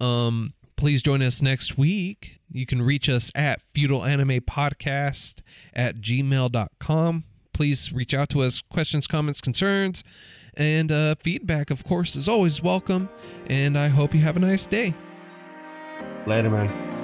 Um, 0.00 0.54
please 0.76 1.02
join 1.02 1.22
us 1.22 1.40
next 1.40 1.78
week. 1.78 2.38
You 2.50 2.66
can 2.66 2.82
reach 2.82 3.08
us 3.08 3.30
at 3.34 3.60
feudal 3.60 4.04
anime 4.04 4.40
podcast 4.40 5.40
at 5.72 5.96
gmail.com. 5.96 7.24
Please 7.52 7.92
reach 7.92 8.12
out 8.14 8.28
to 8.30 8.42
us, 8.42 8.60
questions, 8.60 9.06
comments, 9.06 9.40
concerns, 9.40 10.02
and 10.56 10.90
uh, 10.90 11.14
feedback, 11.20 11.70
of 11.70 11.84
course, 11.84 12.16
is 12.16 12.28
always 12.28 12.62
welcome. 12.62 13.08
And 13.46 13.78
I 13.78 13.88
hope 13.88 14.14
you 14.14 14.20
have 14.20 14.36
a 14.36 14.40
nice 14.40 14.66
day. 14.66 14.94
later 16.26 16.50
man 16.50 17.03